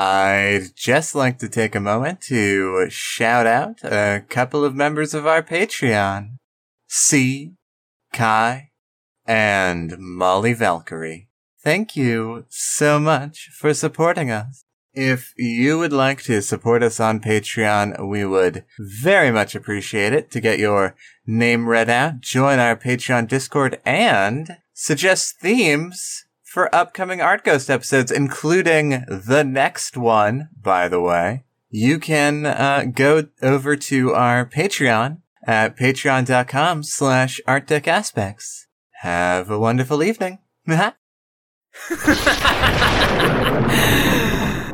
I'd 0.00 0.76
just 0.76 1.16
like 1.16 1.38
to 1.38 1.48
take 1.48 1.74
a 1.74 1.80
moment 1.80 2.20
to 2.28 2.88
shout 2.88 3.48
out 3.48 3.82
a 3.82 4.22
couple 4.28 4.64
of 4.64 4.76
members 4.76 5.12
of 5.12 5.26
our 5.26 5.42
Patreon. 5.42 6.36
C, 6.86 7.54
Kai, 8.12 8.70
and 9.26 9.98
Molly 9.98 10.52
Valkyrie. 10.52 11.30
Thank 11.64 11.96
you 11.96 12.44
so 12.48 13.00
much 13.00 13.50
for 13.58 13.74
supporting 13.74 14.30
us. 14.30 14.62
If 14.94 15.34
you 15.36 15.78
would 15.78 15.92
like 15.92 16.22
to 16.22 16.42
support 16.42 16.84
us 16.84 17.00
on 17.00 17.18
Patreon, 17.18 18.08
we 18.08 18.24
would 18.24 18.64
very 18.78 19.32
much 19.32 19.56
appreciate 19.56 20.12
it 20.12 20.30
to 20.30 20.40
get 20.40 20.60
your 20.60 20.94
name 21.26 21.68
read 21.68 21.90
out, 21.90 22.20
join 22.20 22.60
our 22.60 22.76
Patreon 22.76 23.26
Discord, 23.26 23.80
and 23.84 24.58
suggest 24.74 25.40
themes 25.40 26.24
for 26.58 26.74
upcoming 26.74 27.20
Art 27.20 27.44
Ghost 27.44 27.70
episodes, 27.70 28.10
including 28.10 29.04
the 29.06 29.44
next 29.44 29.96
one, 29.96 30.48
by 30.60 30.88
the 30.88 31.00
way. 31.00 31.44
You 31.70 32.00
can 32.00 32.46
uh, 32.46 32.86
go 32.92 33.28
over 33.40 33.76
to 33.76 34.12
our 34.12 34.44
Patreon 34.44 35.18
at 35.46 35.76
patreon.com 35.76 36.82
slash 36.82 37.40
artdecaspects. 37.46 38.64
Have 39.02 39.50
a 39.50 39.58
wonderful 39.60 40.02
evening. 40.02 40.40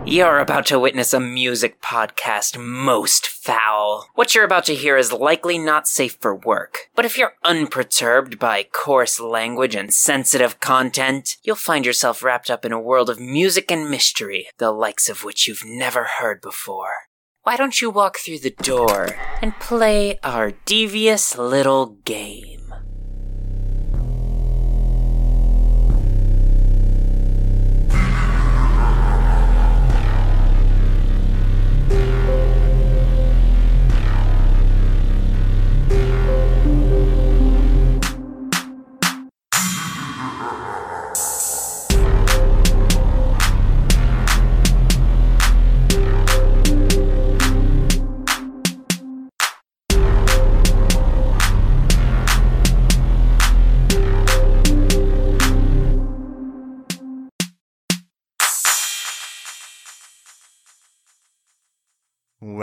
You're 0.06 0.38
about 0.38 0.66
to 0.66 0.78
witness 0.78 1.14
a 1.14 1.18
music 1.18 1.80
podcast 1.80 2.62
most 2.62 3.26
foul. 3.26 4.06
What 4.14 4.34
you're 4.34 4.44
about 4.44 4.66
to 4.66 4.74
hear 4.74 4.98
is 4.98 5.14
likely 5.14 5.56
not 5.56 5.88
safe 5.88 6.18
for 6.20 6.34
work, 6.34 6.90
but 6.94 7.06
if 7.06 7.16
you're 7.16 7.36
unperturbed 7.42 8.38
by 8.38 8.64
coarse 8.64 9.18
language 9.18 9.74
and 9.74 9.94
sensitive 9.94 10.60
content, 10.60 11.38
you'll 11.42 11.56
find 11.56 11.86
yourself 11.86 12.22
wrapped 12.22 12.50
up 12.50 12.66
in 12.66 12.72
a 12.72 12.80
world 12.80 13.08
of 13.08 13.18
music 13.18 13.70
and 13.70 13.90
mystery, 13.90 14.46
the 14.58 14.72
likes 14.72 15.08
of 15.08 15.24
which 15.24 15.48
you've 15.48 15.64
never 15.64 16.04
heard 16.04 16.42
before. 16.42 17.08
Why 17.44 17.56
don't 17.56 17.80
you 17.80 17.88
walk 17.88 18.18
through 18.18 18.40
the 18.40 18.50
door 18.50 19.16
and 19.40 19.58
play 19.58 20.18
our 20.22 20.52
devious 20.66 21.38
little 21.38 21.86
game? 22.04 22.53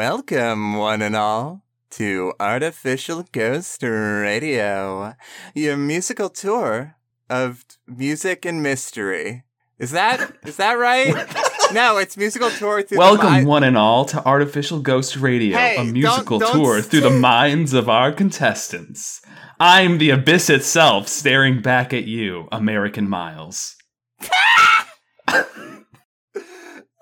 Welcome, 0.06 0.78
one 0.78 1.04
and 1.04 1.16
all, 1.16 1.62
to 1.92 2.34
Artificial 2.40 3.24
Ghost 3.32 3.84
Radio, 3.84 5.14
your 5.54 5.78
musical 5.78 6.28
tour 6.30 6.96
of 7.30 7.64
music 7.86 8.44
and 8.44 8.64
mystery. 8.64 9.44
Is 9.78 9.92
that 9.92 10.38
is 10.44 10.58
that 10.58 10.74
right? 10.74 11.14
no, 11.74 12.00
it's 12.00 12.18
musical 12.18 12.50
tour 12.50 12.82
through. 12.82 12.98
Welcome, 12.98 13.32
mi- 13.32 13.46
one 13.46 13.64
and 13.64 13.78
all, 13.78 14.06
to 14.06 14.26
Artificial 14.26 14.80
Ghost 14.80 15.18
Radio, 15.18 15.56
Hey, 15.56 15.76
a 15.78 15.84
musical 15.84 16.40
don't- 16.40 16.52
don't 16.52 16.64
tour 16.64 16.82
through 16.82 17.02
the 17.02 17.12
minds 17.12 17.74
of 17.76 17.88
our 17.88 18.12
contestants. 18.12 19.22
I'm 19.60 20.00
the 20.00 20.10
abyss 20.10 20.50
itself, 20.50 21.10
staring 21.10 21.62
back 21.62 21.94
at 21.94 22.06
you, 22.06 22.48
American 22.52 23.08
Miles. 23.08 23.76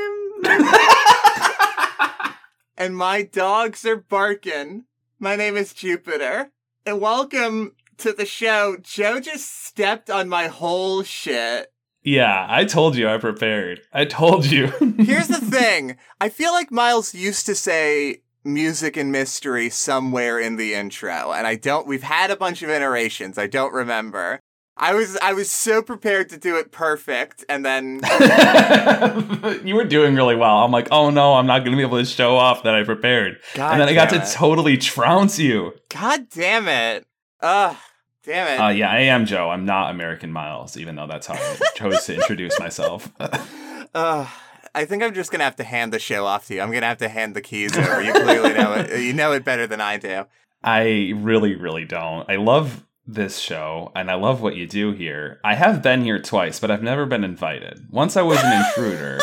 And 2.78 2.96
my 2.96 3.22
dogs 3.22 3.84
are 3.84 3.96
barking. 3.96 4.84
My 5.18 5.34
name 5.34 5.56
is 5.56 5.74
Jupiter, 5.74 6.52
and 6.86 7.00
welcome 7.00 7.72
to 7.98 8.12
the 8.12 8.24
show. 8.24 8.76
Joe 8.80 9.18
just 9.18 9.66
stepped 9.66 10.08
on 10.08 10.28
my 10.28 10.46
whole 10.46 11.02
shit. 11.02 11.72
Yeah, 12.04 12.46
I 12.48 12.64
told 12.64 12.96
you 12.96 13.08
I 13.08 13.18
prepared. 13.18 13.80
I 13.92 14.04
told 14.04 14.46
you. 14.46 14.66
Here's 14.98 15.26
the 15.26 15.40
thing. 15.40 15.96
I 16.20 16.28
feel 16.28 16.52
like 16.52 16.70
Miles 16.70 17.14
used 17.14 17.46
to 17.46 17.56
say 17.56 18.22
music 18.44 18.96
and 18.96 19.10
mystery 19.10 19.68
somewhere 19.68 20.38
in 20.38 20.54
the 20.54 20.74
intro, 20.74 21.32
and 21.32 21.48
I 21.48 21.56
don't 21.56 21.88
we've 21.88 22.04
had 22.04 22.30
a 22.30 22.36
bunch 22.36 22.62
of 22.62 22.70
iterations. 22.70 23.36
I 23.38 23.48
don't 23.48 23.74
remember. 23.74 24.38
I 24.80 24.94
was 24.94 25.16
I 25.20 25.32
was 25.32 25.50
so 25.50 25.82
prepared 25.82 26.28
to 26.30 26.38
do 26.38 26.56
it 26.56 26.70
perfect, 26.70 27.44
and 27.48 27.64
then 27.64 28.00
you 29.64 29.74
were 29.74 29.84
doing 29.84 30.14
really 30.14 30.36
well. 30.36 30.58
I'm 30.58 30.70
like, 30.70 30.88
oh 30.92 31.10
no, 31.10 31.34
I'm 31.34 31.46
not 31.46 31.60
going 31.60 31.72
to 31.72 31.76
be 31.76 31.82
able 31.82 31.98
to 31.98 32.04
show 32.04 32.36
off 32.36 32.62
that 32.62 32.74
I 32.74 32.84
prepared. 32.84 33.38
God 33.54 33.72
and 33.72 33.80
then 33.80 33.88
I 33.88 33.94
got 33.94 34.10
damn 34.10 34.20
to 34.24 34.32
totally 34.32 34.76
trounce 34.76 35.38
you. 35.38 35.74
God 35.88 36.28
damn 36.30 36.68
it. 36.68 37.06
Ugh. 37.40 37.76
Damn 38.24 38.48
it. 38.48 38.62
Uh, 38.62 38.68
yeah, 38.68 38.90
I 38.90 39.00
am 39.00 39.26
Joe. 39.26 39.50
I'm 39.50 39.64
not 39.64 39.90
American 39.90 40.30
Miles, 40.32 40.76
even 40.76 40.96
though 40.96 41.06
that's 41.06 41.26
how 41.26 41.34
I 41.34 41.56
chose 41.74 42.04
to 42.06 42.14
introduce 42.14 42.58
myself. 42.60 43.10
Ugh. 43.94 44.28
I 44.74 44.84
think 44.84 45.02
I'm 45.02 45.14
just 45.14 45.32
gonna 45.32 45.44
have 45.44 45.56
to 45.56 45.64
hand 45.64 45.92
the 45.92 45.98
show 45.98 46.24
off 46.24 46.46
to 46.48 46.54
you. 46.54 46.60
I'm 46.60 46.70
gonna 46.70 46.86
have 46.86 46.98
to 46.98 47.08
hand 47.08 47.34
the 47.34 47.40
keys 47.40 47.76
over. 47.76 48.02
You 48.02 48.12
clearly 48.12 48.52
know 48.52 48.74
it. 48.74 49.00
You 49.08 49.12
know 49.12 49.32
it 49.32 49.44
better 49.44 49.66
than 49.66 49.80
I 49.80 49.96
do. 49.96 50.26
I 50.62 51.12
really, 51.16 51.56
really 51.56 51.84
don't. 51.84 52.28
I 52.28 52.36
love 52.36 52.84
this 53.08 53.38
show 53.38 53.90
and 53.96 54.10
I 54.10 54.14
love 54.14 54.42
what 54.42 54.54
you 54.54 54.66
do 54.66 54.92
here. 54.92 55.40
I 55.42 55.54
have 55.54 55.82
been 55.82 56.02
here 56.02 56.20
twice, 56.20 56.60
but 56.60 56.70
I've 56.70 56.82
never 56.82 57.06
been 57.06 57.24
invited. 57.24 57.86
Once 57.90 58.16
I 58.16 58.22
was 58.22 58.38
an 58.42 58.64
intruder. 58.64 59.18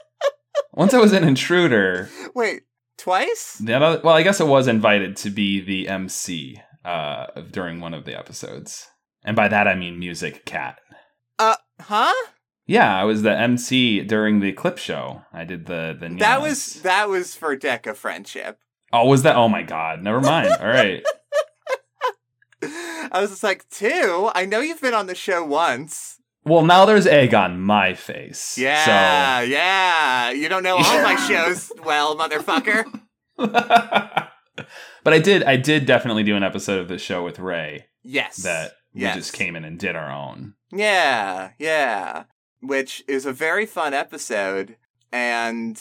Once 0.74 0.92
I 0.92 0.98
was 0.98 1.12
an 1.12 1.22
intruder. 1.22 2.10
Wait, 2.34 2.62
twice? 2.98 3.60
The 3.62 3.74
other, 3.74 4.00
well, 4.02 4.16
I 4.16 4.24
guess 4.24 4.40
I 4.40 4.44
was 4.44 4.66
invited 4.66 5.16
to 5.18 5.30
be 5.30 5.60
the 5.60 5.88
MC 5.88 6.60
uh, 6.84 7.26
during 7.52 7.80
one 7.80 7.94
of 7.94 8.04
the 8.04 8.18
episodes. 8.18 8.88
And 9.24 9.36
by 9.36 9.46
that 9.48 9.68
I 9.68 9.76
mean 9.76 10.00
Music 10.00 10.44
Cat. 10.44 10.80
Uh, 11.38 11.56
huh? 11.80 12.12
Yeah, 12.66 12.98
I 12.98 13.04
was 13.04 13.22
the 13.22 13.36
MC 13.36 14.00
during 14.02 14.40
the 14.40 14.52
clip 14.52 14.78
show. 14.78 15.22
I 15.32 15.44
did 15.44 15.66
the 15.66 15.96
the 15.98 16.08
That 16.18 16.40
was 16.40 16.82
that 16.82 17.08
was 17.08 17.34
for 17.34 17.56
Deca 17.56 17.94
friendship. 17.94 18.58
Oh, 18.92 19.06
was 19.06 19.22
that? 19.22 19.36
Oh 19.36 19.48
my 19.48 19.62
god. 19.62 20.02
Never 20.02 20.20
mind. 20.20 20.52
All 20.60 20.66
right. 20.66 21.04
I 23.12 23.20
was 23.20 23.30
just 23.30 23.42
like, 23.42 23.68
two? 23.68 24.30
I 24.34 24.44
know 24.46 24.60
you've 24.60 24.80
been 24.80 24.94
on 24.94 25.06
the 25.06 25.14
show 25.14 25.44
once. 25.44 26.18
Well, 26.44 26.64
now 26.64 26.84
there's 26.84 27.06
egg 27.06 27.32
on 27.34 27.60
my 27.60 27.94
face. 27.94 28.58
Yeah, 28.58 29.40
yeah. 29.42 30.30
You 30.30 30.48
don't 30.48 30.62
know 30.62 30.76
all 30.76 31.02
my 31.02 31.16
shows 31.28 31.72
well, 31.84 32.16
motherfucker. 32.16 32.84
But 35.02 35.12
I 35.12 35.18
did. 35.18 35.42
I 35.42 35.56
did 35.56 35.84
definitely 35.84 36.22
do 36.22 36.36
an 36.36 36.42
episode 36.44 36.80
of 36.80 36.88
the 36.88 36.96
show 36.98 37.22
with 37.24 37.38
Ray 37.38 37.86
Yes. 38.02 38.36
that 38.38 38.72
we 38.94 39.02
Yes. 39.02 39.16
just 39.16 39.32
came 39.34 39.56
in 39.56 39.64
and 39.64 39.78
did 39.78 39.96
our 39.96 40.10
own. 40.10 40.54
Yeah, 40.72 41.50
yeah. 41.58 42.24
Which 42.62 43.02
is 43.06 43.26
a 43.26 43.32
very 43.32 43.66
fun 43.66 43.92
episode. 43.92 44.76
And 45.12 45.78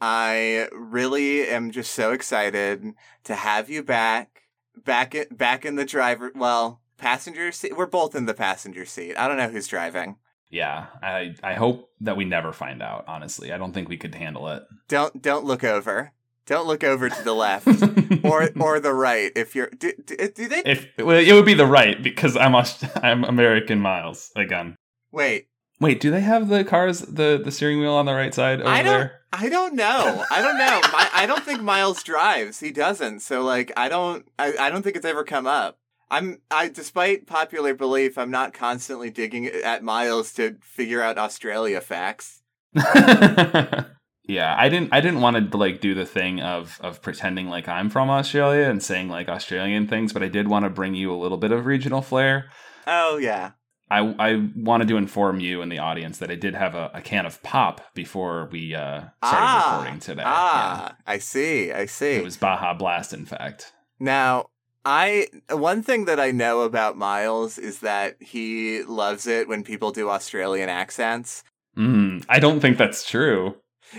I 0.00 0.68
really 0.72 1.48
am 1.48 1.70
just 1.70 1.92
so 1.94 2.12
excited 2.12 2.92
to 3.24 3.34
have 3.34 3.70
you 3.70 3.82
back. 3.82 4.35
Back 4.84 5.14
in, 5.14 5.26
back 5.30 5.64
in 5.64 5.76
the 5.76 5.84
driver, 5.84 6.32
well, 6.34 6.80
passenger 6.96 7.52
seat. 7.52 7.76
We're 7.76 7.86
both 7.86 8.14
in 8.14 8.26
the 8.26 8.34
passenger 8.34 8.84
seat. 8.84 9.16
I 9.16 9.28
don't 9.28 9.36
know 9.36 9.48
who's 9.48 9.66
driving. 9.66 10.16
Yeah, 10.48 10.86
I 11.02 11.34
I 11.42 11.54
hope 11.54 11.90
that 12.00 12.16
we 12.16 12.24
never 12.24 12.52
find 12.52 12.82
out. 12.82 13.04
Honestly, 13.08 13.52
I 13.52 13.58
don't 13.58 13.72
think 13.72 13.88
we 13.88 13.96
could 13.96 14.14
handle 14.14 14.48
it. 14.48 14.64
Don't 14.88 15.20
don't 15.20 15.44
look 15.44 15.64
over. 15.64 16.12
Don't 16.46 16.68
look 16.68 16.84
over 16.84 17.08
to 17.08 17.22
the 17.24 17.34
left 17.34 17.66
or 18.24 18.50
or 18.60 18.78
the 18.78 18.94
right 18.94 19.32
if 19.34 19.56
you're 19.56 19.68
do, 19.70 19.92
do, 20.04 20.14
uh, 20.20 20.28
do 20.32 20.46
they 20.46 20.62
if 20.64 20.86
well, 20.98 21.18
it 21.18 21.32
would 21.32 21.44
be 21.44 21.54
the 21.54 21.66
right 21.66 22.00
because 22.00 22.36
I'm 22.36 22.54
I'm 22.54 23.24
American 23.24 23.80
Miles 23.80 24.30
again. 24.36 24.76
Wait, 25.10 25.48
Wait, 25.78 26.00
do 26.00 26.10
they 26.10 26.20
have 26.20 26.48
the 26.48 26.64
cars 26.64 27.00
the 27.00 27.40
the 27.42 27.50
steering 27.50 27.80
wheel 27.80 27.94
on 27.94 28.06
the 28.06 28.14
right 28.14 28.32
side 28.32 28.60
over 28.60 28.70
I 28.70 28.82
don't 28.82 28.98
there? 29.00 29.20
I 29.38 29.48
don't 29.50 29.74
know. 29.74 30.24
I 30.30 30.40
don't 30.40 30.56
know. 30.56 30.80
My, 30.92 31.08
I 31.12 31.26
don't 31.26 31.44
think 31.44 31.60
Miles 31.60 32.02
drives. 32.02 32.60
He 32.60 32.70
doesn't. 32.70 33.20
So 33.20 33.42
like 33.42 33.70
I 33.76 33.88
don't 33.88 34.26
I, 34.38 34.54
I 34.58 34.70
don't 34.70 34.82
think 34.82 34.96
it's 34.96 35.04
ever 35.04 35.24
come 35.24 35.46
up. 35.46 35.78
I'm 36.10 36.40
I 36.50 36.68
despite 36.68 37.26
popular 37.26 37.74
belief, 37.74 38.16
I'm 38.16 38.30
not 38.30 38.54
constantly 38.54 39.10
digging 39.10 39.46
at 39.46 39.82
Miles 39.82 40.32
to 40.34 40.56
figure 40.62 41.02
out 41.02 41.18
Australia 41.18 41.80
facts. 41.80 42.42
yeah, 42.74 44.54
I 44.58 44.68
didn't 44.70 44.92
I 44.92 45.00
didn't 45.00 45.20
want 45.20 45.50
to 45.50 45.56
like 45.58 45.80
do 45.80 45.94
the 45.94 46.06
thing 46.06 46.40
of 46.40 46.78
of 46.80 47.02
pretending 47.02 47.48
like 47.48 47.68
I'm 47.68 47.90
from 47.90 48.08
Australia 48.08 48.70
and 48.70 48.82
saying 48.82 49.10
like 49.10 49.28
Australian 49.28 49.86
things, 49.86 50.14
but 50.14 50.22
I 50.22 50.28
did 50.28 50.48
want 50.48 50.64
to 50.64 50.70
bring 50.70 50.94
you 50.94 51.12
a 51.12 51.16
little 51.16 51.38
bit 51.38 51.52
of 51.52 51.66
regional 51.66 52.00
flair. 52.00 52.50
Oh 52.86 53.18
yeah. 53.18 53.52
I, 53.90 54.00
I 54.18 54.48
wanted 54.56 54.88
to 54.88 54.96
inform 54.96 55.38
you 55.38 55.62
and 55.62 55.70
the 55.70 55.78
audience 55.78 56.18
that 56.18 56.30
I 56.30 56.34
did 56.34 56.54
have 56.54 56.74
a, 56.74 56.90
a 56.92 57.00
can 57.00 57.24
of 57.24 57.40
pop 57.42 57.94
before 57.94 58.48
we 58.50 58.74
uh, 58.74 59.00
started 59.00 59.10
ah, 59.22 59.76
recording 59.78 60.00
today. 60.00 60.22
Ah, 60.26 60.96
I 61.06 61.18
see. 61.18 61.72
I 61.72 61.86
see. 61.86 62.14
It 62.14 62.24
was 62.24 62.36
Baja 62.36 62.74
Blast, 62.74 63.12
in 63.12 63.26
fact. 63.26 63.72
Now, 64.00 64.46
I 64.84 65.28
one 65.50 65.82
thing 65.82 66.04
that 66.06 66.18
I 66.18 66.30
know 66.32 66.62
about 66.62 66.96
Miles 66.96 67.58
is 67.58 67.80
that 67.80 68.16
he 68.20 68.82
loves 68.82 69.26
it 69.26 69.48
when 69.48 69.62
people 69.62 69.92
do 69.92 70.08
Australian 70.10 70.68
accents. 70.68 71.44
Mm, 71.76 72.24
I 72.28 72.38
don't 72.40 72.60
think 72.60 72.78
that's 72.78 73.08
true. 73.08 73.56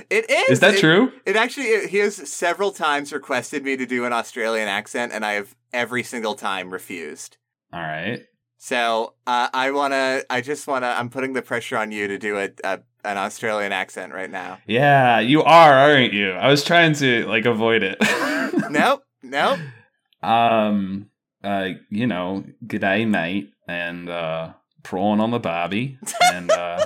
It 0.10 0.30
is. 0.30 0.50
Is 0.50 0.60
that 0.60 0.76
It- 0.76 0.80
true? 0.80 1.14
It 1.26 1.36
actually 1.38 1.68
it, 1.68 1.90
he 1.90 1.98
has 2.00 2.16
several 2.30 2.72
times 2.72 3.14
requested 3.14 3.64
me 3.64 3.78
to 3.78 3.86
do 3.86 4.04
an 4.06 4.12
Australian 4.14 4.68
accent, 4.68 5.14
and 5.14 5.26
I 5.26 5.34
have 5.34 5.56
every 5.72 6.04
single 6.04 6.36
time 6.36 6.72
refused. 6.72 7.38
All 7.72 7.80
right. 7.82 8.26
So 8.58 9.14
uh, 9.26 9.50
I 9.54 9.72
wanna, 9.72 10.24
I 10.30 10.42
just 10.42 10.68
wanna, 10.68 10.88
I'm 10.88 11.10
putting 11.10 11.34
the 11.34 11.42
pressure 11.42 11.78
on 11.78 11.92
you 11.92 12.08
to 12.08 12.18
do 12.18 12.38
a, 12.38 12.50
a 12.64 12.80
an 13.04 13.18
Australian 13.18 13.72
accent 13.72 14.14
right 14.14 14.30
now. 14.30 14.60
Yeah, 14.68 15.20
you 15.20 15.44
are, 15.44 15.74
aren't 15.74 16.14
you? 16.14 16.32
I 16.32 16.50
was 16.50 16.64
trying 16.64 16.94
to 16.96 17.26
like 17.26 17.46
avoid 17.46 17.82
it. 17.84 17.98
nope, 18.70 19.04
nope. 19.24 19.60
Um, 20.22 21.10
uh, 21.44 21.70
you 21.90 22.08
know, 22.08 22.44
g'day, 22.66 23.08
mate, 23.08 23.52
and 23.68 24.10
uh, 24.10 24.54
prawn 24.84 25.22
on 25.22 25.32
the 25.32 25.40
barbie, 25.40 25.98
and 26.22 26.52
uh, 26.52 26.86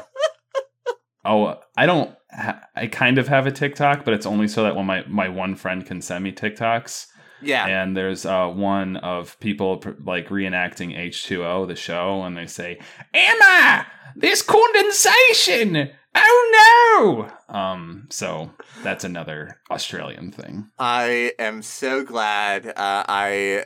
oh, 1.26 1.60
I 1.76 1.86
don't. 1.86 2.16
Ha- 2.32 2.62
I 2.76 2.88
kind 2.88 3.18
of 3.18 3.28
have 3.28 3.48
a 3.48 3.52
TikTok, 3.52 4.06
but 4.06 4.14
it's 4.14 4.26
only 4.26 4.48
so 4.48 4.64
that 4.64 4.76
when 4.76 4.86
my 4.86 5.04
my 5.08 5.28
one 5.28 5.56
friend 5.56 5.86
can 5.86 6.02
send 6.02 6.24
me 6.24 6.32
TikToks. 6.32 7.08
Yeah. 7.42 7.66
And 7.66 7.96
there's 7.96 8.26
uh, 8.26 8.48
one 8.48 8.98
of 8.98 9.40
people 9.40 9.78
pr- 9.78 9.92
like 10.04 10.30
reenacting 10.30 10.98
H2O, 10.98 11.68
the 11.68 11.76
show, 11.76 12.24
and 12.24 12.38
they 12.38 12.48
say, 12.48 12.80
Emma, 13.14 13.88
there's 14.16 14.42
condensation. 14.42 15.92
Oh 16.14 17.26
no! 17.50 17.56
Um, 17.56 18.08
so 18.10 18.52
that's 18.84 19.04
another 19.06 19.60
Australian 19.70 20.32
thing. 20.32 20.70
I 20.78 21.32
am 21.40 21.62
so 21.62 22.04
glad. 22.04 22.68
Uh, 22.68 22.74
I 23.08 23.66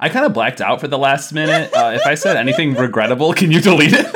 I 0.00 0.08
kind 0.08 0.26
of 0.26 0.32
blacked 0.32 0.60
out 0.60 0.80
for 0.80 0.88
the 0.88 0.98
last 0.98 1.32
minute. 1.32 1.72
Uh, 1.72 1.92
if 1.94 2.04
I 2.04 2.16
said 2.16 2.36
anything 2.36 2.74
regrettable, 2.74 3.32
can 3.32 3.52
you 3.52 3.60
delete 3.60 3.92
it? 3.92 4.06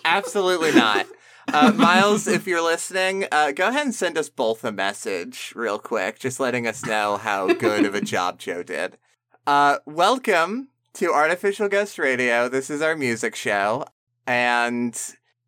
absolutely 0.04 0.72
not. 0.72 1.06
Uh, 1.54 1.70
Miles, 1.76 2.26
if 2.26 2.46
you're 2.46 2.62
listening, 2.62 3.26
uh, 3.30 3.52
go 3.52 3.68
ahead 3.68 3.84
and 3.84 3.94
send 3.94 4.16
us 4.16 4.30
both 4.30 4.64
a 4.64 4.72
message 4.72 5.52
real 5.54 5.78
quick, 5.78 6.18
just 6.18 6.40
letting 6.40 6.66
us 6.66 6.82
know 6.86 7.18
how 7.18 7.46
good 7.52 7.84
of 7.84 7.94
a 7.94 8.00
job 8.00 8.38
Joe 8.38 8.62
did. 8.62 8.96
Uh, 9.46 9.76
welcome 9.84 10.68
to 10.94 11.12
Artificial 11.12 11.68
Ghost 11.68 11.98
Radio. 11.98 12.48
This 12.48 12.70
is 12.70 12.80
our 12.80 12.96
music 12.96 13.34
show, 13.34 13.84
and 14.26 14.98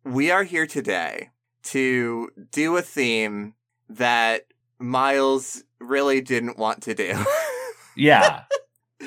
we 0.03 0.29
are 0.29 0.43
here 0.43 0.67
today 0.67 1.31
to 1.63 2.29
do 2.51 2.77
a 2.77 2.83
theme 2.83 3.55
that 3.89 4.45
Miles 4.77 5.63
really 5.79 6.21
didn't 6.21 6.59
want 6.59 6.83
to 6.83 6.93
do. 6.93 7.25
yeah. 7.95 8.43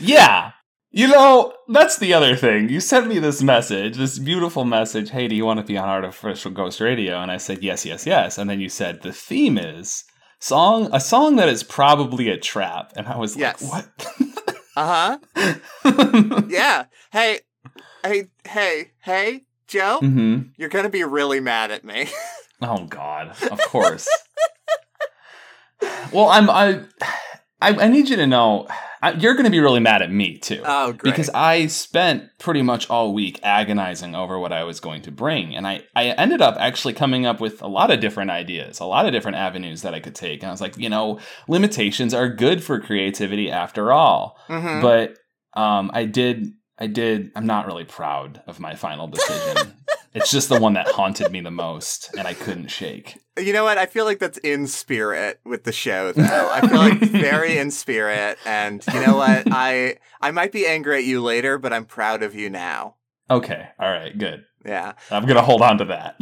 Yeah. 0.01 0.51
You 0.99 1.07
know, 1.07 1.53
that's 1.69 1.97
the 1.99 2.13
other 2.13 2.35
thing. 2.35 2.69
You 2.71 2.81
sent 2.81 3.07
me 3.07 3.21
this 3.21 3.41
message, 3.41 3.97
this 3.97 4.19
beautiful 4.19 4.65
message. 4.65 5.11
Hey, 5.11 5.29
do 5.29 5.37
you 5.37 5.45
want 5.45 5.61
to 5.61 5.65
be 5.65 5.79
on 5.79 5.89
Artificial 5.89 6.51
Ghost 6.51 6.81
Radio? 6.81 7.21
And 7.21 7.31
I 7.31 7.37
said, 7.37 7.63
yes, 7.63 7.87
yes, 7.87 8.05
yes. 8.05 8.37
And 8.37 8.51
then 8.51 8.59
you 8.59 8.69
said, 8.69 9.03
the 9.03 9.13
theme 9.13 9.59
is 9.59 10.03
song, 10.41 10.89
a 10.93 10.99
song 10.99 11.37
that 11.37 11.49
is 11.49 11.63
probably 11.63 12.29
a 12.31 12.37
trap. 12.37 12.95
And 12.97 13.07
I 13.07 13.17
was 13.17 13.37
Yes. 13.37 13.63
like, 13.63 13.85
what? 13.97 14.07
uh 14.77 15.19
huh. 15.85 16.43
Yeah. 16.49 16.87
Hey, 17.13 17.43
hey, 18.05 18.25
hey, 18.49 18.91
hey, 18.99 19.45
Joe, 19.69 20.01
hmm 20.01 20.41
you're 20.57 20.69
gonna 20.69 20.89
be 20.89 21.05
really 21.05 21.39
mad 21.39 21.71
at 21.71 21.85
me. 21.85 22.09
Oh 22.61 22.87
God, 22.87 23.37
of 23.53 23.61
course. 23.69 24.09
well, 26.13 26.29
I'm 26.29 26.51
I, 26.51 26.81
I 27.61 27.71
I 27.71 27.89
need 27.89 28.09
you 28.09 28.17
to 28.17 28.27
know 28.27 28.69
I, 29.01 29.13
you're 29.13 29.35
going 29.35 29.45
to 29.45 29.51
be 29.51 29.61
really 29.61 29.81
mad 29.81 30.03
at 30.03 30.11
me 30.11 30.39
too. 30.39 30.63
oh, 30.65 30.93
great. 30.93 31.03
Because 31.13 31.31
I 31.31 31.67
spent 31.69 32.37
pretty 32.39 32.63
much 32.63 32.91
all 32.91 33.15
week 33.15 33.39
agonizing 33.43 34.15
over 34.15 34.39
what 34.39 34.53
I 34.53 34.65
was 34.65 34.81
going 34.81 35.03
to 35.03 35.13
bring. 35.13 35.55
And 35.55 35.67
I, 35.67 35.83
I 35.95 36.07
ended 36.07 36.43
up 36.43 36.57
actually 36.59 36.95
coming 36.95 37.25
up 37.25 37.41
with 37.41 37.63
a 37.63 37.69
lot 37.69 37.91
of 37.93 38.01
different 38.01 38.31
ideas, 38.31 38.81
a 38.81 38.85
lot 38.85 39.07
of 39.07 39.13
different 39.13 39.37
avenues 39.37 39.83
that 39.83 39.95
I 39.95 40.01
could 40.01 40.15
take. 40.17 40.43
And 40.43 40.49
I 40.49 40.53
was 40.53 40.61
like, 40.61 40.77
you 40.77 40.89
know, 40.89 41.21
limitations 41.47 42.13
are 42.13 42.29
good 42.29 42.63
for 42.63 42.81
creativity 42.81 43.51
after 43.51 43.93
all. 43.93 44.37
Mhm. 44.49 44.83
But 44.83 45.17
um, 45.61 45.91
I 45.95 46.05
did, 46.05 46.53
I 46.79 46.89
did, 46.89 47.31
I'm 47.37 47.47
not 47.47 47.67
really 47.67 47.85
proud 47.85 48.43
of 48.47 48.59
my 48.61 48.75
final 48.75 49.07
decision. 49.07 49.75
it's 50.15 50.31
just 50.31 50.49
the 50.49 50.61
one 50.61 50.75
that 50.75 50.89
haunted 50.89 51.31
me 51.31 51.41
the 51.41 51.51
most 51.51 52.11
and 52.17 52.27
I 52.27 52.35
couldn't 52.35 52.69
shake. 52.69 53.19
You 53.39 53.53
know 53.53 53.65
what? 53.65 53.79
I 53.79 53.87
feel 53.87 54.05
like 54.05 54.19
that's 54.19 54.39
in 54.39 54.67
spirit 54.67 55.41
with 55.45 55.65
the 55.65 55.73
show, 55.73 56.13
though. 56.13 56.51
I 56.53 56.67
feel 56.67 56.79
like 56.79 56.99
very 56.99 57.59
in 57.59 57.71
spirit, 57.71 58.39
and 58.45 58.85
you 58.93 59.07
know 59.07 59.17
what? 59.17 59.45
I 59.51 59.97
I 60.21 60.31
might 60.33 60.53
be 60.53 60.67
angry 60.67 60.99
at 60.99 61.05
you 61.05 61.23
later, 61.23 61.59
but 61.59 61.73
I'm 61.73 61.85
proud 61.85 62.23
of 62.23 62.35
you 62.35 62.51
now. 62.51 62.97
Okay. 63.31 63.69
All 63.79 63.91
right. 63.91 64.17
Good. 64.17 64.45
Yeah, 64.65 64.95
I'm 65.11 65.23
going 65.25 65.37
to 65.37 65.43
hold 65.43 65.63
on 65.63 65.79
to 65.79 65.85
that. 65.87 66.17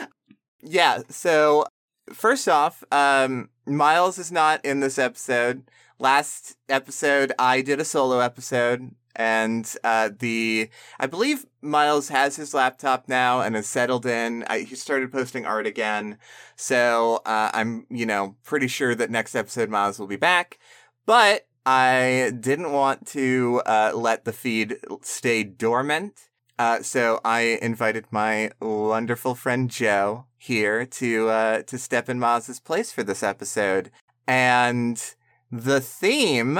yeah. 0.60 1.02
So 1.08 1.66
first 2.12 2.48
off, 2.48 2.82
um, 2.90 3.50
Miles 3.66 4.18
is 4.18 4.32
not 4.32 4.64
in 4.64 4.80
this 4.80 4.98
episode. 4.98 5.64
Last 5.98 6.56
episode, 6.68 7.32
I 7.38 7.62
did 7.62 7.80
a 7.80 7.84
solo 7.84 8.18
episode, 8.18 8.90
and 9.16 9.74
uh, 9.84 10.10
the 10.18 10.68
I 10.98 11.06
believe 11.06 11.46
Miles 11.60 12.08
has 12.08 12.36
his 12.36 12.54
laptop 12.54 13.08
now 13.08 13.40
and 13.40 13.54
has 13.54 13.66
settled 13.66 14.06
in. 14.06 14.44
I, 14.48 14.60
he 14.60 14.74
started 14.74 15.12
posting 15.12 15.46
art 15.46 15.66
again, 15.66 16.18
so 16.56 17.22
uh, 17.26 17.50
I'm 17.52 17.86
you 17.90 18.06
know 18.06 18.36
pretty 18.44 18.68
sure 18.68 18.94
that 18.94 19.10
next 19.10 19.34
episode 19.34 19.70
Miles 19.70 19.98
will 19.98 20.06
be 20.06 20.16
back. 20.16 20.58
But 21.06 21.46
I 21.64 22.32
didn't 22.38 22.72
want 22.72 23.06
to 23.08 23.62
uh, 23.66 23.92
let 23.94 24.24
the 24.24 24.32
feed 24.32 24.78
stay 25.02 25.44
dormant. 25.44 26.28
Uh, 26.58 26.82
so 26.82 27.20
I 27.24 27.58
invited 27.62 28.06
my 28.10 28.50
wonderful 28.60 29.34
friend 29.34 29.70
Joe 29.70 30.26
here 30.38 30.84
to 30.86 31.28
uh, 31.28 31.62
to 31.62 31.78
step 31.78 32.08
in 32.08 32.18
Miles's 32.18 32.60
place 32.60 32.92
for 32.92 33.02
this 33.02 33.22
episode, 33.22 33.90
and 34.26 35.02
the 35.50 35.80
theme 35.80 36.58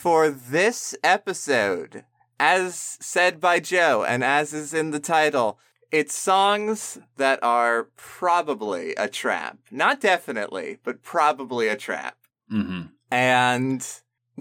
for 0.00 0.30
this 0.30 0.96
episode, 1.04 2.04
as 2.38 2.96
said 3.02 3.38
by 3.38 3.60
Joe 3.60 4.02
and 4.02 4.24
as 4.24 4.54
is 4.54 4.72
in 4.72 4.92
the 4.92 4.98
title, 4.98 5.58
it's 5.92 6.16
songs 6.16 6.98
that 7.18 7.38
are 7.42 7.88
probably 7.96 8.94
a 8.94 9.08
trap, 9.08 9.58
not 9.70 10.00
definitely, 10.00 10.78
but 10.84 11.02
probably 11.02 11.68
a 11.68 11.76
trap. 11.76 12.16
hmm 12.48 12.84
And 13.10 13.86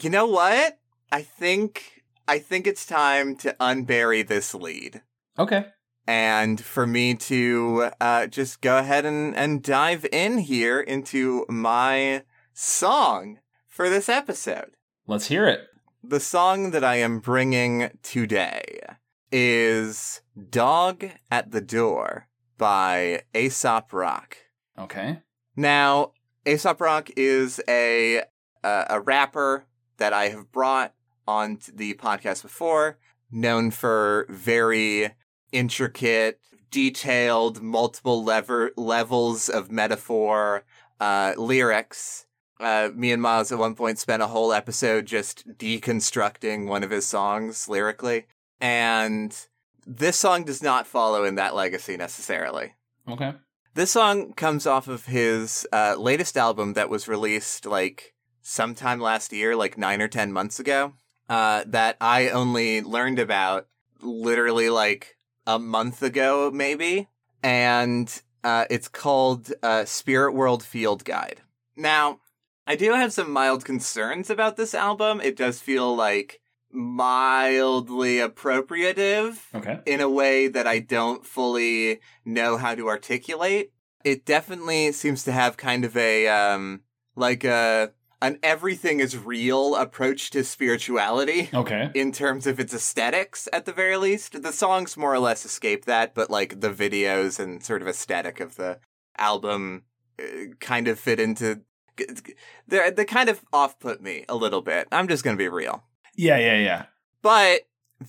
you 0.01 0.09
know 0.09 0.27
what? 0.27 0.79
I 1.11 1.23
think 1.23 2.03
I 2.25 2.39
think 2.39 2.65
it's 2.65 2.85
time 2.85 3.35
to 3.37 3.53
unbury 3.59 4.25
this 4.25 4.55
lead. 4.55 5.01
Okay. 5.37 5.65
And 6.07 6.63
for 6.63 6.87
me 6.87 7.15
to 7.15 7.89
uh, 7.99 8.27
just 8.27 8.61
go 8.61 8.77
ahead 8.77 9.05
and, 9.05 9.35
and 9.35 9.61
dive 9.61 10.05
in 10.09 10.37
here 10.37 10.79
into 10.79 11.45
my 11.49 12.23
song 12.53 13.39
for 13.67 13.89
this 13.89 14.07
episode. 14.07 14.71
Let's 15.09 15.25
hear 15.25 15.47
it. 15.47 15.61
The 16.03 16.19
song 16.19 16.69
that 16.69 16.83
I 16.83 16.97
am 16.97 17.17
bringing 17.17 17.89
today 18.03 18.79
is 19.31 20.21
Dog 20.51 21.03
at 21.31 21.49
the 21.49 21.61
Door 21.61 22.27
by 22.59 23.23
Aesop 23.33 23.91
Rock. 23.91 24.37
Okay. 24.77 25.17
Now, 25.55 26.11
Aesop 26.45 26.79
Rock 26.79 27.09
is 27.17 27.59
a 27.67 28.19
uh, 28.63 28.85
a 28.87 29.01
rapper 29.01 29.65
that 29.97 30.13
I 30.13 30.29
have 30.29 30.51
brought 30.51 30.93
on 31.27 31.57
the 31.73 31.95
podcast 31.95 32.43
before, 32.43 32.99
known 33.31 33.71
for 33.71 34.27
very 34.29 35.15
intricate, 35.51 36.39
detailed, 36.69 37.63
multiple 37.63 38.23
lever 38.23 38.73
levels 38.77 39.49
of 39.49 39.71
metaphor 39.71 40.65
uh, 40.99 41.33
lyrics. 41.35 42.27
Uh, 42.59 42.89
me 42.93 43.11
and 43.11 43.21
Miles 43.21 43.51
at 43.51 43.57
one 43.57 43.75
point 43.75 43.99
spent 43.99 44.21
a 44.21 44.27
whole 44.27 44.51
episode 44.51 45.05
just 45.05 45.47
deconstructing 45.57 46.67
one 46.67 46.83
of 46.83 46.91
his 46.91 47.05
songs 47.05 47.69
lyrically, 47.69 48.25
and 48.59 49.35
this 49.87 50.17
song 50.17 50.43
does 50.43 50.61
not 50.61 50.85
follow 50.85 51.23
in 51.23 51.35
that 51.35 51.55
legacy 51.55 51.95
necessarily. 51.97 52.73
Okay. 53.07 53.33
This 53.75 53.91
song 53.91 54.33
comes 54.33 54.67
off 54.67 54.87
of 54.87 55.05
his 55.05 55.65
uh, 55.71 55.95
latest 55.97 56.35
album 56.37 56.73
that 56.73 56.89
was 56.89 57.07
released 57.07 57.65
like 57.65 58.13
sometime 58.41 58.99
last 58.99 59.31
year, 59.31 59.55
like 59.55 59.77
nine 59.77 60.01
or 60.01 60.07
ten 60.07 60.33
months 60.33 60.59
ago. 60.59 60.93
Uh, 61.29 61.63
that 61.67 61.95
I 62.01 62.29
only 62.29 62.81
learned 62.81 63.19
about 63.19 63.67
literally 64.01 64.69
like 64.69 65.17
a 65.45 65.59
month 65.59 66.01
ago, 66.01 66.49
maybe. 66.51 67.07
And 67.43 68.21
uh, 68.43 68.65
it's 68.69 68.87
called 68.87 69.53
uh, 69.61 69.85
Spirit 69.85 70.33
World 70.33 70.63
Field 70.63 71.05
Guide. 71.05 71.41
Now, 71.75 72.19
I 72.69 72.75
do 72.75 72.93
have 72.93 73.11
some 73.11 73.31
mild 73.31 73.65
concerns 73.65 74.29
about 74.29 74.55
this 74.55 74.75
album. 74.75 75.19
It 75.21 75.35
does 75.35 75.59
feel 75.59 75.95
like 75.95 76.39
mildly 76.71 78.17
appropriative 78.17 79.39
Okay. 79.55 79.79
in 79.87 80.01
a 80.01 80.07
way 80.09 80.47
that 80.47 80.67
I 80.67 80.77
don't 80.77 81.25
fully 81.25 81.99
know 82.23 82.57
how 82.57 82.75
to 82.75 82.87
articulate. 82.87 83.71
It 84.03 84.23
definitely 84.23 84.91
seems 84.91 85.23
to 85.23 85.31
have 85.31 85.57
kind 85.57 85.83
of 85.83 85.97
a 85.97 86.27
um 86.27 86.81
like 87.15 87.43
a 87.43 87.91
an 88.21 88.37
everything 88.43 88.99
is 88.99 89.17
real 89.17 89.75
approach 89.75 90.29
to 90.31 90.43
spirituality 90.43 91.49
Okay. 91.53 91.89
in 91.95 92.11
terms 92.11 92.45
of 92.45 92.59
its 92.59 92.73
aesthetics 92.73 93.47
at 93.51 93.65
the 93.65 93.73
very 93.73 93.97
least. 93.97 94.43
The 94.43 94.53
songs 94.53 94.95
more 94.95 95.13
or 95.13 95.19
less 95.19 95.43
escape 95.43 95.85
that, 95.85 96.13
but 96.13 96.29
like 96.29 96.59
the 96.61 96.69
videos 96.69 97.39
and 97.39 97.63
sort 97.63 97.81
of 97.81 97.87
aesthetic 97.87 98.39
of 98.39 98.57
the 98.57 98.79
album 99.17 99.85
uh, 100.21 100.53
kind 100.59 100.87
of 100.87 100.99
fit 100.99 101.19
into 101.19 101.61
they 102.67 102.91
they 102.91 103.05
kind 103.05 103.29
of 103.29 103.41
off 103.51 103.79
put 103.79 104.01
me 104.01 104.25
a 104.29 104.35
little 104.35 104.61
bit. 104.61 104.87
I'm 104.91 105.07
just 105.07 105.23
going 105.23 105.35
to 105.35 105.41
be 105.41 105.49
real. 105.49 105.83
Yeah, 106.15 106.37
yeah, 106.37 106.57
yeah. 106.57 106.85
But 107.21 107.61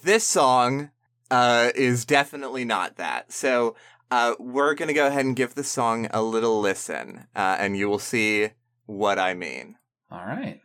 this 0.03 0.27
song 0.27 0.91
uh, 1.31 1.71
is 1.75 2.05
definitely 2.05 2.65
not 2.65 2.97
that. 2.97 3.33
So 3.33 3.77
uh, 4.11 4.35
we're 4.39 4.75
going 4.75 4.89
to 4.89 4.95
go 4.95 5.07
ahead 5.07 5.25
and 5.25 5.37
give 5.37 5.55
the 5.55 5.65
song 5.65 6.09
a 6.13 6.23
little 6.23 6.61
listen, 6.61 7.27
uh, 7.35 7.57
and 7.59 7.77
you 7.77 7.89
will 7.89 7.99
see 7.99 8.51
what 8.87 9.19
I 9.19 9.35
mean. 9.35 9.77
All 10.11 10.25
right. 10.27 10.61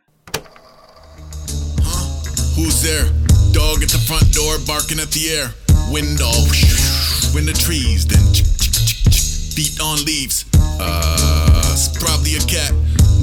Who's 2.56 2.82
there? 2.82 3.04
Dog 3.52 3.82
at 3.82 3.90
the 3.90 4.02
front 4.06 4.32
door 4.32 4.56
barking 4.66 4.98
at 4.98 5.10
the 5.10 5.30
air. 5.30 5.50
Window, 5.92 6.30
in 7.38 7.46
the 7.46 7.56
trees, 7.56 8.06
then 8.06 8.24
feet 9.54 9.80
on 9.80 10.04
leaves. 10.04 10.44
Uh, 10.80 11.70
it's 11.72 11.88
probably 11.96 12.34
a 12.36 12.40
cat. 12.40 12.72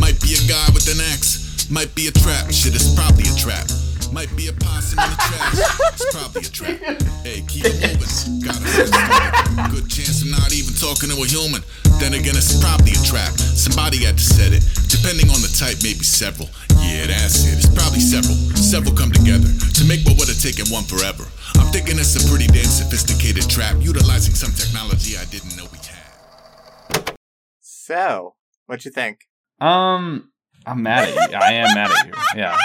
Might 0.04 0.20
be 0.20 0.36
a 0.36 0.44
guy 0.52 0.68
with 0.76 0.84
an 0.92 1.00
axe. 1.16 1.72
Might 1.72 1.96
be 1.96 2.12
a 2.12 2.12
trap. 2.12 2.52
Shit, 2.52 2.76
it's 2.76 2.92
probably 2.92 3.24
a 3.24 3.36
trap. 3.40 3.64
Might 4.12 4.28
be 4.36 4.52
a 4.52 4.54
possum 4.60 5.00
in 5.00 5.08
the 5.08 5.16
trash. 5.16 5.56
It's 5.96 6.08
probably 6.12 6.44
a 6.44 6.52
trap. 6.52 7.00
Hey, 7.24 7.40
keep 7.48 7.64
it 7.64 7.80
moving. 7.80 8.12
Got 8.44 8.60
a 8.60 9.72
good 9.72 9.88
chance 9.88 10.20
I'm 10.28 10.36
not 10.36 10.52
even 10.52 10.76
talking 10.76 11.08
to 11.08 11.16
a 11.16 11.24
human. 11.24 11.64
Then 12.04 12.20
again, 12.20 12.36
it's 12.36 12.52
probably 12.60 13.00
a 13.00 13.04
trap. 13.08 13.32
Somebody 13.40 14.04
had 14.04 14.20
to 14.20 14.26
set 14.28 14.52
it. 14.52 14.68
Depending 14.92 15.32
on 15.32 15.40
the 15.40 15.48
type, 15.56 15.80
maybe 15.80 16.04
several. 16.04 16.52
Yeah, 16.84 17.08
that's 17.08 17.48
it. 17.48 17.64
It's 17.64 17.72
probably 17.72 18.04
several. 18.04 18.36
Several 18.60 18.92
come 18.92 19.16
together 19.16 19.48
to 19.48 19.84
make 19.88 20.04
what 20.04 20.20
would 20.20 20.28
have 20.28 20.44
taken 20.44 20.68
one 20.68 20.84
forever. 20.84 21.24
I'm 21.56 21.72
thinking 21.72 21.96
it's 21.96 22.20
a 22.20 22.24
pretty 22.28 22.52
damn 22.52 22.68
sophisticated 22.68 23.48
trap, 23.48 23.80
utilizing 23.80 24.36
some 24.36 24.52
technology 24.52 25.16
I 25.16 25.24
didn't 25.32 25.56
know 25.56 25.64
we 25.72 25.80
had. 25.80 27.16
So, 27.64 28.36
what 28.68 28.84
you 28.84 28.92
think? 28.92 29.32
Um, 29.64 30.30
I'm 30.66 30.84
mad 30.84 31.10
at 31.10 31.32
you. 31.32 31.38
I 31.38 31.54
am 31.54 31.74
mad 31.74 31.92
at 31.92 32.08
you. 32.08 32.14
Yeah. 32.36 32.58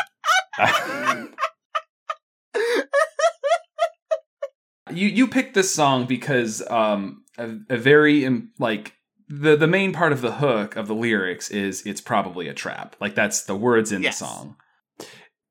you 4.90 5.06
you 5.08 5.28
picked 5.28 5.54
this 5.54 5.72
song 5.72 6.06
because 6.06 6.62
um 6.70 7.24
a, 7.36 7.56
a 7.70 7.76
very 7.76 8.26
um, 8.26 8.50
like 8.58 8.94
the 9.28 9.56
the 9.56 9.66
main 9.66 9.92
part 9.92 10.12
of 10.12 10.22
the 10.22 10.32
hook 10.32 10.74
of 10.76 10.88
the 10.88 10.94
lyrics 10.94 11.50
is 11.50 11.82
it's 11.86 12.00
probably 12.00 12.48
a 12.48 12.54
trap. 12.54 12.96
Like 13.00 13.14
that's 13.14 13.44
the 13.44 13.54
words 13.56 13.92
in 13.92 14.02
Yes. 14.02 14.18
the 14.18 14.26
song. 14.26 14.56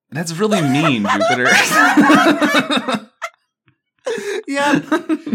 That's 0.10 0.34
really 0.34 0.62
mean, 0.62 1.04
Jupiter. 1.04 1.44
yeah, 4.48 4.80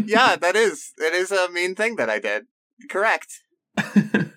yeah, 0.07 0.37
that 0.37 0.53
is 0.57 0.93
it 0.99 1.15
is 1.15 1.31
a 1.31 1.49
mean 1.51 1.75
thing 1.75 1.97
that 1.97 2.11
I 2.11 2.19
did. 2.19 2.47
Correct. 2.91 3.29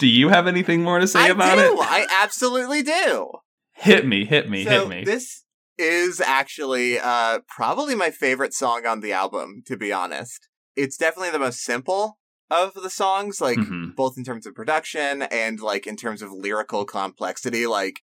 do 0.00 0.08
you 0.08 0.28
have 0.30 0.46
anything 0.48 0.82
more 0.82 0.98
to 0.98 1.06
say 1.06 1.20
I 1.20 1.28
about 1.28 1.54
do. 1.56 1.60
it? 1.60 1.66
I 1.66 1.68
do. 1.68 1.80
I 1.80 2.06
absolutely 2.22 2.82
do. 2.82 3.30
Hit 3.74 4.06
me, 4.06 4.24
hit 4.24 4.50
me, 4.50 4.64
so 4.64 4.70
hit 4.70 4.88
me. 4.88 5.04
this 5.04 5.44
is 5.78 6.20
actually 6.20 6.98
uh 6.98 7.38
probably 7.48 7.94
my 7.94 8.10
favorite 8.10 8.52
song 8.52 8.84
on 8.86 9.00
the 9.00 9.12
album. 9.12 9.62
To 9.66 9.76
be 9.76 9.92
honest, 9.92 10.48
it's 10.76 10.96
definitely 10.96 11.30
the 11.30 11.38
most 11.38 11.60
simple 11.60 12.18
of 12.50 12.74
the 12.74 12.90
songs. 12.90 13.40
Like 13.40 13.58
Mhm. 13.58 13.94
both 13.94 14.18
in 14.18 14.24
terms 14.24 14.44
of 14.46 14.54
production 14.54 15.22
and 15.22 15.60
like 15.60 15.86
in 15.86 15.96
terms 15.96 16.20
of 16.22 16.32
lyrical 16.32 16.84
complexity. 16.84 17.66
Like, 17.66 18.00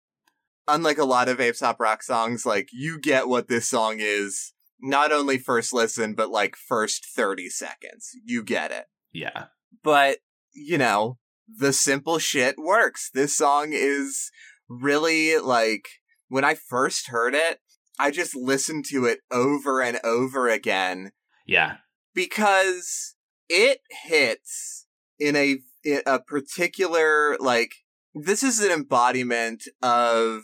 unlike 0.66 0.99
a 0.99 1.04
lot 1.04 1.28
of 1.28 1.40
Aesop 1.40 1.78
Rock 1.78 2.02
songs, 2.02 2.47
like 2.47 2.68
you 2.73 2.99
get 2.99 3.28
what 3.28 3.49
this 3.49 3.68
song 3.68 3.97
is 3.99 4.52
not 4.80 5.12
only 5.12 5.37
first 5.38 5.73
listen, 5.73 6.14
but 6.14 6.30
like 6.30 6.56
first 6.56 7.04
30 7.14 7.49
seconds. 7.50 8.11
You 8.25 8.42
get 8.42 8.73
it. 8.73 8.87
Yeah. 9.12 9.47
But, 9.85 10.18
you 10.54 10.78
know, 10.78 11.18
the 11.59 11.73
simple 11.73 12.19
shit 12.19 12.57
works. 12.59 13.11
This 13.12 13.37
song 13.37 13.71
is 13.73 14.30
really 14.69 15.38
like, 15.38 15.88
when 16.28 16.45
I 16.45 16.54
first 16.54 17.09
heard 17.09 17.35
it, 17.35 17.59
I 17.99 18.11
just 18.11 18.35
listened 18.37 18.85
to 18.90 19.04
it 19.04 19.21
over 19.30 19.83
and 19.83 19.99
over 20.04 20.49
again 20.49 21.11
Yeah. 21.47 21.76
because 22.14 23.14
it 23.49 23.80
hits 24.04 24.87
in 25.19 25.37
a 25.37 25.59
in 25.83 26.02
a 26.07 26.19
particular 26.21 27.37
like 27.40 27.73
this 28.14 28.42
is 28.42 28.61
an 28.61 28.71
embodiment 28.71 29.64
of 29.83 30.42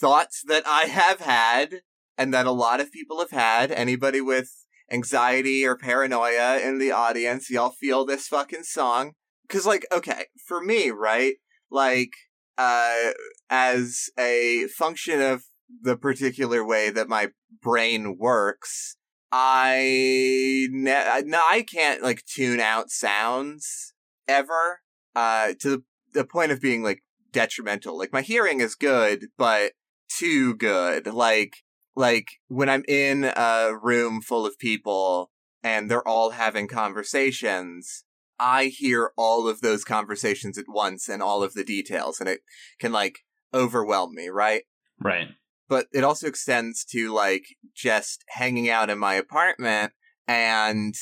thoughts 0.00 0.42
that 0.46 0.62
I 0.66 0.82
have 0.84 1.20
had 1.20 1.80
and 2.18 2.32
that 2.34 2.46
a 2.46 2.50
lot 2.52 2.80
of 2.80 2.92
people 2.92 3.18
have 3.20 3.30
had. 3.30 3.70
Anybody 3.72 4.20
with 4.20 4.50
anxiety 4.90 5.66
or 5.66 5.76
paranoia 5.76 6.58
in 6.58 6.78
the 6.78 6.92
audience, 6.92 7.50
y'all 7.50 7.70
feel 7.70 8.04
this 8.04 8.28
fucking 8.28 8.62
song. 8.64 9.12
Cause 9.48 9.66
like, 9.66 9.86
okay, 9.92 10.26
for 10.46 10.60
me, 10.60 10.90
right? 10.90 11.34
Like, 11.70 12.10
uh, 12.58 13.12
as 13.50 14.08
a 14.18 14.66
function 14.68 15.20
of 15.20 15.44
the 15.82 15.96
particular 15.96 16.64
way 16.64 16.90
that 16.90 17.08
my 17.08 17.30
brain 17.62 18.16
works, 18.18 18.96
I 19.32 20.68
ne- 20.70 21.22
no, 21.24 21.40
I 21.50 21.64
can't 21.68 22.02
like 22.02 22.24
tune 22.24 22.60
out 22.60 22.90
sounds 22.90 23.94
ever. 24.28 24.80
Uh, 25.14 25.54
to 25.60 25.70
the, 25.70 25.82
the 26.12 26.24
point 26.24 26.52
of 26.52 26.60
being 26.60 26.82
like 26.82 27.02
detrimental. 27.32 27.98
Like 27.98 28.12
my 28.12 28.22
hearing 28.22 28.60
is 28.60 28.74
good, 28.74 29.26
but 29.36 29.72
too 30.08 30.54
good. 30.54 31.06
Like 31.06 31.56
like 31.94 32.28
when 32.48 32.68
I'm 32.68 32.84
in 32.88 33.24
a 33.24 33.72
room 33.80 34.20
full 34.20 34.46
of 34.46 34.58
people 34.58 35.30
and 35.62 35.90
they're 35.90 36.06
all 36.06 36.30
having 36.30 36.68
conversations, 36.68 38.04
I 38.38 38.66
hear 38.66 39.12
all 39.16 39.48
of 39.48 39.60
those 39.60 39.84
conversations 39.84 40.58
at 40.58 40.66
once 40.68 41.08
and 41.08 41.22
all 41.22 41.42
of 41.42 41.54
the 41.54 41.64
details, 41.64 42.20
and 42.20 42.28
it 42.28 42.40
can 42.78 42.92
like 42.92 43.20
overwhelm 43.54 44.14
me, 44.14 44.28
right? 44.28 44.62
Right. 45.00 45.28
but 45.68 45.86
it 45.92 46.04
also 46.04 46.26
extends 46.26 46.84
to 46.86 47.12
like 47.12 47.44
just 47.74 48.24
hanging 48.28 48.70
out 48.70 48.90
in 48.90 48.98
my 48.98 49.14
apartment 49.14 49.92
and 50.26 50.94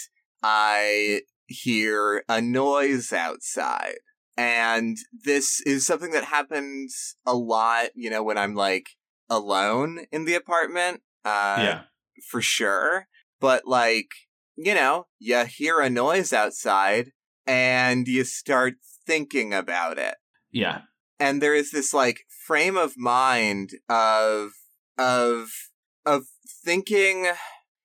I 0.43 1.23
hear 1.47 2.25
a 2.29 2.41
noise 2.41 3.13
outside. 3.13 3.97
And 4.37 4.97
this 5.25 5.61
is 5.61 5.87
something 5.87 6.11
that 6.11 6.25
happens 6.25 7.17
a 7.25 7.35
lot, 7.35 7.91
you 7.95 8.11
know, 8.11 8.23
when 8.23 8.37
I'm 8.37 8.55
like 8.55 8.87
alone 9.31 10.07
in 10.11 10.25
the 10.25 10.35
apartment. 10.35 11.03
Uh, 11.25 11.57
yeah. 11.59 11.81
for 12.29 12.43
sure. 12.43 13.07
But 13.41 13.67
like, 13.67 14.09
you 14.57 14.75
know, 14.75 15.07
you 15.19 15.45
hear 15.45 15.81
a 15.81 15.89
noise 15.89 16.33
outside 16.33 17.13
and 17.47 18.07
you 18.09 18.25
start 18.25 18.75
thinking 19.07 19.53
about 19.53 19.99
it 19.99 20.15
Yeah. 20.51 20.83
and 21.21 21.41
there 21.43 21.55
is 21.55 21.71
this 21.71 21.93
like 21.95 22.21
frame 22.47 22.77
of 22.77 22.95
mind 22.97 23.71
of 23.89 24.51
of 24.99 25.51
of 26.07 26.25
thinking 26.65 27.29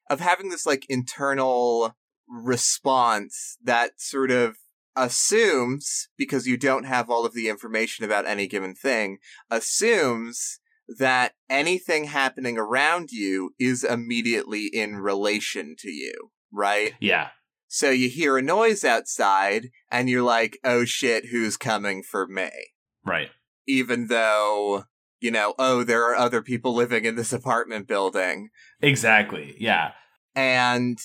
of 0.09 0.19
having 0.19 0.49
this 0.49 0.65
like 0.65 0.85
internal 0.89 1.95
response 2.27 3.57
that 3.63 3.91
sort 3.97 4.31
of 4.31 4.57
assumes 4.95 6.09
because 6.17 6.45
you 6.47 6.57
don't 6.57 6.83
have 6.85 7.09
all 7.09 7.25
of 7.25 7.33
the 7.33 7.47
information 7.49 8.03
about 8.05 8.25
any 8.25 8.47
given 8.47 8.75
thing 8.75 9.17
assumes 9.49 10.59
that 10.97 11.33
anything 11.49 12.05
happening 12.05 12.57
around 12.57 13.11
you 13.11 13.51
is 13.59 13.83
immediately 13.83 14.65
in 14.65 14.95
relation 14.97 15.75
to 15.77 15.89
you 15.91 16.13
right 16.51 16.93
Yeah. 16.99 17.29
So 17.71 17.91
you 17.91 18.09
hear 18.09 18.37
a 18.37 18.41
noise 18.41 18.83
outside 18.83 19.67
and 19.91 20.09
you're 20.09 20.23
like 20.23 20.57
oh 20.63 20.83
shit 20.83 21.27
who's 21.27 21.55
coming 21.55 22.01
for 22.03 22.27
me 22.27 22.49
Right. 23.05 23.29
even 23.67 24.07
though 24.07 24.83
you 25.21 25.31
know 25.31 25.53
oh 25.59 25.83
there 25.83 26.03
are 26.09 26.15
other 26.15 26.41
people 26.41 26.73
living 26.73 27.05
in 27.05 27.15
this 27.15 27.31
apartment 27.31 27.87
building 27.87 28.49
Exactly. 28.81 29.55
Yeah. 29.59 29.91
and 30.35 30.97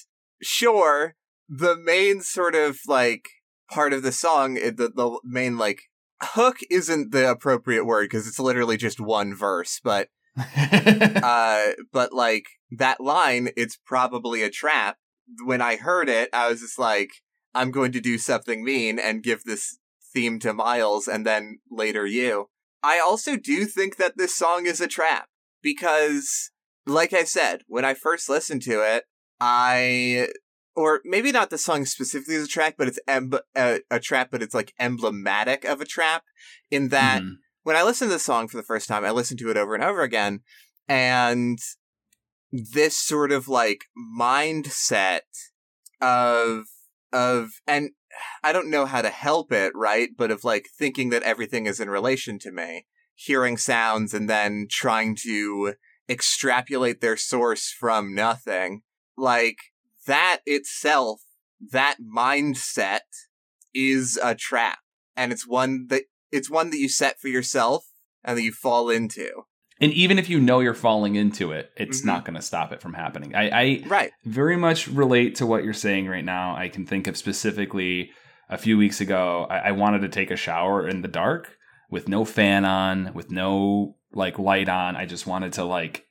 sure 0.42 1.14
the 1.48 1.76
main 1.76 2.20
sort 2.22 2.54
of 2.54 2.78
like 2.88 3.28
part 3.70 3.92
of 3.92 4.02
the 4.02 4.12
song 4.12 4.56
eh, 4.58 4.70
the, 4.70 4.88
the 4.88 5.20
main 5.24 5.56
like 5.58 5.82
hook 6.22 6.56
isn't 6.70 7.12
the 7.12 7.30
appropriate 7.30 7.84
word 7.84 8.04
because 8.04 8.26
it's 8.26 8.38
literally 8.40 8.76
just 8.78 8.98
one 9.00 9.34
verse 9.34 9.80
but 9.84 10.08
uh 10.56 11.66
but 11.92 12.12
like 12.12 12.46
that 12.70 13.00
line 13.00 13.50
it's 13.56 13.76
probably 13.84 14.42
a 14.42 14.50
trap 14.50 14.96
when 15.44 15.60
i 15.60 15.76
heard 15.76 16.08
it 16.08 16.28
i 16.32 16.48
was 16.48 16.60
just 16.60 16.78
like 16.78 17.10
i'm 17.54 17.70
going 17.70 17.92
to 17.92 18.00
do 18.00 18.18
something 18.18 18.64
mean 18.64 18.98
and 18.98 19.22
give 19.22 19.44
this 19.44 19.78
theme 20.12 20.38
to 20.38 20.52
miles 20.52 21.08
and 21.08 21.26
then 21.26 21.58
later 21.70 22.06
you 22.06 22.48
i 22.82 22.98
also 22.98 23.36
do 23.36 23.64
think 23.64 23.96
that 23.96 24.16
this 24.16 24.36
song 24.36 24.66
is 24.66 24.80
a 24.80 24.88
trap 24.88 25.28
because 25.62 26.50
like 26.86 27.14
I 27.14 27.24
said, 27.24 27.62
when 27.66 27.82
I 27.82 27.94
first 27.94 28.28
listened 28.28 28.60
to 28.64 28.82
it, 28.82 29.04
I 29.40 30.28
or 30.76 31.00
maybe 31.04 31.32
not 31.32 31.48
the 31.48 31.56
song 31.56 31.86
specifically 31.86 32.34
as 32.34 32.44
a 32.44 32.48
trap, 32.48 32.74
but 32.76 32.88
it's 32.88 32.98
em- 33.08 33.32
a, 33.56 33.80
a 33.90 34.00
trap, 34.00 34.28
but 34.30 34.42
it's 34.42 34.54
like 34.54 34.74
emblematic 34.78 35.64
of 35.64 35.80
a 35.80 35.86
trap 35.86 36.24
in 36.70 36.88
that 36.88 37.22
Mhm. 37.22 37.36
when 37.62 37.76
I 37.76 37.82
listened 37.82 38.10
to 38.10 38.16
the 38.16 38.18
song 38.18 38.48
for 38.48 38.58
the 38.58 38.62
first 38.62 38.86
time, 38.86 39.04
I 39.04 39.12
listened 39.12 39.38
to 39.40 39.50
it 39.50 39.56
over 39.56 39.74
and 39.74 39.82
over 39.82 40.02
again, 40.02 40.40
and 40.88 41.58
this 42.54 42.96
sort 42.96 43.32
of 43.32 43.48
like 43.48 43.86
mindset 44.16 45.22
of 46.00 46.66
of 47.12 47.50
and 47.66 47.90
I 48.44 48.52
don't 48.52 48.70
know 48.70 48.86
how 48.86 49.02
to 49.02 49.10
help 49.10 49.50
it, 49.50 49.72
right? 49.74 50.10
But 50.16 50.30
of 50.30 50.44
like 50.44 50.68
thinking 50.78 51.10
that 51.10 51.24
everything 51.24 51.66
is 51.66 51.80
in 51.80 51.90
relation 51.90 52.38
to 52.40 52.52
me, 52.52 52.86
hearing 53.16 53.56
sounds 53.56 54.14
and 54.14 54.30
then 54.30 54.68
trying 54.70 55.16
to 55.24 55.74
extrapolate 56.08 57.00
their 57.00 57.16
source 57.16 57.70
from 57.70 58.14
nothing. 58.14 58.82
Like 59.16 59.58
that 60.06 60.40
itself, 60.46 61.22
that 61.72 61.96
mindset 62.00 63.00
is 63.74 64.16
a 64.22 64.36
trap. 64.36 64.78
And 65.16 65.32
it's 65.32 65.46
one 65.46 65.86
that 65.88 66.04
it's 66.30 66.50
one 66.50 66.70
that 66.70 66.78
you 66.78 66.88
set 66.88 67.18
for 67.18 67.28
yourself 67.28 67.86
and 68.22 68.38
that 68.38 68.42
you 68.42 68.52
fall 68.52 68.90
into. 68.90 69.44
And 69.80 69.92
even 69.92 70.18
if 70.18 70.28
you 70.30 70.40
know 70.40 70.60
you're 70.60 70.72
falling 70.74 71.16
into 71.16 71.50
it, 71.52 71.70
it's 71.76 72.02
Mhm. 72.02 72.06
not 72.06 72.24
going 72.24 72.36
to 72.36 72.42
stop 72.42 72.72
it 72.72 72.80
from 72.80 72.94
happening. 72.94 73.34
I, 73.34 73.48
I 73.50 73.82
Right. 73.86 74.12
very 74.24 74.56
much 74.56 74.86
relate 74.86 75.34
to 75.36 75.46
what 75.46 75.64
you're 75.64 75.72
saying 75.72 76.06
right 76.06 76.24
now. 76.24 76.54
I 76.56 76.68
can 76.68 76.86
think 76.86 77.06
of 77.06 77.16
specifically 77.16 78.10
a 78.48 78.56
few 78.58 78.76
weeks 78.78 79.00
ago, 79.00 79.46
I, 79.50 79.58
I 79.58 79.70
wanted 79.72 80.02
to 80.02 80.08
take 80.08 80.30
a 80.30 80.36
shower 80.36 80.86
in 80.86 81.02
the 81.02 81.08
dark 81.08 81.56
with 81.90 82.08
no 82.08 82.24
fan 82.24 82.64
on, 82.64 83.12
with 83.14 83.30
no 83.30 83.96
like 84.12 84.38
light 84.38 84.68
on. 84.68 84.94
I 84.96 85.06
just 85.06 85.26
wanted 85.26 85.54
to 85.54 85.64
like 85.64 86.04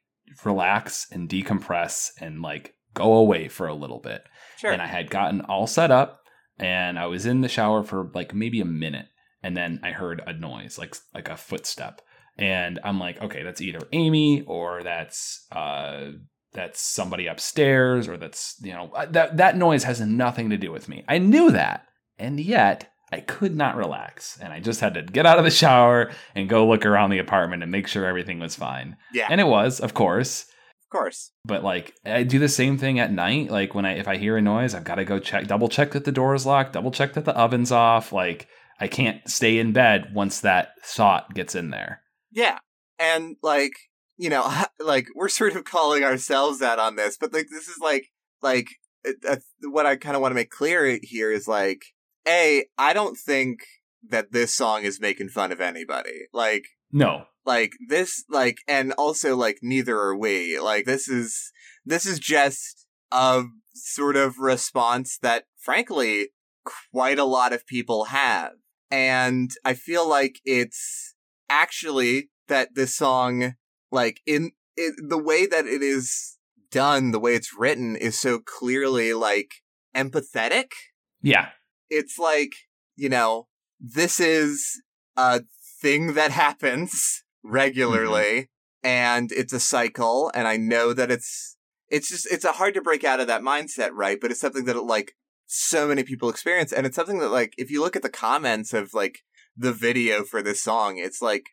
relax 0.43 1.08
and 1.12 1.29
decompress 1.29 2.12
and 2.20 2.41
like 2.41 2.74
go 2.93 3.13
away 3.13 3.48
for 3.48 3.67
a 3.67 3.74
little 3.75 4.00
bit. 4.00 4.24
Sure. 4.58 4.72
And 4.72 4.82
I 4.82 4.88
had 4.88 5.10
gotten 5.10 5.41
all 5.41 5.67
set 5.67 5.91
up 5.91 6.20
and 6.58 7.00
I 7.00 7.05
was 7.08 7.25
in 7.25 7.41
the 7.41 7.48
shower 7.50 7.84
for 7.84 8.10
like 8.13 8.34
maybe 8.34 8.60
a 8.60 8.65
minute 8.65 9.08
and 9.41 9.55
then 9.55 9.79
I 9.84 9.91
heard 9.91 10.22
a 10.25 10.34
noise 10.34 10.77
like 10.77 10.96
like 11.13 11.29
a 11.29 11.38
footstep 11.38 12.01
and 12.38 12.80
I'm 12.84 13.00
like 13.00 13.22
okay 13.22 13.44
that's 13.44 13.62
either 13.62 13.80
Amy 13.92 14.44
or 14.44 14.84
that's 14.84 15.46
uh 15.52 16.12
that's 16.54 16.82
somebody 16.82 17.28
upstairs 17.28 18.08
or 18.08 18.18
that's 18.18 18.56
you 18.62 18.74
know 18.74 18.92
uh, 18.94 19.08
that 19.08 19.38
that 19.38 19.58
noise 19.58 19.84
has 19.84 20.00
nothing 20.02 20.50
to 20.52 20.58
do 20.58 20.72
with 20.72 20.88
me. 20.88 21.04
I 21.08 21.18
knew 21.18 21.52
that 21.52 21.86
and 22.18 22.40
yet 22.40 22.90
I 23.12 23.20
could 23.20 23.56
not 23.56 23.75
relax 23.75 24.40
and 24.42 24.54
I 24.54 24.60
just 24.60 24.80
had 24.80 24.94
to 24.96 25.04
get 25.04 25.25
out 25.25 25.38
of 25.38 25.44
the 25.44 25.52
shower 25.52 26.12
and 26.36 26.50
go 26.50 26.68
look 26.68 26.86
around 26.86 27.10
the 27.10 27.20
apartment 27.20 27.63
and 27.63 27.72
make 27.72 27.88
sure 27.88 28.06
everything 28.06 28.40
was 28.40 28.56
fine. 28.56 28.98
yeah. 29.13 29.28
And 29.30 29.40
it 29.42 29.48
was, 29.48 29.80
of 29.80 29.94
course 29.94 30.46
of 30.82 30.90
course. 31.00 31.32
but 31.44 31.63
like 31.63 31.96
I 32.06 32.22
do 32.22 32.38
the 32.38 32.48
same 32.48 32.78
thing 32.78 33.00
at 33.00 33.12
night. 33.12 33.50
Like 33.50 33.74
when 33.74 33.86
I 33.86 33.94
if 33.94 34.08
I 34.08 34.18
hear 34.18 34.38
a 34.38 34.42
noise, 34.42 34.75
I've 34.75 34.84
got 34.84 34.96
to 34.96 35.06
go 35.06 35.18
check, 35.18 35.48
double 35.48 35.70
check 35.70 35.92
that 35.92 36.06
the 36.06 36.12
door 36.12 36.36
is 36.36 36.46
locked, 36.46 36.74
double 36.74 36.92
check 36.92 37.13
that 37.13 37.25
the 37.25 37.36
oven's 37.36 37.72
off. 37.72 38.13
Like 38.13 38.48
I 38.80 38.88
can't 38.88 39.28
stay 39.28 39.58
in 39.58 39.74
bed 39.74 40.13
once 40.13 40.42
that 40.42 40.74
thought 40.84 41.34
gets 41.34 41.56
in 41.56 41.72
there. 41.72 42.03
Yeah. 42.34 42.60
And 43.00 43.38
like, 43.42 43.74
you 44.18 44.30
know, 44.30 44.50
like 44.80 45.08
we're 45.16 45.30
sort 45.30 45.56
of 45.56 45.63
calling 45.63 46.04
ourselves 46.04 46.62
out 46.62 46.80
on 46.80 46.96
this, 46.96 47.18
but 47.18 47.34
like 47.34 47.48
this 47.50 47.68
is 47.68 47.78
like 47.80 48.08
like 48.42 48.68
uh, 49.28 49.38
what 49.62 49.86
I 49.86 49.96
kind 49.96 50.16
of 50.16 50.22
want 50.22 50.32
to 50.32 50.36
make 50.36 50.50
clear 50.50 51.00
here 51.02 51.32
is 51.32 51.48
like 51.48 51.84
a 52.28 52.66
I 52.78 52.94
don't 52.94 53.18
think 53.18 53.60
that 54.10 54.32
this 54.32 54.54
song 54.54 54.84
is 54.84 55.00
making 55.00 55.30
fun 55.30 55.52
of 55.52 55.62
anybody. 55.62 56.28
Like 56.34 56.66
No, 56.92 57.25
like 57.46 57.74
this 57.88 58.24
like 58.30 58.58
and 58.68 58.94
also 58.94 59.36
like 59.36 59.60
neither 59.62 59.98
are 59.98 60.16
we. 60.16 60.60
Like 60.60 60.86
this 60.86 61.08
is 61.08 61.52
this 61.86 62.06
is 62.06 62.20
just 62.20 62.88
a 63.12 63.44
sort 63.75 64.16
of 64.16 64.38
response 64.38 65.18
that 65.22 65.46
frankly 65.58 66.30
quite 66.92 67.20
a 67.20 67.25
lot 67.25 67.54
of 67.54 67.68
people 67.68 68.06
have. 68.06 68.54
And 68.92 69.52
I 69.66 69.74
feel 69.74 70.08
like 70.08 70.40
it's 70.46 71.12
actually 71.62 72.30
that 72.48 72.76
this 72.76 72.96
song 72.96 73.56
like 73.92 74.22
in 74.26 74.52
it, 74.76 74.96
the 75.08 75.18
way 75.18 75.46
that 75.46 75.66
it 75.66 75.82
is 75.84 76.38
done, 76.72 77.12
the 77.12 77.20
way 77.20 77.36
it's 77.36 77.58
written 77.58 77.96
is 77.96 78.20
so 78.20 78.39
clearly 78.39 79.13
like 79.13 79.52
empathetic. 79.96 80.72
Yeah, 81.22 81.50
it's 81.89 82.18
like 82.18 82.54
you 82.96 83.10
know 83.10 83.48
this 83.80 84.20
is 84.20 84.82
a 85.16 85.44
thing 85.82 86.13
that 86.13 86.32
happens 86.32 87.24
regularly 87.44 88.50
mm-hmm. 88.84 88.88
and 88.88 89.32
it's 89.34 89.52
a 89.52 89.60
cycle 89.60 90.32
and 90.34 90.48
i 90.48 90.56
know 90.56 90.94
that 90.94 91.12
it's 91.12 91.58
it's 91.94 92.10
just 92.10 92.26
it's 92.32 92.44
a 92.44 92.54
hard 92.54 92.74
to 92.74 92.82
break 92.82 93.04
out 93.04 93.20
of 93.20 93.28
that 93.28 93.44
mindset 93.44 93.92
right? 93.94 94.20
But 94.20 94.32
it's 94.32 94.39
something 94.39 94.66
that 94.66 94.84
like 94.84 95.13
so 95.46 95.88
many 95.88 96.04
people 96.04 96.28
experience 96.30 96.74
and 96.74 96.88
it's 96.88 96.96
something 96.96 97.20
that 97.20 97.30
like 97.30 97.54
if 97.58 97.70
you 97.70 97.82
look 97.82 97.96
at 97.96 98.02
the 98.02 98.10
comments 98.10 98.74
of 98.74 98.96
like 98.96 99.20
the 99.56 99.74
video 99.74 100.24
for 100.24 100.42
this 100.42 100.62
song 100.62 100.98
it's 100.98 101.22
like 101.22 101.48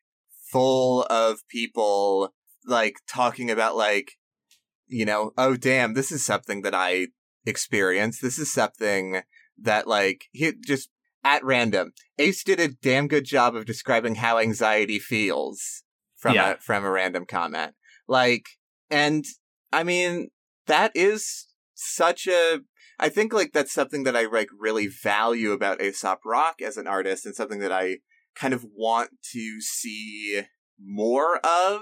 full 0.51 1.03
of 1.05 1.41
people 1.49 2.33
like 2.67 2.97
talking 3.09 3.51
about 3.51 3.77
like 3.77 4.13
you 4.87 5.05
know 5.05 5.33
oh 5.37 5.57
damn 5.57 5.95
this 5.95 6.11
is 6.11 6.25
something 6.25 6.63
that 6.63 6.75
i 6.75 7.07
experienced. 7.47 8.21
this 8.21 8.39
is 8.39 8.53
something 8.53 9.23
that 9.59 9.87
like 9.87 10.25
he 10.33 10.53
just 10.67 10.91
at 11.25 11.45
random 11.45 11.93
ace 12.19 12.43
did 12.45 12.61
a 12.61 12.69
damn 12.69 13.09
good 13.09 13.25
job 13.25 13.55
of 13.55 13.65
describing 13.65 14.17
how 14.17 14.39
anxiety 14.39 14.99
feels 14.99 15.83
from 16.17 16.35
Yeah. 16.35 16.53
a 16.53 16.57
from 16.59 16.85
a 16.85 16.91
random 16.91 17.25
comment 17.27 17.75
like 18.09 18.47
and 18.91 19.25
i 19.73 19.83
mean 19.85 20.29
that 20.67 20.93
is 20.95 21.47
such 21.75 22.27
a 22.27 22.61
i 23.01 23.09
think 23.09 23.33
like 23.33 23.53
that's 23.53 23.73
something 23.73 24.05
that 24.05 24.17
i 24.17 24.27
like 24.27 24.49
really 24.59 24.87
value 24.87 25.53
about 25.53 25.81
aesop 25.81 26.21
rock 26.25 26.63
as 26.63 26.77
an 26.77 26.87
artist 26.87 27.27
and 27.27 27.35
something 27.35 27.59
that 27.59 27.73
i 27.73 27.99
kind 28.35 28.55
of 28.55 28.65
want 28.77 29.11
to 29.33 29.61
see 29.61 30.43
more 30.79 31.39
of 31.45 31.81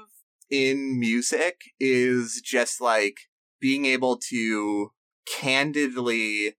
in 0.51 0.99
music 0.99 1.61
is 1.79 2.41
just 2.43 2.81
like 2.81 3.19
being 3.61 3.85
able 3.85 4.17
to 4.17 4.93
candidly 5.27 6.55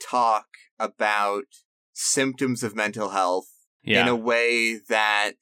talk 0.00 0.46
about 0.78 1.44
symptoms 1.92 2.62
of 2.62 2.74
mental 2.74 3.10
health 3.10 3.48
yeah, 3.82 4.02
in 4.02 4.08
a 4.08 4.16
way 4.16 4.78
that 4.88 5.36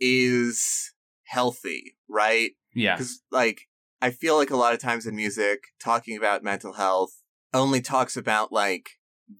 is 0.00 0.92
healthy, 1.24 1.96
right? 2.08 2.52
yeah, 2.74 2.96
Because, 2.96 3.22
like, 3.30 3.62
I 4.02 4.10
feel 4.10 4.36
like 4.36 4.50
a 4.50 4.56
lot 4.56 4.74
of 4.74 4.80
times 4.80 5.06
in 5.06 5.16
music, 5.16 5.60
talking 5.82 6.16
about 6.16 6.42
mental 6.42 6.74
health 6.74 7.12
only 7.54 7.80
talks 7.80 8.16
about, 8.16 8.52
like, 8.52 8.90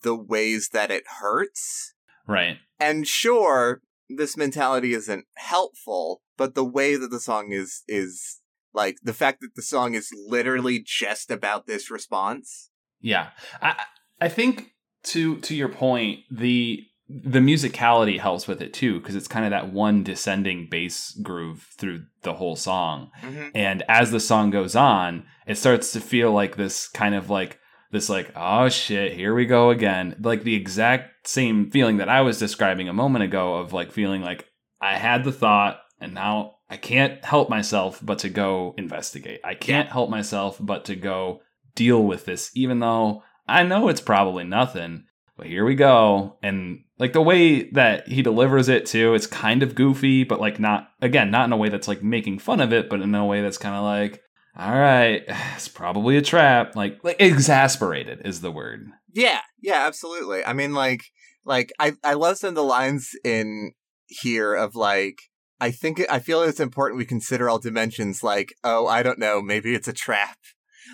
the 0.03 0.15
ways 0.15 0.71
that 0.73 0.91
it 0.91 1.05
hurts. 1.21 1.95
right. 2.27 2.59
And 2.81 3.07
sure, 3.07 3.83
this 4.09 4.37
mentality 4.37 4.95
isn't 4.95 5.27
helpful, 5.37 6.23
but 6.37 6.55
the 6.55 6.65
way 6.65 6.97
that 6.97 7.11
the 7.11 7.21
song 7.21 7.53
is, 7.53 7.83
is, 7.87 8.41
like, 8.73 8.97
the 9.03 9.13
fact 9.13 9.41
that 9.41 9.55
the 9.55 9.63
song 9.63 9.95
is 9.95 10.11
literally 10.27 10.83
just 10.85 11.31
about 11.31 11.67
this 11.67 11.91
response. 11.91 12.71
Yeah, 13.01 13.31
I 13.61 13.85
I 14.21 14.29
think 14.29 14.73
to 15.05 15.37
to 15.41 15.55
your 15.55 15.69
point, 15.69 16.21
the 16.31 16.83
the 17.09 17.39
musicality 17.39 18.19
helps 18.19 18.49
with 18.49 18.63
it 18.63 18.73
too 18.73 18.99
because 18.99 19.15
it's 19.15 19.29
kind 19.29 19.45
of 19.45 19.51
that 19.51 19.73
one 19.73 20.03
descending 20.03 20.69
bass 20.71 21.13
groove 21.23 21.69
through 21.77 22.07
the 22.23 22.33
whole 22.33 22.57
song. 22.57 23.11
Mm-hmm. 23.23 23.49
And 23.55 23.83
as 23.89 24.11
the 24.11 24.21
song 24.21 24.51
goes 24.51 24.75
on, 24.75 25.27
it 25.47 25.59
starts 25.59 25.93
to 25.93 26.01
feel 26.01 26.33
like 26.33 26.57
this 26.57 26.89
kind 26.89 27.15
of 27.15 27.29
like 27.29 27.59
this 27.95 28.11
like 28.11 28.31
oh 28.37 28.69
shit, 28.69 29.15
here 29.15 29.35
we 29.35 29.47
go 29.47 29.71
again. 29.71 30.17
Like 30.21 30.43
the 30.43 30.55
exact 30.55 31.27
same 31.27 31.71
feeling 31.71 31.97
that 31.97 32.11
I 32.11 32.21
was 32.21 32.39
describing 32.39 32.89
a 32.89 32.93
moment 32.93 33.25
ago 33.25 33.55
of 33.55 33.73
like 33.73 33.93
feeling 33.93 34.21
like 34.21 34.47
I 34.81 34.97
had 34.99 35.25
the 35.25 35.33
thought 35.33 35.81
and 35.99 36.13
now 36.13 36.57
I 36.69 36.77
can't 36.77 37.25
help 37.25 37.49
myself 37.49 38.01
but 38.03 38.19
to 38.21 38.29
go 38.29 38.75
investigate. 38.77 39.41
I 39.43 39.55
can't 39.55 39.89
help 39.89 40.11
myself 40.11 40.59
but 40.61 40.85
to 40.87 40.97
go 40.97 41.41
deal 41.75 42.05
with 42.05 42.27
this 42.27 42.51
even 42.55 42.81
though 42.81 43.23
I 43.49 43.63
know 43.63 43.89
it's 43.89 44.01
probably 44.01 44.45
nothing. 44.45 45.05
But 45.37 45.47
here 45.49 45.65
we 45.65 45.75
go. 45.75 46.39
And 46.43 46.85
like 46.99 47.13
the 47.13 47.23
way 47.23 47.71
that 47.71 48.07
he 48.07 48.23
delivers 48.23 48.69
it 48.69 48.87
too, 48.87 49.15
it's 49.15 49.27
kind 49.27 49.63
of 49.63 49.75
goofy, 49.75 50.25
but 50.25 50.41
like 50.41 50.61
not 50.61 50.89
again, 51.01 51.31
not 51.31 51.47
in 51.47 51.53
a 51.53 51.57
way 51.57 51.69
that's 51.69 51.89
like 51.89 52.03
making 52.03 52.39
fun 52.39 52.61
of 52.61 52.73
it, 52.73 52.89
but 52.89 53.01
in 53.01 53.15
a 53.15 53.27
way 53.27 53.43
that's 53.43 53.59
kind 53.59 53.75
of 53.75 53.83
like, 53.83 54.21
all 54.59 54.73
right, 54.73 55.23
it's 55.57 55.69
probably 55.69 56.17
a 56.17 56.23
trap. 56.23 56.77
Like 56.77 56.99
like 57.03 57.17
exasperated 57.21 58.23
is 58.25 58.41
the 58.41 58.53
word. 58.53 58.89
Yeah, 59.13 59.41
yeah, 59.63 59.87
absolutely. 59.87 60.45
I 60.45 60.53
mean, 60.53 60.75
like, 60.75 61.05
like 61.45 61.73
I, 61.79 61.93
I 62.03 62.15
love 62.15 62.37
some 62.39 62.49
of 62.49 62.55
the 62.55 62.65
lines 62.65 63.11
in 63.25 63.73
here 64.07 64.55
of 64.55 64.75
like, 64.75 65.19
I 65.61 65.71
think 65.71 66.03
I 66.11 66.19
feel 66.19 66.43
it's 66.43 66.61
important 66.61 66.99
we 66.99 67.05
consider 67.05 67.49
all 67.49 67.59
dimensions. 67.59 68.23
Like, 68.23 68.55
oh, 68.65 68.87
I 68.87 69.03
don't 69.03 69.19
know, 69.19 69.41
maybe 69.41 69.75
it's 69.75 69.89
a 69.89 69.93
trap. 69.93 70.37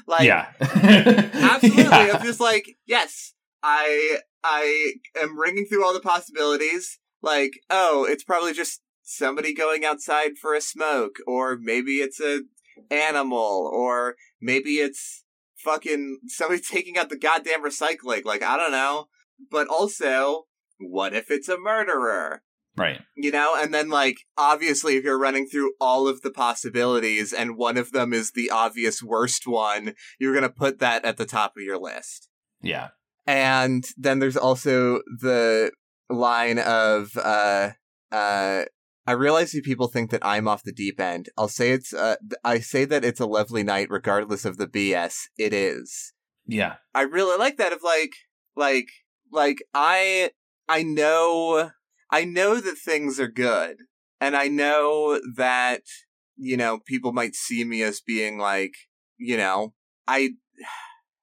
Like, 0.07 0.27
yeah. 0.27 0.53
absolutely. 0.61 1.83
Yeah. 1.83 2.12
I'm 2.14 2.25
just 2.25 2.40
like, 2.40 2.77
yes, 2.87 3.33
I, 3.62 4.18
I 4.44 4.92
am 5.20 5.38
ringing 5.38 5.66
through 5.66 5.85
all 5.85 5.94
the 5.94 6.01
possibilities. 6.01 6.99
Like, 7.23 7.53
oh, 7.68 8.07
it's 8.09 8.25
probably 8.25 8.53
just 8.53 8.81
somebody 9.03 9.55
going 9.55 9.85
outside 9.85 10.33
for 10.40 10.55
a 10.55 10.61
smoke, 10.61 11.16
or 11.27 11.59
maybe 11.61 11.96
it's 11.96 12.20
a, 12.20 12.42
animal, 12.90 13.71
or 13.73 14.16
maybe 14.40 14.77
it's 14.77 15.25
fucking 15.57 16.21
somebody 16.27 16.61
taking 16.71 16.99
out 16.99 17.09
the 17.09 17.19
goddamn 17.19 17.64
recycling. 17.64 18.25
Like, 18.25 18.43
I 18.43 18.57
don't 18.57 18.73
know. 18.73 19.09
But 19.51 19.69
also, 19.69 20.47
what 20.79 21.14
if 21.14 21.31
it's 21.31 21.49
a 21.49 21.59
murderer? 21.59 22.43
Right. 22.77 23.01
You 23.16 23.31
know, 23.31 23.57
and 23.61 23.75
then 23.75 23.88
like 23.88 24.19
obviously 24.38 24.97
if 24.97 25.05
you're 25.05 25.19
running 25.19 25.47
through 25.47 25.73
all 25.81 26.09
of 26.09 26.23
the 26.23 26.31
possibilities 26.31 27.33
and 27.33 27.57
one 27.57 27.77
of 27.77 27.93
them 27.93 28.12
is 28.12 28.33
the 28.33 28.51
obvious 28.51 29.03
worst 29.03 29.47
one, 29.47 29.95
you're 30.19 30.33
going 30.33 30.45
to 30.45 30.49
put 30.49 30.79
that 30.79 31.05
at 31.05 31.16
the 31.16 31.27
top 31.27 31.57
of 31.57 31.62
your 31.62 31.79
list. 31.79 32.29
Yeah. 32.62 32.88
And 33.27 33.85
then 33.99 34.19
there's 34.19 34.37
also 34.37 35.01
the 35.21 35.73
line 36.09 36.59
of 36.59 37.16
uh 37.16 37.71
uh 38.11 38.64
I 39.07 39.13
realize 39.13 39.55
you 39.55 39.63
people 39.63 39.89
think 39.89 40.11
that 40.11 40.25
I'm 40.25 40.47
off 40.47 40.63
the 40.63 40.73
deep 40.73 41.01
end. 41.01 41.29
I'll 41.37 41.49
say 41.49 41.73
it's 41.73 41.93
uh 41.93 42.17
I 42.45 42.61
say 42.61 42.85
that 42.85 43.05
it's 43.05 43.21
a 43.21 43.27
lovely 43.27 43.63
night 43.63 43.89
regardless 43.91 44.45
of 44.45 44.57
the 44.57 44.67
BS. 44.67 45.15
It 45.39 45.53
is. 45.53 46.13
Yeah. 46.47 46.77
I 46.95 47.03
really 47.03 47.39
like 47.39 47.57
that 47.57 47.73
of 47.73 47.83
like 47.83 48.13
like 48.57 48.89
like 49.33 49.63
I 49.75 50.31
I 50.69 50.83
know 50.83 51.71
I 52.11 52.25
know 52.25 52.61
that 52.61 52.79
things 52.79 53.19
are 53.19 53.29
good 53.29 53.79
and 54.21 54.37
I 54.37 54.49
know 54.49 55.21
that 55.37 55.83
you 56.37 56.57
know 56.57 56.79
people 56.87 57.13
might 57.13 57.35
see 57.35 57.65
me 57.65 57.83
as 57.83 58.01
being 58.01 58.39
like 58.39 58.75
you 59.17 59.37
know 59.37 59.75
I 60.07 60.31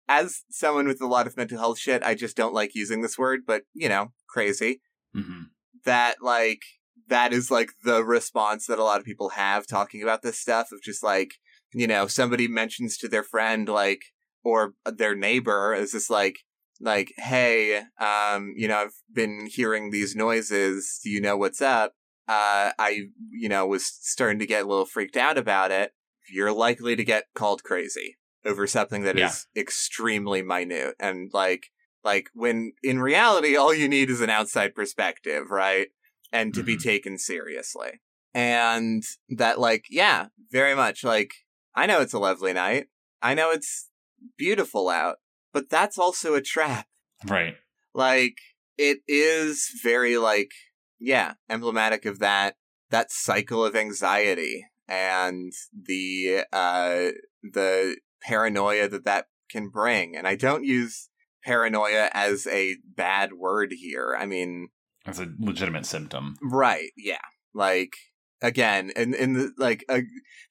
as 0.10 0.44
someone 0.50 0.88
with 0.88 1.02
a 1.02 1.08
lot 1.08 1.28
of 1.28 1.38
mental 1.38 1.60
health 1.60 1.80
shit 1.80 2.04
I 2.04 2.16
just 2.16 2.36
don't 2.36 2.54
like 2.54 2.76
using 2.76 3.02
this 3.02 3.18
word 3.18 3.42
but 3.46 3.63
you 3.74 3.90
know 3.90 4.12
crazy 4.28 4.82
hmm 5.13 5.44
that 5.86 6.18
like 6.22 6.62
that 7.08 7.34
is 7.34 7.50
like 7.52 7.72
the 7.84 8.04
response 8.04 8.65
that 8.67 8.80
a 8.80 8.84
lot 8.84 9.00
of 9.00 9.06
people 9.06 9.30
have 9.30 9.65
talking 9.67 10.02
about 10.04 10.22
this 10.22 10.39
stuff 10.39 10.72
of 10.72 10.82
just 10.82 11.04
like 11.04 11.32
you 11.74 11.88
know 11.88 12.08
somebody 12.08 12.48
mentions 12.48 12.98
to 12.98 13.08
their 13.08 13.24
friend 13.24 13.67
like 13.70 14.02
or 14.43 14.74
their 14.86 15.15
neighbor 15.15 15.74
is 15.74 15.91
just 15.91 16.10
like 16.10 16.38
like 16.80 17.12
hey 17.17 17.82
um 18.00 18.54
you 18.56 18.67
know 18.67 18.78
i've 18.78 18.93
been 19.13 19.48
hearing 19.52 19.89
these 19.89 20.15
noises. 20.15 21.00
Do 21.04 21.10
you 21.10 21.22
know 21.22 21.38
what's 21.38 21.62
up? 21.62 21.93
Uh 22.28 22.72
i 22.78 23.08
you 23.32 23.50
know 23.50 23.65
was 23.65 23.86
starting 23.86 24.39
to 24.39 24.46
get 24.46 24.63
a 24.63 24.67
little 24.67 24.86
freaked 24.86 25.17
out 25.17 25.38
about 25.38 25.72
it. 25.72 25.91
You're 26.30 26.52
likely 26.52 26.96
to 26.96 27.04
get 27.04 27.26
called 27.36 27.63
crazy 27.63 28.17
over 28.46 28.67
something 28.67 29.04
that 29.04 29.17
is 29.17 29.48
Yeah. 29.56 29.62
extremely 29.62 30.41
minute. 30.41 30.96
And 31.00 31.32
like 31.34 31.67
like 32.04 32.30
when 32.34 32.74
in 32.84 33.00
reality 33.00 33.56
all 33.56 33.74
you 33.74 33.89
need 33.89 34.10
is 34.10 34.22
an 34.22 34.30
outside 34.30 34.76
perspective 34.76 35.50
right 35.50 35.88
and 36.32 36.54
to 36.54 36.63
be 36.63 36.76
Mhm. 36.76 36.84
taken 36.84 37.18
seriously. 37.18 38.02
And 38.34 39.04
that 39.30 39.60
like 39.60 39.86
yeah 39.90 40.28
very 40.52 40.76
much 40.76 41.04
like 41.04 41.32
i 41.76 41.86
know 41.86 42.02
it's 42.02 42.13
a 42.13 42.20
lovely 42.20 42.54
night. 42.54 42.88
I 43.22 43.34
know 43.34 43.52
it's 43.52 43.90
beautiful 44.38 44.90
out 44.90 45.18
but 45.54 45.70
that's 45.70 45.98
also 45.98 46.36
a 46.36 46.42
trap. 46.42 46.88
Right. 47.26 47.56
like 47.94 48.38
it 48.78 49.00
is 49.08 49.72
very 49.84 50.18
like 50.18 50.52
yeah 51.00 51.34
emblematic 51.50 52.06
of 52.06 52.20
that 52.20 52.56
that 52.92 53.12
cycle 53.12 53.66
of 53.66 53.76
anxiety 53.76 54.66
and 54.88 55.52
the 55.74 56.44
uh 56.54 57.10
the 57.44 57.98
paranoia 58.22 58.88
that 58.88 59.06
that 59.06 59.28
can 59.50 59.70
bring. 59.70 60.16
And 60.16 60.28
i 60.28 60.36
don't 60.36 60.63
use 60.63 61.10
paranoia 61.44 62.10
as 62.13 62.46
a 62.48 62.76
bad 62.86 63.34
word 63.34 63.72
here. 63.80 64.16
I 64.20 64.26
mean 64.26 64.70
That's 65.08 65.20
a 65.20 65.28
legitimate 65.39 65.86
symptom. 65.88 66.36
right 66.43 66.91
yeah 66.96 67.17
like 67.56 67.96
again 68.41 68.91
and 68.96 69.15
in 69.15 69.34
the 69.34 69.52
like 69.58 69.84
uh, 69.89 70.02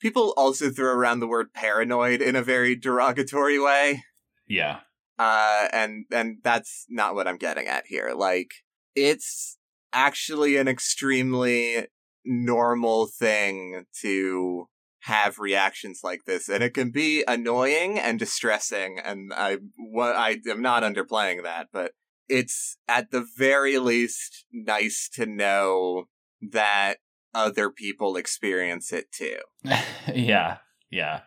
people 0.00 0.34
also 0.36 0.70
throw 0.70 0.92
around 0.92 1.20
the 1.20 1.28
word 1.28 1.52
paranoid 1.54 2.20
in 2.20 2.34
a 2.34 2.42
very 2.42 2.74
derogatory 2.74 3.60
way 3.60 4.02
Yeah. 4.48 4.80
uh 5.18 5.68
and 5.72 6.06
and 6.10 6.38
that's 6.42 6.86
not 6.88 7.14
what 7.14 7.28
i'm 7.28 7.36
getting 7.36 7.68
at 7.68 7.86
here 7.86 8.12
like 8.16 8.50
it's 8.96 9.56
actually 9.92 10.56
an 10.56 10.66
extremely 10.66 11.86
normal 12.24 13.06
thing 13.06 13.84
to 14.00 14.66
have 15.02 15.38
reactions 15.38 16.00
like 16.02 16.24
this 16.26 16.48
and 16.48 16.64
it 16.64 16.74
can 16.74 16.90
be 16.90 17.22
annoying 17.28 17.98
and 18.00 18.18
distressing 18.18 18.98
and 18.98 19.32
i 19.36 19.58
what 19.76 20.16
i 20.16 20.38
am 20.48 20.60
not 20.60 20.82
underplaying 20.82 21.44
that 21.44 21.68
but 21.72 21.92
it's 22.28 22.76
at 22.88 23.10
the 23.10 23.26
very 23.36 23.78
least 23.78 24.44
nice 24.52 25.08
to 25.14 25.26
know 25.26 26.04
that 26.40 26.96
other 27.34 27.70
people 27.70 28.16
experience 28.16 28.92
it 28.92 29.12
too 29.12 29.38
yeah. 30.14 30.58
Yeah. 30.90 31.20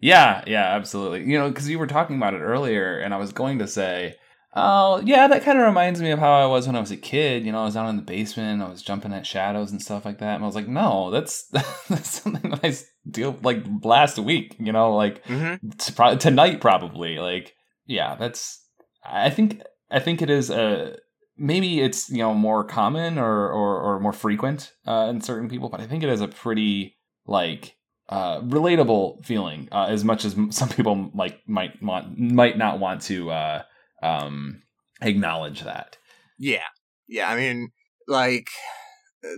Yeah. 0.00 0.44
Yeah. 0.46 0.74
Absolutely. 0.74 1.24
You 1.24 1.38
know, 1.38 1.48
because 1.48 1.68
you 1.68 1.78
were 1.78 1.86
talking 1.86 2.16
about 2.16 2.34
it 2.34 2.40
earlier, 2.40 2.98
and 2.98 3.14
I 3.14 3.18
was 3.18 3.32
going 3.32 3.58
to 3.58 3.66
say, 3.66 4.16
oh, 4.54 5.02
yeah, 5.04 5.26
that 5.26 5.42
kind 5.42 5.58
of 5.58 5.66
reminds 5.66 6.00
me 6.00 6.10
of 6.10 6.18
how 6.18 6.32
I 6.32 6.46
was 6.46 6.66
when 6.66 6.76
I 6.76 6.80
was 6.80 6.90
a 6.90 6.96
kid. 6.96 7.44
You 7.44 7.52
know, 7.52 7.62
I 7.62 7.64
was 7.64 7.74
down 7.74 7.88
in 7.88 7.96
the 7.96 8.02
basement, 8.02 8.62
I 8.62 8.68
was 8.68 8.82
jumping 8.82 9.12
at 9.12 9.26
shadows 9.26 9.72
and 9.72 9.82
stuff 9.82 10.04
like 10.04 10.18
that. 10.18 10.36
And 10.36 10.44
I 10.44 10.46
was 10.46 10.54
like, 10.54 10.68
no, 10.68 11.10
that's 11.10 11.46
that's 11.88 12.22
something 12.22 12.50
that 12.50 12.64
I 12.64 12.76
deal 13.08 13.36
like 13.42 13.64
last 13.82 14.18
week. 14.18 14.56
You 14.58 14.72
know, 14.72 14.94
like 14.94 15.24
mm-hmm. 15.24 15.68
pro- 15.94 16.16
tonight 16.16 16.60
probably. 16.60 17.18
Like, 17.18 17.54
yeah, 17.86 18.16
that's. 18.16 18.60
I 19.06 19.28
think 19.28 19.60
I 19.94 20.00
think 20.00 20.20
it 20.20 20.28
is 20.28 20.50
a 20.50 20.96
maybe 21.36 21.80
it's 21.80 22.10
you 22.10 22.18
know 22.18 22.34
more 22.34 22.64
common 22.64 23.18
or 23.18 23.48
or, 23.48 23.80
or 23.80 24.00
more 24.00 24.12
frequent 24.12 24.72
uh, 24.86 25.06
in 25.08 25.20
certain 25.20 25.48
people, 25.48 25.68
but 25.68 25.80
I 25.80 25.86
think 25.86 26.02
it 26.02 26.10
is 26.10 26.20
a 26.20 26.28
pretty 26.28 26.96
like 27.26 27.76
uh, 28.08 28.40
relatable 28.40 29.24
feeling. 29.24 29.68
Uh, 29.72 29.86
as 29.88 30.04
much 30.04 30.24
as 30.24 30.36
some 30.50 30.68
people 30.68 31.10
like 31.14 31.40
might 31.46 31.80
want 31.82 32.18
might 32.18 32.58
not 32.58 32.80
want 32.80 33.02
to 33.02 33.30
uh, 33.30 33.62
um, 34.02 34.62
acknowledge 35.00 35.62
that. 35.62 35.96
Yeah. 36.38 36.66
Yeah. 37.08 37.30
I 37.30 37.36
mean, 37.36 37.70
like, 38.08 38.48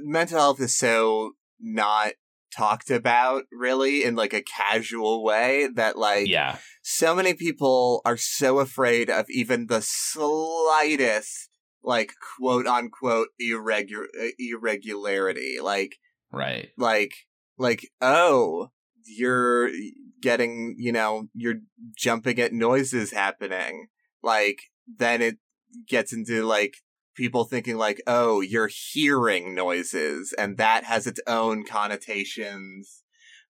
mental 0.02 0.38
health 0.38 0.60
is 0.60 0.76
so 0.76 1.32
not 1.60 2.12
talked 2.56 2.90
about 2.90 3.44
really 3.52 4.04
in 4.04 4.14
like 4.16 4.32
a 4.32 4.42
casual 4.42 5.24
way 5.24 5.68
that 5.74 5.98
like 5.98 6.26
Yeah, 6.26 6.58
so 6.82 7.14
many 7.14 7.34
people 7.34 8.02
are 8.04 8.16
so 8.16 8.58
afraid 8.60 9.10
of 9.10 9.26
even 9.28 9.66
the 9.66 9.82
slightest 9.82 11.50
like 11.82 12.12
quote 12.38 12.66
unquote 12.66 13.28
irregular 13.38 14.06
uh, 14.20 14.28
irregularity. 14.38 15.58
Like 15.62 15.96
right. 16.32 16.68
like 16.76 17.14
like 17.58 17.88
oh 18.00 18.70
you're 19.04 19.70
getting 20.20 20.74
you 20.78 20.92
know 20.92 21.28
you're 21.34 21.60
jumping 21.96 22.38
at 22.40 22.52
noises 22.52 23.12
happening. 23.12 23.88
Like 24.22 24.60
then 24.86 25.22
it 25.22 25.38
gets 25.88 26.12
into 26.12 26.44
like 26.44 26.78
people 27.16 27.44
thinking 27.44 27.76
like 27.76 28.00
oh 28.06 28.40
you're 28.40 28.70
hearing 28.92 29.54
noises 29.54 30.34
and 30.38 30.56
that 30.58 30.84
has 30.84 31.06
its 31.06 31.20
own 31.26 31.64
connotations 31.64 33.02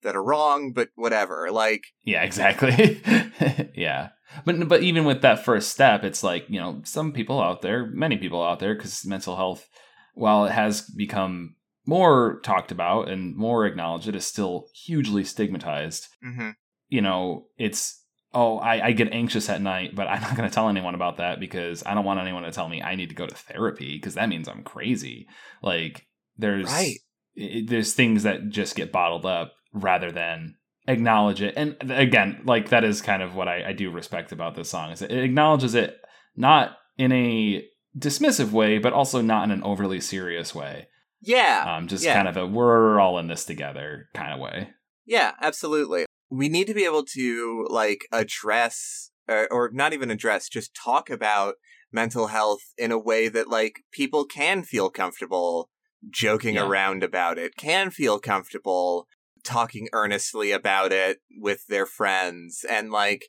that 0.02 0.16
are 0.16 0.22
wrong 0.22 0.72
but 0.72 0.88
whatever 0.94 1.50
like 1.50 1.82
Yeah, 2.04 2.22
exactly. 2.22 3.00
yeah. 3.74 4.10
But 4.44 4.68
but 4.68 4.82
even 4.82 5.04
with 5.04 5.22
that 5.22 5.44
first 5.44 5.70
step, 5.70 6.04
it's 6.04 6.22
like, 6.22 6.44
you 6.48 6.60
know, 6.60 6.80
some 6.84 7.12
people 7.12 7.40
out 7.40 7.62
there, 7.62 7.86
many 7.86 8.16
people 8.16 8.42
out 8.42 8.58
there 8.60 8.76
cuz 8.76 9.04
mental 9.06 9.36
health 9.36 9.68
while 10.14 10.46
it 10.46 10.52
has 10.52 10.82
become 10.82 11.56
more 11.86 12.40
talked 12.42 12.72
about 12.72 13.08
and 13.08 13.36
more 13.36 13.66
acknowledged, 13.66 14.08
it 14.08 14.16
is 14.16 14.26
still 14.26 14.68
hugely 14.74 15.24
stigmatized. 15.24 16.08
mhm. 16.24 16.54
You 16.88 17.02
know, 17.02 17.46
it's 17.58 18.04
oh, 18.34 18.58
I, 18.58 18.86
I 18.88 18.92
get 18.92 19.12
anxious 19.12 19.48
at 19.48 19.62
night, 19.62 19.94
but 19.94 20.08
I'm 20.08 20.20
not 20.20 20.36
going 20.36 20.48
to 20.48 20.54
tell 20.54 20.68
anyone 20.68 20.94
about 20.94 21.16
that 21.18 21.40
because 21.40 21.82
I 21.86 21.94
don't 21.94 22.04
want 22.04 22.20
anyone 22.20 22.42
to 22.42 22.50
tell 22.52 22.68
me 22.68 22.82
I 22.82 22.94
need 22.94 23.08
to 23.08 23.14
go 23.14 23.26
to 23.26 23.34
therapy 23.34 23.96
because 23.96 24.14
that 24.14 24.28
means 24.28 24.48
I'm 24.48 24.62
crazy. 24.62 25.26
Like 25.62 26.06
there's 26.36 26.66
Right. 26.70 26.96
it, 27.34 27.68
there's 27.70 27.94
things 27.94 28.24
that 28.24 28.48
just 28.50 28.76
get 28.76 28.92
bottled 28.92 29.24
up 29.24 29.52
rather 29.72 30.10
than 30.12 30.56
acknowledge 30.86 31.40
it. 31.40 31.54
And 31.56 31.76
again, 31.90 32.42
like 32.44 32.68
that 32.70 32.84
is 32.84 33.00
kind 33.00 33.22
of 33.22 33.34
what 33.34 33.48
I, 33.48 33.70
I 33.70 33.72
do 33.72 33.90
respect 33.90 34.32
about 34.32 34.54
this 34.54 34.68
song 34.68 34.90
is 34.92 35.02
it 35.02 35.10
acknowledges 35.12 35.74
it 35.74 35.96
not 36.36 36.76
in 36.98 37.12
a 37.12 37.64
dismissive 37.98 38.50
way, 38.52 38.78
but 38.78 38.92
also 38.92 39.22
not 39.22 39.44
in 39.44 39.50
an 39.50 39.62
overly 39.62 40.00
serious 40.00 40.54
way. 40.54 40.88
yeah 41.22 41.76
Um, 41.76 41.88
just 41.88 42.04
Yeah. 42.04 42.14
kind 42.14 42.28
of 42.28 42.36
a 42.36 42.46
we're 42.46 43.00
all 43.00 43.18
in 43.18 43.28
this 43.28 43.44
together 43.46 44.08
kind 44.14 44.34
of 44.34 44.40
way. 44.40 44.70
Yeah, 45.06 45.32
absolutely. 45.40 46.04
We 46.30 46.48
need 46.48 46.66
to 46.66 46.74
be 46.74 46.84
able 46.84 47.04
to 47.14 47.66
like 47.70 48.06
address 48.12 49.10
or, 49.28 49.48
or 49.52 49.70
not 49.72 49.92
even 49.92 50.10
address, 50.10 50.48
just 50.48 50.74
talk 50.74 51.10
about 51.10 51.54
mental 51.92 52.28
health 52.28 52.62
in 52.76 52.92
a 52.92 52.98
way 52.98 53.28
that 53.28 53.48
like 53.48 53.80
people 53.92 54.24
can 54.24 54.62
feel 54.62 54.90
comfortable 54.90 55.70
joking 56.10 56.56
Yeah. 56.56 56.66
around 56.66 57.02
about 57.02 57.38
it, 57.38 57.56
can 57.56 57.90
feel 57.90 58.18
comfortable 58.18 59.08
talking 59.44 59.88
earnestly 59.92 60.50
about 60.50 60.92
it 60.92 61.18
with 61.38 61.66
their 61.68 61.86
friends 61.86 62.64
and 62.68 62.90
like 62.90 63.26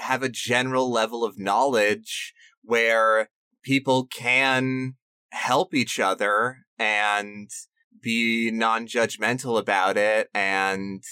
have 0.00 0.22
a 0.22 0.28
general 0.28 0.90
level 0.90 1.24
of 1.24 1.38
knowledge 1.38 2.34
where 2.62 3.30
people 3.62 4.06
can 4.06 4.94
help 5.30 5.72
each 5.74 6.00
other 6.00 6.58
and 6.78 7.48
be 8.02 8.50
non-judgmental 8.50 9.58
about 9.58 9.96
it 9.96 10.28
and 10.34 11.02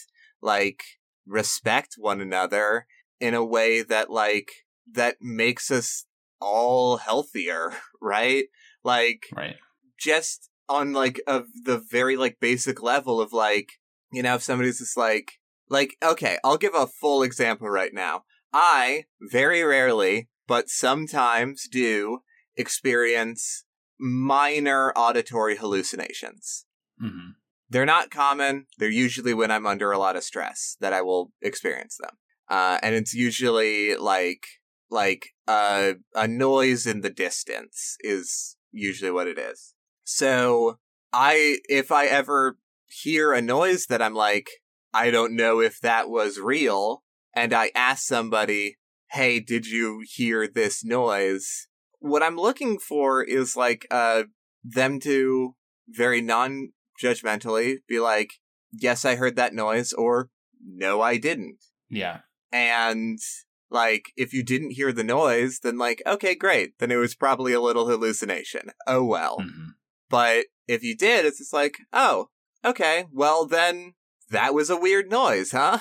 like 0.44 0.84
respect 1.26 1.94
one 1.96 2.20
another 2.20 2.86
in 3.18 3.34
a 3.34 3.44
way 3.44 3.82
that 3.82 4.10
like 4.10 4.50
that 4.92 5.16
makes 5.20 5.70
us 5.70 6.04
all 6.40 6.98
healthier, 6.98 7.72
right? 8.00 8.44
Like 8.84 9.26
Right. 9.34 9.56
just 9.98 10.50
on 10.68 10.92
like 10.92 11.20
of 11.26 11.46
the 11.64 11.78
very 11.78 12.16
like 12.16 12.38
basic 12.40 12.82
level 12.82 13.20
of 13.20 13.32
like 13.32 13.72
you 14.12 14.22
know 14.22 14.34
if 14.34 14.42
somebody's 14.42 14.78
just 14.78 14.96
like 14.96 15.32
like 15.68 15.96
okay 16.02 16.38
i'll 16.42 16.56
give 16.56 16.74
a 16.74 16.86
full 16.86 17.22
example 17.22 17.68
right 17.68 17.92
now 17.92 18.22
i 18.52 19.04
very 19.20 19.62
rarely 19.62 20.28
but 20.46 20.70
sometimes 20.70 21.68
do 21.70 22.20
experience 22.56 23.64
minor 23.98 24.90
auditory 24.96 25.56
hallucinations 25.56 26.64
hmm 26.98 27.32
they're 27.70 27.86
not 27.86 28.10
common. 28.10 28.66
They're 28.78 28.88
usually 28.88 29.34
when 29.34 29.50
i'm 29.50 29.66
under 29.66 29.92
a 29.92 29.98
lot 29.98 30.16
of 30.16 30.24
stress 30.24 30.76
that 30.80 30.92
i 30.92 31.02
will 31.02 31.32
experience 31.42 31.98
them. 32.00 32.16
Uh, 32.48 32.78
and 32.82 32.94
it's 32.94 33.14
usually 33.14 33.96
like 33.96 34.46
like 34.90 35.30
uh, 35.48 35.94
a 36.14 36.28
noise 36.28 36.86
in 36.86 37.00
the 37.00 37.10
distance 37.10 37.96
is 38.00 38.56
usually 38.70 39.10
what 39.10 39.26
it 39.26 39.38
is. 39.38 39.74
So 40.04 40.78
i 41.12 41.58
if 41.68 41.92
i 41.92 42.06
ever 42.06 42.58
hear 42.86 43.32
a 43.32 43.40
noise 43.40 43.86
that 43.86 44.02
i'm 44.02 44.14
like 44.14 44.48
i 44.92 45.10
don't 45.10 45.34
know 45.34 45.60
if 45.60 45.80
that 45.80 46.10
was 46.10 46.38
real 46.38 47.02
and 47.32 47.52
i 47.52 47.70
ask 47.74 48.04
somebody 48.04 48.76
hey 49.12 49.38
did 49.38 49.66
you 49.66 50.02
hear 50.04 50.48
this 50.48 50.84
noise? 50.84 51.68
What 52.00 52.22
i'm 52.22 52.36
looking 52.36 52.78
for 52.78 53.22
is 53.22 53.56
like 53.56 53.86
uh 53.90 54.24
them 54.64 54.98
to 55.00 55.54
very 55.88 56.20
non 56.20 56.72
judgmentally 57.02 57.78
be 57.88 58.00
like, 58.00 58.34
yes, 58.72 59.04
I 59.04 59.16
heard 59.16 59.36
that 59.36 59.54
noise, 59.54 59.92
or 59.92 60.30
no, 60.64 61.00
I 61.00 61.16
didn't. 61.16 61.58
Yeah. 61.90 62.20
And 62.52 63.18
like, 63.70 64.12
if 64.16 64.32
you 64.32 64.42
didn't 64.42 64.72
hear 64.72 64.92
the 64.92 65.04
noise, 65.04 65.60
then 65.62 65.78
like, 65.78 66.02
okay, 66.06 66.34
great. 66.34 66.78
Then 66.78 66.90
it 66.90 66.96
was 66.96 67.14
probably 67.14 67.52
a 67.52 67.60
little 67.60 67.88
hallucination. 67.88 68.70
Oh 68.86 69.04
well. 69.04 69.38
Mhm. 69.40 69.68
But 70.10 70.46
if 70.68 70.82
you 70.82 70.96
did, 70.96 71.24
it's 71.26 71.38
just 71.38 71.52
like, 71.52 71.76
oh, 71.92 72.28
okay, 72.64 73.06
well 73.12 73.46
then 73.46 73.94
that 74.30 74.54
was 74.54 74.70
a 74.70 74.76
weird 74.76 75.10
noise, 75.10 75.50
huh? 75.52 75.78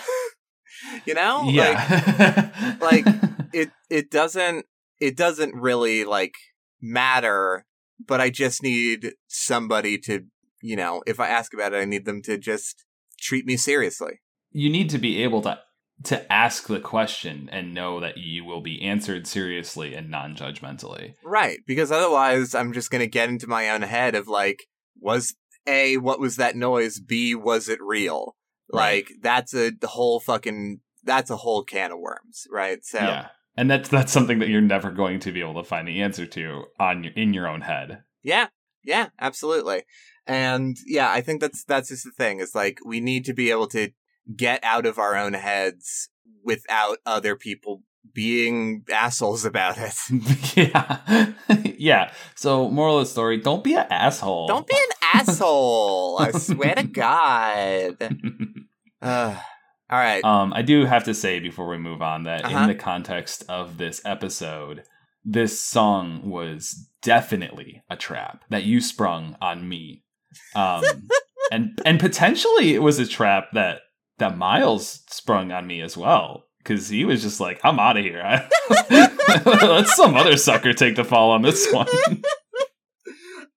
you 1.06 1.14
know? 1.14 1.44
Like, 1.46 1.54
Yeah. 1.54 2.76
like, 2.82 3.06
it 3.54 3.70
it 3.90 4.10
doesn't 4.10 4.66
it 5.00 5.16
doesn't 5.16 5.54
really 5.56 6.06
like 6.06 6.34
matter 6.82 7.66
but 8.06 8.20
i 8.20 8.30
just 8.30 8.62
need 8.64 9.14
somebody 9.28 9.98
to 9.98 10.26
you 10.64 10.76
know 10.76 11.04
if 11.06 11.20
i 11.20 11.28
ask 11.28 11.54
about 11.54 11.74
it 11.74 11.78
i 11.78 11.86
need 11.86 12.06
them 12.06 12.22
to 12.22 12.38
just 12.38 12.86
treat 13.20 13.46
me 13.46 13.56
seriously 13.58 14.22
you 14.52 14.70
need 14.70 14.90
to 14.90 14.98
be 14.98 15.22
able 15.24 15.42
to 15.42 15.60
to 16.04 16.32
ask 16.34 16.68
the 16.68 16.80
question 16.80 17.48
and 17.52 17.74
know 17.74 18.00
that 18.00 18.18
you 18.18 18.44
will 18.44 18.62
be 18.62 18.82
answered 18.82 19.28
seriously 19.28 19.94
and 19.94 20.10
non-judgmentally. 20.10 21.14
right 21.24 21.60
because 21.68 21.92
otherwise 21.92 22.56
i'm 22.56 22.74
just 22.74 22.90
gonna 22.90 23.08
get 23.08 23.30
into 23.30 23.48
my 23.48 23.70
own 23.70 23.82
head 23.84 24.16
of 24.16 24.28
like 24.28 24.64
was 25.00 25.36
a 25.68 25.98
what 25.98 26.20
was 26.20 26.36
that 26.38 26.56
noise 26.56 27.00
b 27.00 27.36
was 27.36 27.70
it 27.70 27.80
real 27.82 28.36
Right. 28.74 29.06
like 29.06 29.10
that's 29.22 29.54
a 29.54 29.72
whole 29.84 30.20
fucking 30.20 30.80
that's 31.04 31.30
a 31.30 31.36
whole 31.38 31.64
can 31.64 31.92
of 31.92 32.00
worms 32.00 32.48
right 32.50 32.84
so 32.84 32.98
Yeah. 33.00 33.28
And 33.56 33.70
that's 33.70 33.88
that's 33.88 34.12
something 34.12 34.40
that 34.40 34.50
you're 34.50 34.62
never 34.62 34.90
going 34.90 35.20
to 35.20 35.32
be 35.32 35.40
able 35.42 35.62
to 35.62 35.64
find 35.64 35.88
the 35.88 36.02
answer 36.02 36.26
to 36.26 36.64
on 36.80 37.04
your, 37.04 37.14
in 37.14 37.36
your 37.36 37.48
own 37.48 37.62
head. 37.62 38.02
Yeah, 38.24 38.48
yeah, 38.84 39.10
absolutely. 39.22 39.84
And 40.26 40.78
yeah, 40.86 41.12
I 41.12 41.22
think 41.22 41.42
that's 41.42 41.64
that's 41.64 41.90
just 41.90 42.06
the 42.06 42.12
thing. 42.12 42.40
Is 42.40 42.56
like 42.56 42.80
we 42.86 43.00
need 43.00 43.26
to 43.26 43.34
be 43.34 43.52
able 43.52 43.68
to 43.68 43.90
get 44.36 44.64
out 44.64 44.86
of 44.86 44.98
our 44.98 45.16
own 45.18 45.34
heads 45.34 46.10
without 46.44 46.98
other 47.06 47.36
people 47.36 47.84
being 48.14 48.84
assholes 48.92 49.44
about 49.46 49.78
it. 49.78 49.96
yeah. 50.56 51.34
yeah. 51.78 52.12
So 52.36 52.70
moral 52.70 53.00
of 53.00 53.06
the 53.06 53.10
story, 53.12 53.38
don't 53.38 53.64
be 53.64 53.76
an 53.76 53.88
asshole. 53.90 54.48
Don't 54.48 54.68
be 54.68 54.76
an 54.78 55.20
asshole. 55.22 56.18
I 56.20 56.32
swear 56.32 56.76
to 56.76 56.84
God. 56.84 57.98
Ugh. 59.02 59.38
all 59.90 59.98
right. 60.00 60.24
Um, 60.24 60.54
I 60.54 60.62
do 60.62 60.86
have 60.86 61.06
to 61.06 61.14
say 61.14 61.40
before 61.40 61.68
we 61.68 61.78
move 61.78 62.02
on 62.02 62.24
that 62.24 62.46
Uh-huh. 62.46 62.60
in 62.60 62.68
the 62.68 62.76
context 62.76 63.44
of 63.50 63.78
this 63.78 64.02
episode, 64.06 64.84
this 65.26 65.60
song 65.60 66.30
was 66.30 66.88
definitely 67.02 67.84
a 67.90 67.96
trap 67.98 68.44
that 68.50 68.64
you 68.64 68.80
sprung 68.82 69.36
on 69.42 69.68
me. 69.68 70.03
Um, 70.56 70.84
and 71.52 71.80
and 71.86 72.00
potentially 72.00 72.74
it 72.74 72.82
was 72.82 73.00
a 73.00 73.08
trap 73.08 73.50
that 73.54 73.82
that 74.18 74.38
Miles 74.38 75.04
sprung 75.10 75.52
on 75.52 75.68
me 75.68 75.82
as 75.82 75.98
well 75.98 76.46
because 76.60 76.90
he 76.90 77.06
was 77.06 77.22
just 77.22 77.40
like, 77.40 77.60
"I'm 77.64 77.80
out 77.80 77.98
of 77.98 78.04
here. 78.04 78.48
Let 78.90 79.88
some 79.88 80.16
other 80.16 80.38
sucker 80.38 80.74
take 80.74 80.96
the 80.96 81.04
fall 81.04 81.32
on 81.32 81.42
this 81.42 81.70
one." 81.72 81.88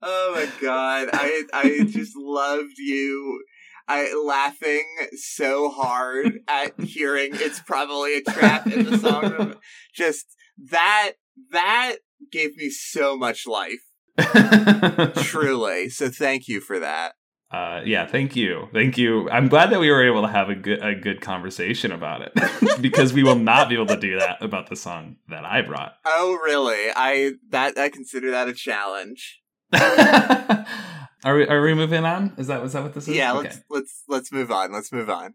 oh 0.03 0.33
my 0.35 0.49
god. 0.61 1.09
I 1.13 1.45
I 1.53 1.85
just 1.85 2.17
loved 2.17 2.79
you. 2.79 3.43
I 3.89 4.13
laughing 4.15 4.85
so 5.17 5.71
hard 5.71 6.41
at 6.49 6.79
hearing 6.81 7.31
it's 7.35 7.61
probably 7.61 8.17
a 8.17 8.23
trap 8.23 8.67
in 8.67 8.85
the 8.85 8.99
song. 8.99 9.57
Just 9.95 10.27
that 10.71 11.13
that 11.53 11.97
gave 12.33 12.57
me 12.57 12.69
so 12.69 13.17
much 13.17 13.47
life. 13.47 13.86
Truly. 15.23 15.89
So 15.89 16.09
thank 16.09 16.49
you 16.49 16.61
for 16.61 16.79
that. 16.79 17.15
Uh, 17.51 17.81
yeah, 17.85 18.07
thank 18.07 18.35
you, 18.35 18.69
thank 18.73 18.99
you. 18.99 19.31
I'm 19.31 19.47
glad 19.47 19.71
that 19.71 19.79
we 19.79 19.89
were 19.89 20.05
able 20.05 20.23
to 20.23 20.29
have 20.29 20.51
a 20.51 20.55
good 20.57 20.85
a 20.85 20.97
good 20.97 21.21
conversation 21.21 21.93
about 21.93 22.23
it 22.23 22.33
because 22.81 23.13
we 23.13 23.23
will 23.23 23.37
not 23.37 23.69
be 23.69 23.77
able 23.77 23.87
to 23.87 23.97
do 23.97 24.19
that 24.19 24.43
about 24.43 24.69
the 24.69 24.75
song 24.75 25.17
that 25.29 25.45
I 25.45 25.63
brought. 25.63 25.95
Oh 26.05 26.37
really? 26.45 26.91
I 26.95 27.35
that 27.51 27.79
I 27.79 27.89
consider 27.89 28.33
that 28.33 28.49
a 28.49 28.53
challenge. 28.53 29.41
are 29.73 31.37
we 31.37 31.47
are 31.47 31.63
we 31.63 31.75
moving 31.75 32.05
on? 32.05 32.35
Is 32.37 32.49
that 32.49 32.61
was 32.61 32.73
that 32.73 32.83
what 32.83 32.95
this 32.95 33.07
is? 33.07 33.15
Yeah, 33.15 33.35
Okay. 33.35 33.43
let's 33.49 33.61
let's 33.71 34.03
let's 34.09 34.33
move 34.33 34.51
on. 34.51 34.73
Let's 34.73 34.91
move 34.91 35.09
on. 35.09 35.35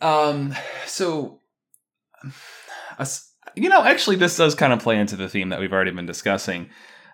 Um. 0.00 0.54
So, 0.86 1.40
you 3.54 3.68
know, 3.68 3.84
actually, 3.84 4.16
this 4.16 4.36
does 4.36 4.54
kind 4.54 4.72
of 4.72 4.80
play 4.80 4.98
into 4.98 5.16
the 5.16 5.28
theme 5.28 5.50
that 5.50 5.60
we've 5.60 5.72
already 5.72 5.90
been 5.92 6.06
discussing. 6.06 6.70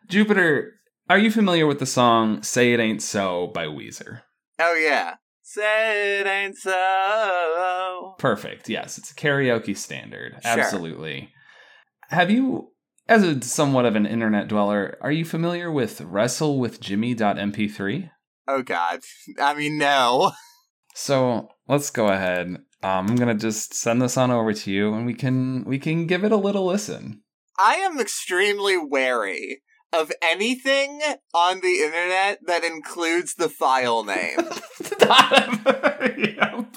Jupiter, 0.09 0.75
are 1.09 1.19
you 1.19 1.31
familiar 1.31 1.67
with 1.67 1.79
the 1.79 1.87
song 1.87 2.43
"Say 2.43 2.73
It 2.73 2.81
Ain't 2.81 3.03
So" 3.03 3.49
by 3.49 3.67
Weezer? 3.67 4.23
Oh 4.59 4.75
yeah. 4.75 5.15
Say 5.51 6.21
it 6.21 6.27
ain't 6.27 6.59
so. 6.59 8.15
Perfect. 8.19 8.69
Yes, 8.69 8.99
it's 8.99 9.13
a 9.13 9.15
karaoke 9.15 9.75
standard. 9.75 10.37
Sure. 10.43 10.61
Absolutely. 10.61 11.33
Have 12.11 12.31
you, 12.31 12.73
as 13.09 13.23
a 13.23 13.41
somewhat 13.41 13.87
of 13.87 13.97
an 13.97 14.05
internet 14.05 14.49
dweller, 14.49 14.99
are 15.01 15.11
you 15.11 15.25
familiar 15.25 15.73
with 15.73 16.01
WrestleWithJimmy.mp3? 16.01 18.11
Oh 18.47 18.63
god. 18.63 19.01
I 19.41 19.55
mean 19.55 19.79
no. 19.79 20.33
So 20.95 21.49
let's 21.69 21.91
go 21.91 22.09
ahead. 22.09 22.49
Um, 22.83 22.83
I'm 22.83 23.15
gonna 23.15 23.35
just 23.35 23.73
send 23.73 24.03
this 24.03 24.17
on 24.17 24.33
over 24.33 24.53
to 24.53 24.71
you, 24.71 24.95
and 24.95 25.07
we 25.07 25.15
can 25.15 25.63
we 25.65 25.79
can 25.79 26.07
give 26.07 26.25
it 26.25 26.33
a 26.33 26.37
little 26.37 26.67
listen. 26.67 27.23
I 27.57 27.77
am 27.77 28.01
extremely 28.01 28.77
wary 28.77 29.63
of 29.93 30.13
anything 30.23 31.01
on 31.35 31.61
the 31.61 31.83
internet 31.83 32.41
that 32.47 32.65
includes 32.65 33.35
the 33.35 33.49
file 33.49 34.05
name. 34.05 34.39
Yep. 36.19 36.67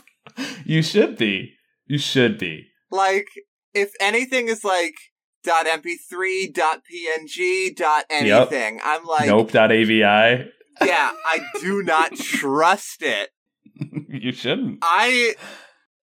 You 0.66 0.82
should 0.82 1.18
be. 1.18 1.54
You 1.86 1.98
should 1.98 2.38
be. 2.38 2.68
like, 2.90 3.28
if 3.74 3.92
anything 4.00 4.48
is 4.48 4.64
like 4.64 4.96
dot 5.44 5.66
.mp3, 5.66 6.54
dot 6.54 6.82
.png, 6.90 7.76
dot 7.76 8.06
anything, 8.10 8.80
I'm 8.84 9.04
like, 9.06 9.28
nope. 9.28 9.54
AVI. 9.54 10.00
yeah, 10.02 10.46
I 10.82 11.40
do 11.60 11.84
not 11.84 12.16
trust 12.16 13.02
it. 13.02 13.30
you 14.08 14.32
shouldn't. 14.32 14.80
I, 14.82 15.36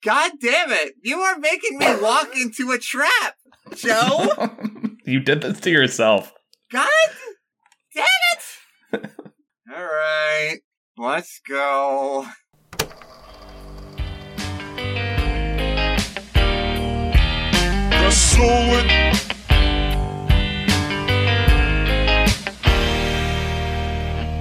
god 0.05 0.33
damn 0.41 0.71
it, 0.73 0.95
you 1.03 1.19
are 1.21 1.39
making 1.39 1.79
me 1.79 1.87
walk 2.01 2.37
into 2.37 2.71
a 2.71 2.79
trap, 2.79 3.37
Joe. 3.75 4.29
you 5.05 5.21
did 5.21 5.41
this 5.41 5.61
to 5.61 5.71
yourself. 5.71 6.33
God 6.71 6.89
damn 7.95 8.05
it! 8.33 9.11
All 9.75 9.85
right, 9.85 10.59
let's 10.99 11.41
go. 11.49 12.27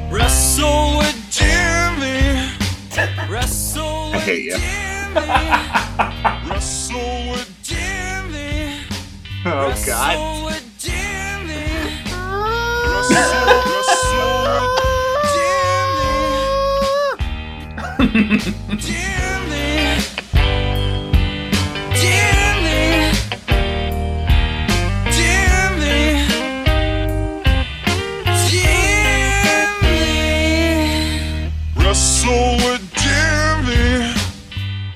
Wrestle 0.09 0.97
with 0.97 1.31
Jimmy. 1.31 2.51
Wrestle 3.29 4.11
with 4.11 4.21
hate. 4.21 4.51
Jimmy. 4.51 5.27
wrestle 6.49 7.31
with 7.31 7.49
Jimmy. 7.63 8.79
Oh 9.45 9.83
god. 9.85 10.66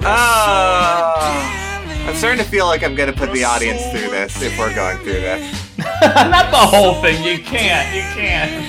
Ah, 0.03 2.07
I'm 2.07 2.15
starting 2.15 2.43
to 2.43 2.49
feel 2.49 2.65
like 2.65 2.83
I'm 2.83 2.95
gonna 2.95 3.13
put 3.13 3.31
the 3.33 3.43
audience 3.43 3.83
through 3.91 4.09
this 4.09 4.41
if 4.41 4.57
we're 4.57 4.73
going 4.73 4.97
through 4.97 5.13
this. 5.13 5.77
Not 5.77 6.49
the 6.49 6.57
whole 6.57 6.99
thing. 7.03 7.23
You 7.23 7.37
can't. 7.43 7.95
You 7.95 8.01
can't. 8.15 8.65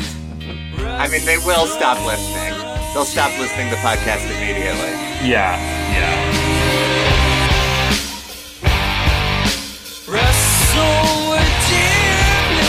I 1.00 1.08
mean, 1.08 1.24
they 1.24 1.38
will 1.38 1.66
stop 1.66 2.04
listening. 2.06 2.41
They'll 2.92 3.06
stop 3.06 3.36
listening 3.38 3.70
to 3.70 3.76
the 3.76 3.80
podcast 3.80 4.26
immediately. 4.26 4.92
Yeah. 5.26 5.56
Yeah. 5.92 6.12
Wrestle 10.06 11.30
with 11.30 11.52
Jimmy. 11.70 12.68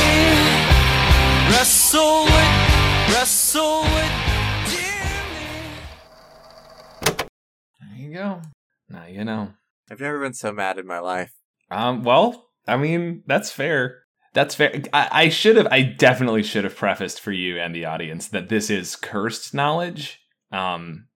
Wrestle 1.52 2.24
with, 2.24 3.14
wrestle 3.14 3.82
with 3.82 4.14
Jimmy. 4.72 5.48
There 7.82 7.98
you 7.98 8.14
go. 8.14 8.42
Now 8.90 9.06
you 9.08 9.26
know. 9.26 9.50
I've 9.92 10.00
never 10.00 10.22
been 10.22 10.34
so 10.34 10.54
mad 10.54 10.78
in 10.78 10.88
my 10.88 11.00
life. 11.00 11.34
Um. 11.70 12.04
Well, 12.04 12.48
I 12.66 12.78
mean, 12.78 13.24
that's 13.28 13.52
fair. 13.52 14.03
That's 14.34 14.56
fair. 14.56 14.82
I, 14.94 15.10
I 15.12 15.30
should 15.30 15.58
have. 15.58 15.68
I 15.70 15.82
definitely 15.84 16.44
should 16.44 16.64
have 16.64 16.76
prefaced 16.76 17.22
for 17.22 17.32
you 17.32 17.60
and 17.60 17.74
the 17.74 17.86
audience 17.86 18.28
that 18.30 18.50
this 18.50 18.70
is 18.70 18.96
cursed 18.96 19.54
knowledge. 19.54 20.20
Um, 20.52 21.08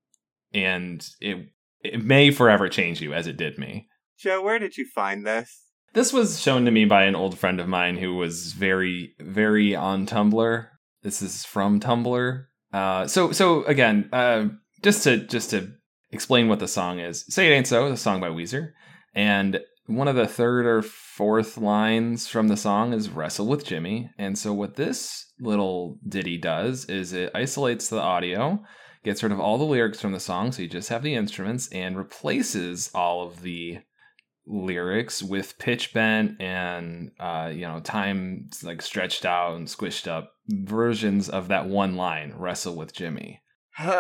and 0.54 1.08
it 1.20 1.50
it 1.84 2.04
may 2.04 2.32
forever 2.32 2.70
change 2.70 3.02
you 3.02 3.14
as 3.14 3.28
it 3.28 3.38
did 3.38 3.58
me. 3.58 3.88
Joe, 4.20 4.42
where 4.42 4.60
did 4.60 4.78
you 4.78 4.86
find 4.86 5.26
this? 5.26 5.64
This 5.94 6.14
was 6.14 6.40
shown 6.40 6.66
to 6.66 6.72
me 6.72 6.86
by 6.86 7.04
an 7.04 7.16
old 7.16 7.38
friend 7.38 7.60
of 7.60 7.68
mine 7.68 7.98
who 7.98 8.16
was 8.16 8.54
very, 8.54 9.16
very 9.20 9.76
on 9.76 10.06
Tumblr. 10.06 10.68
This 11.02 11.22
is 11.22 11.46
from 11.46 11.80
Tumblr. 11.80 12.46
Uh, 12.74 13.08
so, 13.08 13.32
so 13.32 13.64
again, 13.64 14.10
uh, 14.12 14.48
just 14.84 15.04
to 15.04 15.18
just 15.18 15.52
to 15.52 15.72
explain 16.12 16.50
what 16.50 16.60
the 16.60 16.68
song 16.68 17.00
is, 17.00 17.26
"Say 17.30 17.48
It 17.48 17.56
Ain't 17.56 17.68
So" 17.68 17.88
is 17.88 17.94
a 17.94 17.98
song 17.98 18.20
by 18.20 18.30
Weezer, 18.30 18.74
and 19.16 19.60
one 19.88 20.08
of 20.08 20.16
the 20.16 20.28
third 20.28 20.66
or 20.66 20.82
fourth 20.82 21.58
lines 21.58 22.28
from 22.28 22.50
the 22.50 22.58
song 22.58 22.94
is 22.94 23.10
"Wrestle 23.10 23.48
with 23.48 23.66
Jimmy." 23.66 24.10
And 24.18 24.38
so, 24.38 24.54
what 24.54 24.76
this 24.76 25.32
little 25.40 25.98
ditty 26.08 26.38
does 26.38 26.86
is 26.86 27.14
it 27.14 27.32
isolates 27.34 27.90
the 27.90 28.00
audio, 28.00 28.64
gets 29.04 29.24
rid 29.24 29.32
of 29.32 29.40
all 29.40 29.58
the 29.58 29.64
lyrics 29.64 30.02
from 30.02 30.12
the 30.12 30.20
song, 30.20 30.52
so 30.52 30.62
you 30.62 30.68
just 30.68 30.90
have 30.90 31.04
the 31.04 31.16
instruments, 31.16 31.70
and 31.70 31.98
replaces 31.98 32.92
all 32.94 33.26
of 33.26 33.42
the 33.42 33.80
lyrics 34.46 35.24
with 35.24 35.58
pitch 35.58 35.94
bent 35.94 36.42
and 36.42 37.12
uh, 37.20 37.52
you 37.54 37.68
know 37.68 37.80
time 37.80 38.50
like 38.64 38.82
stretched 38.82 39.26
out 39.26 39.56
and 39.56 39.68
squished 39.68 40.08
up 40.08 40.32
versions 40.48 41.30
of 41.30 41.48
that 41.48 41.68
one 41.68 41.96
line 41.96 42.34
"Wrestle 42.38 42.76
with 42.76 42.94
Jimmy." 42.94 43.42
it's 43.80 43.92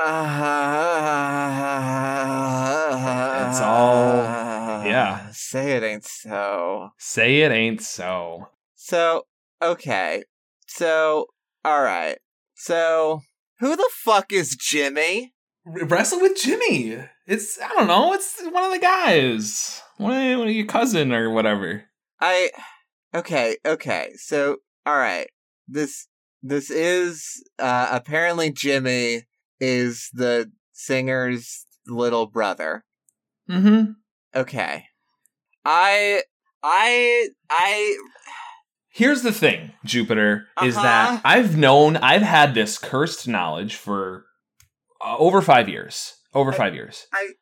all- 3.62 4.47
yeah. 4.88 5.30
Say 5.32 5.72
it 5.78 5.84
ain't 5.84 6.06
so. 6.06 6.90
Say 6.98 7.42
it 7.42 7.52
ain't 7.52 7.82
so. 7.82 8.48
So, 8.76 9.24
okay. 9.62 10.24
So, 10.68 11.28
alright. 11.66 12.20
So, 12.56 13.22
who 13.60 13.76
the 13.76 13.90
fuck 13.94 14.32
is 14.32 14.56
Jimmy? 14.56 15.34
Wrestle 15.66 16.22
with 16.22 16.42
Jimmy. 16.42 16.98
It's 17.26 17.60
I 17.62 17.68
don't 17.70 17.88
know. 17.88 18.14
It's 18.14 18.42
one 18.42 18.64
of 18.64 18.72
the 18.72 18.80
guys. 18.80 19.82
One 19.98 20.12
of, 20.12 20.40
one 20.40 20.48
of 20.48 20.54
your 20.54 20.66
cousin 20.66 21.12
or 21.14 21.30
whatever. 21.30 21.84
I. 22.22 22.52
Okay, 23.14 23.58
okay. 23.66 24.12
So, 24.16 24.58
alright. 24.88 25.30
This. 25.68 26.08
This 26.42 26.70
is. 26.70 27.44
Uh, 27.60 27.90
apparently, 27.92 28.52
Jimmy 28.52 29.24
is 29.60 30.10
the 30.14 30.52
singer's 30.72 31.66
little 31.88 32.28
brother. 32.28 32.86
Mm-hmm. 33.50 33.92
Okay. 34.38 34.86
I. 35.66 36.22
I. 36.64 37.28
I. 37.50 37.98
Here's 38.92 39.22
the 39.22 39.32
thing, 39.32 39.74
Jupiter, 39.86 40.48
is 40.64 40.76
Uh-huh. 40.76 40.84
that 40.84 41.22
I've 41.24 41.56
known, 41.58 41.98
I've 41.98 42.24
had 42.24 42.54
this 42.56 42.78
cursed 42.80 43.28
knowledge 43.28 43.76
for 43.76 44.26
uh, 45.06 45.16
over 45.18 45.42
five 45.42 45.70
years. 45.70 46.16
Over 46.34 46.52
five 46.52 46.74
years. 46.74 47.06
I- 47.14 47.34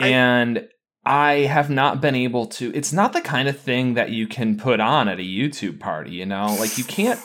I- 0.00 0.08
and 0.08 0.68
I 1.04 1.32
have 1.46 1.70
not 1.70 2.00
been 2.00 2.14
able 2.14 2.46
to. 2.46 2.72
It's 2.74 2.92
not 2.92 3.12
the 3.12 3.20
kind 3.20 3.48
of 3.48 3.58
thing 3.58 3.94
that 3.94 4.10
you 4.10 4.26
can 4.26 4.56
put 4.58 4.80
on 4.80 5.08
at 5.08 5.18
a 5.20 5.22
YouTube 5.22 5.78
party, 5.80 6.10
you 6.12 6.26
know? 6.26 6.54
Like, 6.58 6.76
you 6.78 6.84
can't 6.84 7.20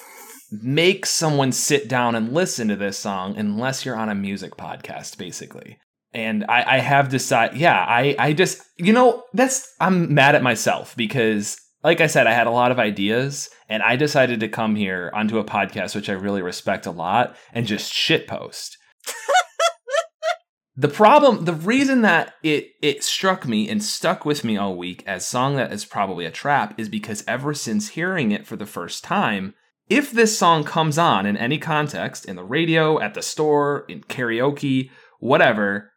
make 0.52 1.06
someone 1.08 1.52
sit 1.52 1.88
down 1.88 2.14
and 2.16 2.32
listen 2.34 2.68
to 2.68 2.76
this 2.76 2.98
song 3.00 3.36
unless 3.38 3.84
you're 3.86 3.96
on 3.98 4.10
a 4.10 4.16
music 4.16 4.56
podcast, 4.56 5.18
basically. 5.18 5.80
And 6.14 6.46
I, 6.46 6.76
I 6.76 6.80
have 6.80 7.10
decided, 7.10 7.58
yeah, 7.58 7.86
I, 7.88 8.16
I 8.20 8.34
just, 8.34 8.62
you 8.78 8.94
know, 8.94 9.24
that's, 9.34 9.68
I'm 9.80 10.14
mad 10.14 10.36
at 10.36 10.44
myself 10.44 10.96
because, 10.96 11.58
like 11.84 12.02
I 12.02 12.08
said, 12.08 12.28
I 12.28 12.34
had 12.34 12.48
a 12.48 12.52
lot 12.52 12.72
of 12.72 12.80
ideas 12.80 13.50
and 13.68 13.82
I 13.82 13.96
decided 13.96 14.40
to 14.42 14.48
come 14.48 14.76
here 14.76 15.10
onto 15.14 15.40
a 15.40 15.44
podcast, 15.44 15.96
which 15.96 16.10
I 16.10 16.14
really 16.14 16.42
respect 16.42 16.86
a 16.86 16.92
lot, 16.92 17.36
and 17.52 17.66
just 17.66 17.92
shitpost. 17.92 18.78
the 20.76 20.88
problem, 20.88 21.46
the 21.46 21.54
reason 21.54 22.02
that 22.02 22.36
it 22.44 22.68
it 22.82 23.04
struck 23.04 23.48
me 23.48 23.68
and 23.68 23.84
stuck 23.84 24.26
with 24.26 24.44
me 24.44 24.58
all 24.58 24.76
week 24.76 25.04
as 25.08 25.26
song 25.26 25.56
that 25.56 25.74
is 25.74 25.86
probably 25.86 26.26
a 26.26 26.32
trap 26.32 26.80
is 26.80 26.88
because 26.88 27.24
ever 27.28 27.54
since 27.54 27.90
hearing 27.90 28.32
it 28.32 28.46
for 28.46 28.56
the 28.56 28.68
first 28.68 29.04
time, 29.04 29.56
if 29.90 30.12
this 30.12 30.38
song 30.38 30.64
comes 30.64 30.98
on 30.98 31.26
in 31.26 31.36
any 31.36 31.58
context, 31.58 32.26
in 32.26 32.36
the 32.36 32.44
radio, 32.44 33.00
at 33.00 33.14
the 33.14 33.22
store, 33.22 33.86
in 33.90 34.02
karaoke, 34.02 34.90
whatever, 35.20 35.93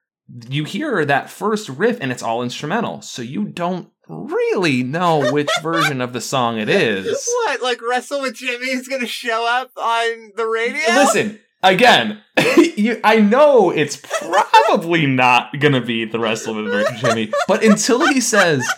you 0.48 0.64
hear 0.64 1.04
that 1.04 1.30
first 1.30 1.68
riff 1.68 1.98
and 2.00 2.10
it's 2.10 2.22
all 2.22 2.42
instrumental. 2.42 3.00
So 3.02 3.22
you 3.22 3.44
don't 3.44 3.90
really 4.08 4.82
know 4.82 5.30
which 5.32 5.50
version 5.62 6.00
of 6.00 6.12
the 6.12 6.20
song 6.20 6.58
it 6.58 6.68
is. 6.68 7.28
What? 7.44 7.62
Like 7.62 7.80
Wrestle 7.82 8.22
with 8.22 8.34
Jimmy 8.34 8.66
is 8.66 8.88
gonna 8.88 9.06
show 9.06 9.46
up 9.46 9.70
on 9.76 10.32
the 10.36 10.46
radio? 10.46 10.94
Listen, 10.94 11.40
again, 11.62 12.20
you, 12.76 13.00
I 13.04 13.20
know 13.20 13.70
it's 13.70 13.96
probably 13.96 15.06
not 15.06 15.58
gonna 15.60 15.80
be 15.80 16.04
the 16.04 16.18
Wrestle 16.18 16.62
with 16.62 16.96
Jimmy, 16.98 17.32
but 17.48 17.64
until 17.64 18.06
he 18.06 18.20
says, 18.20 18.68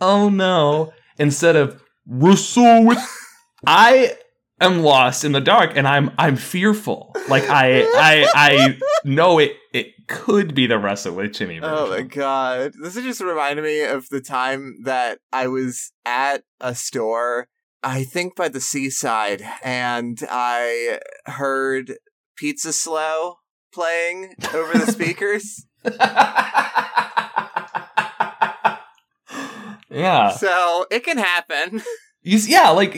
"Oh 0.00 0.28
no," 0.28 0.92
instead 1.18 1.56
of 1.56 1.82
"Wrestle 2.06 2.84
with," 2.84 2.98
I 3.66 4.16
am 4.60 4.80
lost 4.82 5.24
in 5.24 5.32
the 5.32 5.40
dark, 5.40 5.72
and 5.76 5.86
I'm 5.86 6.10
I'm 6.18 6.36
fearful. 6.36 7.14
Like 7.28 7.44
I 7.48 7.82
I 7.82 8.28
I 8.34 8.78
know 9.04 9.38
it 9.38 9.56
it 9.76 10.06
could 10.08 10.54
be 10.54 10.66
the 10.66 10.78
Wrestle 10.78 11.14
with 11.14 11.34
Jimmy 11.34 11.58
version. 11.58 11.76
Oh 11.76 11.90
my 11.90 12.00
god. 12.00 12.72
This 12.80 12.96
is 12.96 13.04
just 13.04 13.20
reminded 13.20 13.62
me 13.62 13.82
of 13.82 14.08
the 14.08 14.22
time 14.22 14.78
that 14.84 15.18
I 15.34 15.48
was 15.48 15.92
at 16.06 16.44
a 16.62 16.74
store, 16.74 17.48
I 17.82 18.04
think 18.04 18.36
by 18.36 18.48
the 18.48 18.60
seaside, 18.60 19.42
and 19.62 20.18
I 20.30 21.00
heard 21.26 21.98
Pizza 22.36 22.72
Slow 22.72 23.36
playing 23.74 24.34
over 24.54 24.78
the 24.78 24.90
speakers. 24.90 25.66
yeah. 29.90 30.30
so 30.30 30.86
it 30.90 31.04
can 31.04 31.18
happen. 31.18 31.82
You 32.22 32.38
yeah, 32.38 32.70
like 32.70 32.96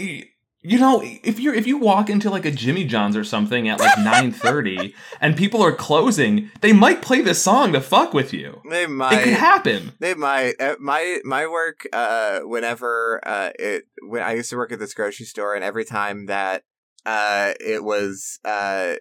you 0.61 0.79
know, 0.79 1.01
if 1.05 1.39
you're 1.39 1.55
if 1.55 1.67
you 1.67 1.79
walk 1.79 2.11
into 2.11 2.31
like 2.31 2.45
a 2.45 2.51
Jimmy 2.51 2.85
John's 2.85 3.17
or 3.17 3.25
something 3.25 3.69
at 3.69 3.79
like 3.79 3.97
nine 4.05 4.33
thirty 4.33 4.95
and 5.21 5.37
people 5.37 5.63
are 5.63 5.73
closing, 5.73 6.51
they 6.61 6.73
might 6.73 7.01
play 7.03 7.21
this 7.21 7.43
song 7.43 7.73
to 7.73 7.81
fuck 7.81 8.13
with 8.13 8.33
you. 8.33 8.61
They 8.69 8.83
It 8.83 8.87
could 8.87 8.93
might. 8.97 9.27
happen. 9.27 9.93
They 10.01 10.15
might. 10.15 10.55
Uh, 10.61 10.77
my 10.81 11.19
my 11.25 11.47
work. 11.47 11.87
Uh, 11.93 12.41
whenever 12.41 13.21
uh, 13.27 13.51
it 13.59 13.85
when 14.03 14.23
I 14.23 14.35
used 14.35 14.51
to 14.51 14.57
work 14.57 14.73
at 14.73 14.79
this 14.79 14.95
grocery 14.95 15.27
store, 15.27 15.55
and 15.55 15.63
every 15.63 15.85
time 15.85 16.27
that 16.27 16.65
uh, 17.07 17.55
it 17.61 17.85
was 17.85 18.39
uh, 18.45 18.95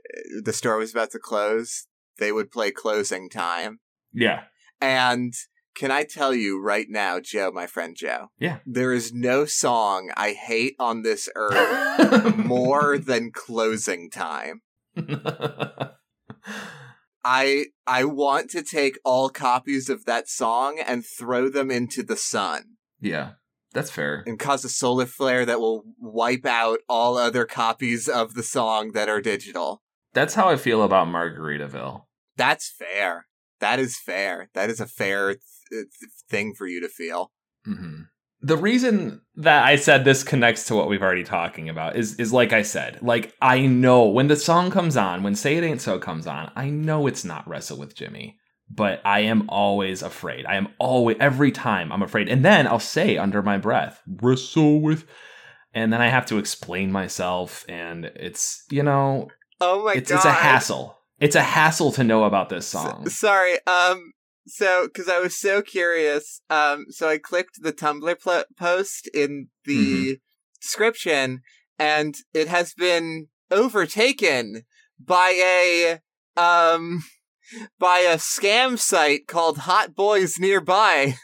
the 0.43 0.53
store 0.53 0.77
was 0.77 0.91
about 0.91 1.11
to 1.11 1.19
close, 1.19 1.87
they 2.19 2.31
would 2.31 2.51
play 2.51 2.71
closing 2.71 3.29
time. 3.29 3.79
Yeah. 4.13 4.43
And 4.79 5.33
can 5.77 5.91
I 5.91 6.03
tell 6.03 6.33
you 6.33 6.59
right 6.59 6.87
now, 6.89 7.19
Joe, 7.19 7.51
my 7.53 7.67
friend 7.67 7.95
Joe? 7.95 8.31
Yeah. 8.39 8.57
There 8.65 8.93
is 8.93 9.13
no 9.13 9.45
song 9.45 10.11
I 10.17 10.31
hate 10.31 10.75
on 10.79 11.03
this 11.03 11.29
earth 11.35 12.35
more 12.37 12.97
than 12.97 13.31
closing 13.31 14.09
time. 14.09 14.61
I 17.23 17.65
I 17.85 18.05
want 18.05 18.49
to 18.51 18.63
take 18.63 18.97
all 19.05 19.29
copies 19.29 19.89
of 19.89 20.05
that 20.05 20.27
song 20.27 20.79
and 20.79 21.05
throw 21.05 21.49
them 21.49 21.69
into 21.69 22.01
the 22.01 22.17
sun 22.17 22.77
yeah. 22.99 23.31
That's 23.73 23.91
fair. 23.91 24.23
and 24.25 24.39
cause 24.39 24.65
a 24.65 24.69
solar 24.69 25.05
flare 25.05 25.45
that 25.45 25.59
will 25.59 25.83
wipe 25.99 26.45
out 26.45 26.79
all 26.89 27.17
other 27.17 27.45
copies 27.45 28.07
of 28.07 28.33
the 28.33 28.41
song 28.41 28.93
that 28.93 29.09
are 29.09 29.21
digital. 29.21 29.83
That's 30.13 30.33
how 30.33 30.49
I 30.49 30.55
feel 30.55 30.81
about 30.81 31.07
Margaritaville. 31.07 32.05
That's 32.37 32.71
fair. 32.71 33.27
That 33.59 33.77
is 33.77 33.99
fair. 33.99 34.49
That 34.53 34.69
is 34.69 34.79
a 34.79 34.87
fair 34.87 35.35
thing 36.29 36.53
for 36.53 36.67
you 36.67 36.81
to 36.81 36.89
feel. 36.89 37.31
hmm 37.65 38.01
The 38.41 38.57
reason 38.57 39.21
that 39.35 39.63
I 39.65 39.75
said 39.77 40.05
this 40.05 40.23
connects 40.23 40.65
to 40.67 40.75
what 40.75 40.89
we've 40.89 41.01
already 41.01 41.23
talking 41.23 41.69
about 41.69 41.95
is 41.95 42.15
is 42.19 42.31
like 42.33 42.53
I 42.53 42.61
said, 42.63 42.99
like 43.01 43.33
I 43.41 43.65
know 43.65 44.05
when 44.07 44.27
the 44.27 44.35
song 44.35 44.71
comes 44.71 44.95
on, 44.97 45.23
when 45.23 45.35
Say 45.35 45.57
It 45.57 45.63
Ain't 45.63 45.81
So 45.81 45.99
comes 45.99 46.27
on, 46.27 46.51
I 46.55 46.69
know 46.69 47.07
it's 47.07 47.25
not 47.25 47.47
Wrestle 47.47 47.77
with 47.79 47.95
Jimmy. 47.95 48.37
but 48.69 48.99
I 49.05 49.21
am 49.21 49.49
always 49.49 50.01
afraid. 50.03 50.45
I 50.45 50.55
am 50.55 50.67
always 50.77 51.15
every 51.21 51.51
time 51.51 51.89
I'm 51.91 52.03
afraid. 52.03 52.27
And 52.29 52.43
then 52.43 52.67
I'll 52.67 52.79
say 52.97 53.17
under 53.17 53.41
my 53.41 53.57
breath, 53.57 54.01
wrestle 54.21 54.81
with 54.81 55.05
and 55.73 55.93
then 55.93 56.01
I 56.01 56.09
have 56.09 56.25
to 56.27 56.37
explain 56.37 56.91
myself 56.91 57.63
and 57.69 58.05
it's, 58.05 58.63
you 58.69 58.83
know, 58.83 59.29
Oh 59.61 59.83
my 59.85 59.93
it's 59.93 60.09
god. 60.11 60.17
it's 60.17 60.25
a 60.25 60.31
hassle. 60.31 60.97
It's 61.19 61.35
a 61.35 61.41
hassle 61.41 61.91
to 61.93 62.03
know 62.03 62.25
about 62.25 62.49
this 62.49 62.67
song. 62.67 63.07
Sorry. 63.09 63.55
Um. 63.65 64.11
So, 64.47 64.87
because 64.87 65.09
I 65.09 65.19
was 65.19 65.37
so 65.37 65.61
curious, 65.61 66.41
um, 66.49 66.85
so 66.89 67.09
I 67.09 67.17
clicked 67.17 67.61
the 67.61 67.73
Tumblr 67.73 68.19
pl- 68.21 68.45
post 68.57 69.07
in 69.13 69.47
the 69.65 69.75
Mm-hmm. 69.75 70.13
description, 70.61 71.41
and 71.77 72.15
it 72.33 72.47
has 72.47 72.73
been 72.73 73.27
overtaken 73.51 74.63
by 74.99 75.29
a 75.37 75.99
um 76.39 77.03
by 77.79 77.99
a 77.99 78.15
scam 78.17 78.77
site 78.79 79.27
called 79.27 79.59
Hot 79.59 79.95
Boys 79.95 80.37
Nearby. 80.39 81.15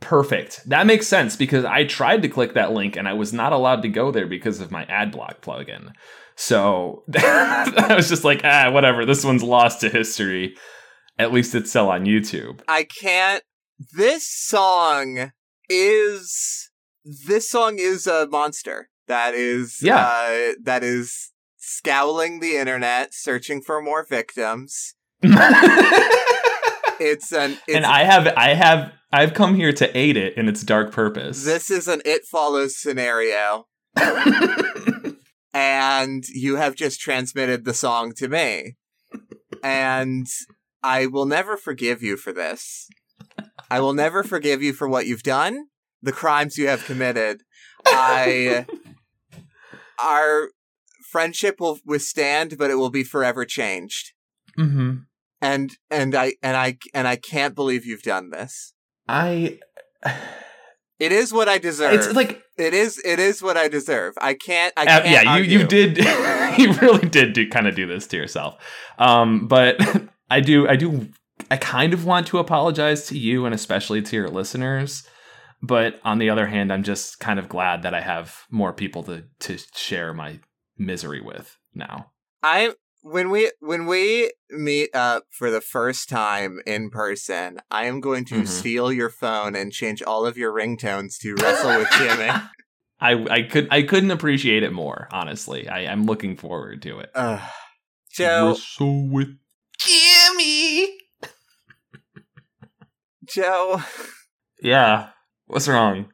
Perfect. 0.00 0.68
That 0.68 0.86
makes 0.86 1.06
sense 1.06 1.34
because 1.36 1.64
I 1.64 1.84
tried 1.84 2.22
to 2.22 2.28
click 2.28 2.54
that 2.54 2.72
link 2.72 2.96
and 2.96 3.08
I 3.08 3.14
was 3.14 3.32
not 3.32 3.52
allowed 3.52 3.82
to 3.82 3.88
go 3.88 4.10
there 4.10 4.26
because 4.26 4.60
of 4.60 4.70
my 4.70 4.84
ad 4.84 5.12
block 5.12 5.40
plugin. 5.40 5.92
So 6.36 7.04
I 7.16 7.94
was 7.96 8.08
just 8.08 8.24
like, 8.24 8.42
ah, 8.44 8.70
whatever. 8.70 9.06
This 9.06 9.24
one's 9.24 9.42
lost 9.42 9.80
to 9.80 9.88
history. 9.88 10.56
At 11.18 11.32
least 11.32 11.54
it's 11.54 11.70
still 11.70 11.90
on 11.90 12.04
YouTube. 12.06 12.60
I 12.68 12.84
can't. 12.84 13.42
This 13.96 14.26
song 14.28 15.32
is 15.68 16.70
this 17.26 17.48
song 17.50 17.76
is 17.78 18.06
a 18.06 18.26
monster 18.28 18.88
that 19.08 19.34
is 19.34 19.78
Yeah. 19.82 19.96
uh, 19.98 20.52
that 20.62 20.82
is 20.82 21.30
scowling 21.56 22.40
the 22.40 22.56
internet, 22.56 23.12
searching 23.14 23.60
for 23.62 23.80
more 23.82 24.04
victims. 24.08 24.94
It's 27.00 27.32
an 27.32 27.58
it's, 27.66 27.76
and 27.76 27.84
I 27.84 28.04
have, 28.04 28.28
I 28.36 28.54
have, 28.54 28.92
I've 29.12 29.34
come 29.34 29.56
here 29.56 29.72
to 29.72 29.98
aid 29.98 30.16
it 30.16 30.36
in 30.38 30.48
its 30.48 30.62
dark 30.62 30.92
purpose. 30.92 31.44
this 31.44 31.68
is 31.68 31.88
an 31.88 32.00
it 32.04 32.22
follows 32.24 32.78
scenario, 32.78 33.66
and 35.52 36.24
you 36.32 36.56
have 36.56 36.76
just 36.76 37.00
transmitted 37.00 37.64
the 37.64 37.74
song 37.74 38.12
to 38.18 38.28
me, 38.28 38.76
and 39.62 40.26
I 40.84 41.06
will 41.06 41.24
never 41.24 41.56
forgive 41.56 42.02
you 42.02 42.16
for 42.18 42.32
this. 42.32 42.88
I 43.70 43.80
will 43.80 43.94
never 43.94 44.22
forgive 44.22 44.62
you 44.62 44.72
for 44.74 44.86
what 44.88 45.06
you've 45.06 45.22
done, 45.22 45.66
the 46.02 46.12
crimes 46.12 46.58
you 46.58 46.68
have 46.68 46.84
committed. 46.84 47.40
I 47.86 48.66
our 49.98 50.50
friendship 51.10 51.60
will 51.60 51.78
withstand, 51.86 52.56
but 52.58 52.70
it 52.70 52.74
will 52.74 52.90
be 52.90 53.04
forever 53.04 53.44
changed. 53.44 54.12
hmm 54.56 54.96
And 55.40 55.76
and 55.90 56.14
I 56.14 56.34
and 56.42 56.56
I 56.56 56.78
and 56.92 57.08
I 57.08 57.16
can't 57.16 57.54
believe 57.54 57.86
you've 57.86 58.02
done 58.02 58.30
this. 58.30 58.74
I. 59.08 59.58
It 61.00 61.10
is 61.12 61.32
what 61.32 61.48
I 61.48 61.58
deserve. 61.58 61.94
It's 61.94 62.12
like 62.14 62.42
it 62.56 62.72
is 62.72 63.00
it 63.04 63.18
is 63.18 63.42
what 63.42 63.56
I 63.56 63.68
deserve. 63.68 64.14
I 64.20 64.34
can't 64.34 64.72
I 64.76 64.82
Uh, 64.82 64.86
can't 64.86 65.06
yeah, 65.06 65.22
you 65.22 65.28
argue. 65.30 65.58
you 65.58 65.66
did 65.66 65.98
you 66.58 66.72
really 66.74 67.08
did 67.08 67.32
do 67.32 67.48
kind 67.48 67.66
of 67.66 67.74
do 67.74 67.86
this 67.86 68.06
to 68.08 68.16
yourself. 68.16 68.56
Um, 68.98 69.48
but 69.48 69.80
I 70.30 70.40
do 70.40 70.68
I 70.68 70.76
do 70.76 71.08
I 71.50 71.56
kind 71.56 71.92
of 71.92 72.04
want 72.04 72.26
to 72.28 72.38
apologize 72.38 73.06
to 73.08 73.18
you 73.18 73.44
and 73.44 73.54
especially 73.54 74.02
to 74.02 74.16
your 74.16 74.28
listeners. 74.28 75.06
But 75.62 75.98
on 76.04 76.18
the 76.18 76.28
other 76.30 76.46
hand, 76.46 76.72
I'm 76.72 76.82
just 76.82 77.20
kind 77.20 77.38
of 77.38 77.48
glad 77.48 77.82
that 77.82 77.94
I 77.94 78.00
have 78.00 78.42
more 78.50 78.72
people 78.72 79.02
to 79.04 79.24
to 79.40 79.58
share 79.74 80.12
my 80.14 80.40
misery 80.78 81.20
with 81.20 81.56
now. 81.74 82.10
I 82.42 82.74
when 83.02 83.30
we 83.30 83.50
when 83.60 83.86
we 83.86 84.32
meet 84.50 84.94
up 84.94 85.24
for 85.30 85.50
the 85.50 85.60
first 85.60 86.08
time 86.08 86.60
in 86.66 86.90
person, 86.90 87.60
I 87.70 87.84
am 87.86 88.00
going 88.00 88.24
to 88.26 88.42
Mhm. 88.42 88.48
steal 88.48 88.92
your 88.92 89.10
phone 89.10 89.54
and 89.54 89.72
change 89.72 90.02
all 90.02 90.26
of 90.26 90.36
your 90.38 90.52
ringtones 90.52 91.18
to 91.20 91.34
wrestle 91.34 91.78
with 91.78 91.90
Jimmy. 91.92 92.30
I 93.00 93.12
I 93.30 93.42
could 93.42 93.68
I 93.70 93.82
couldn't 93.82 94.10
appreciate 94.10 94.62
it 94.62 94.72
more, 94.72 95.08
honestly. 95.12 95.68
I, 95.68 95.80
I'm 95.90 96.06
looking 96.06 96.36
forward 96.36 96.80
to 96.82 97.00
it. 97.00 97.10
Ugh. 97.14 97.40
Joe, 98.10 98.48
Wrestle 98.50 99.08
with 99.08 99.36
Jimmy. 100.28 100.98
Joe, 103.26 103.80
Yeah. 104.60 105.08
What's 105.46 105.68
wrong? 105.68 106.06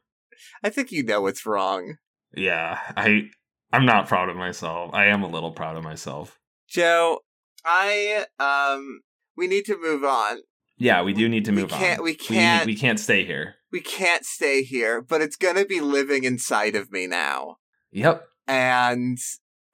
I 0.62 0.70
think 0.70 0.90
you 0.92 1.02
know 1.02 1.20
what's 1.22 1.46
wrong. 1.46 1.96
Yeah, 2.36 2.78
I 2.96 3.30
I'm 3.72 3.84
not 3.86 4.08
proud 4.08 4.28
of 4.28 4.36
myself. 4.36 4.90
I 4.92 5.06
am 5.06 5.22
a 5.22 5.28
little 5.28 5.52
proud 5.52 5.76
of 5.76 5.84
myself. 5.84 6.38
Joe, 6.68 7.20
I 7.64 8.26
um 8.38 9.00
we 9.36 9.46
need 9.46 9.64
to 9.66 9.78
move 9.80 10.04
on. 10.04 10.38
Yeah, 10.78 11.02
we 11.02 11.12
do 11.12 11.28
need 11.28 11.44
to 11.46 11.52
We 11.52 11.62
move 11.62 11.70
can't- 11.70 11.98
on. 11.98 12.04
we 12.04 12.14
can't- 12.14 12.66
We, 12.66 12.74
can't 12.74 12.98
stay 12.98 13.24
here. 13.24 13.56
We 13.70 13.80
can't 13.80 14.24
stay 14.24 14.62
here, 14.62 15.02
but 15.02 15.20
it's 15.20 15.36
going 15.36 15.56
to 15.56 15.66
be 15.66 15.80
living 15.80 16.24
inside 16.24 16.74
of 16.74 16.90
me 16.90 17.06
now. 17.06 17.56
Yep. 17.92 18.24
And 18.48 19.18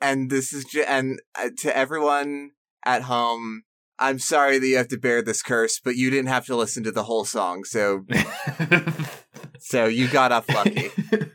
and 0.00 0.30
this 0.30 0.52
is 0.52 0.64
ju- 0.64 0.84
and 0.86 1.20
uh, 1.38 1.50
to 1.58 1.74
everyone 1.76 2.50
at 2.84 3.02
home, 3.02 3.62
I'm 3.98 4.18
sorry 4.18 4.58
that 4.58 4.66
you 4.66 4.76
have 4.76 4.88
to 4.88 4.98
bear 4.98 5.22
this 5.22 5.42
curse, 5.42 5.80
but 5.80 5.96
you 5.96 6.10
didn't 6.10 6.28
have 6.28 6.46
to 6.46 6.56
listen 6.56 6.84
to 6.84 6.92
the 6.92 7.04
whole 7.04 7.24
song, 7.24 7.64
so 7.64 8.04
so 9.58 9.86
you 9.86 10.08
got 10.08 10.32
off 10.32 10.48
lucky. 10.48 10.90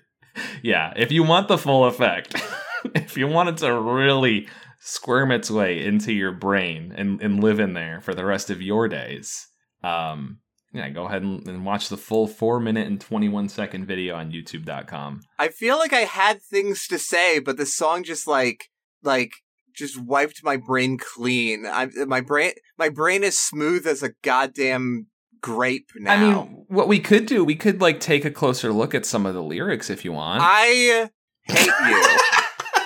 yeah, 0.61 0.93
if 0.95 1.11
you 1.11 1.23
want 1.23 1.47
the 1.47 1.57
full 1.57 1.85
effect, 1.85 2.35
if 2.95 3.17
you 3.17 3.27
want 3.27 3.49
it 3.49 3.57
to 3.57 3.79
really 3.79 4.47
squirm 4.79 5.31
its 5.31 5.49
way 5.49 5.83
into 5.83 6.13
your 6.13 6.31
brain 6.31 6.93
and, 6.95 7.21
and 7.21 7.43
live 7.43 7.59
in 7.59 7.73
there 7.73 8.01
for 8.01 8.13
the 8.13 8.25
rest 8.25 8.49
of 8.49 8.61
your 8.61 8.87
days, 8.87 9.47
um, 9.83 10.39
yeah, 10.73 10.89
go 10.89 11.05
ahead 11.05 11.23
and, 11.23 11.45
and 11.47 11.65
watch 11.65 11.89
the 11.89 11.97
full 11.97 12.27
four 12.27 12.59
minute 12.59 12.87
and 12.87 13.01
21 13.01 13.49
second 13.49 13.85
video 13.85 14.15
on 14.15 14.31
youtube.com. 14.31 15.21
I 15.37 15.49
feel 15.49 15.77
like 15.77 15.93
I 15.93 16.01
had 16.01 16.41
things 16.41 16.87
to 16.87 16.97
say, 16.97 17.39
but 17.39 17.57
the 17.57 17.65
song 17.65 18.03
just 18.03 18.27
like 18.27 18.69
like 19.03 19.33
just 19.73 19.99
wiped 20.01 20.43
my 20.43 20.57
brain 20.57 20.97
clean. 20.97 21.65
I 21.65 21.87
my 22.05 22.21
brain 22.21 22.53
my 22.77 22.89
brain 22.89 23.23
is 23.23 23.37
smooth 23.37 23.87
as 23.87 24.03
a 24.03 24.11
goddamn 24.21 25.07
grape 25.41 25.89
now. 25.95 26.13
I 26.13 26.19
mean, 26.19 26.65
what 26.67 26.87
we 26.87 26.99
could 26.99 27.25
do, 27.25 27.43
we 27.43 27.55
could 27.55 27.81
like 27.81 27.99
take 27.99 28.25
a 28.25 28.31
closer 28.31 28.71
look 28.71 28.93
at 28.93 29.05
some 29.05 29.25
of 29.25 29.33
the 29.33 29.43
lyrics 29.43 29.89
if 29.89 30.05
you 30.05 30.11
want. 30.11 30.41
I 30.43 31.09
hate 31.43 31.65
you. 31.65 32.03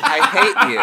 I 0.01 0.19
hate 0.31 0.57
you. 0.71 0.81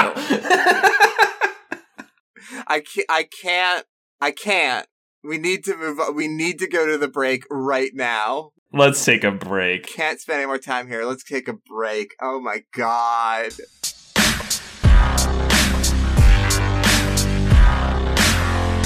I 2.66 2.80
can't, 2.80 3.06
I 3.08 3.22
can't. 3.42 3.86
I 4.20 4.30
can't. 4.30 4.86
We 5.24 5.38
need 5.38 5.64
to 5.64 5.76
move 5.76 5.98
on. 6.00 6.14
We 6.14 6.28
need 6.28 6.58
to 6.60 6.68
go 6.68 6.86
to 6.86 6.98
the 6.98 7.08
break 7.08 7.44
right 7.50 7.90
now. 7.94 8.50
Let's 8.72 9.04
take 9.04 9.24
a 9.24 9.30
break. 9.30 9.86
Can't 9.86 10.20
spend 10.20 10.38
any 10.38 10.46
more 10.46 10.58
time 10.58 10.88
here. 10.88 11.04
Let's 11.04 11.24
take 11.24 11.48
a 11.48 11.52
break. 11.52 12.14
Oh 12.20 12.40
my 12.40 12.64
god. 12.74 13.52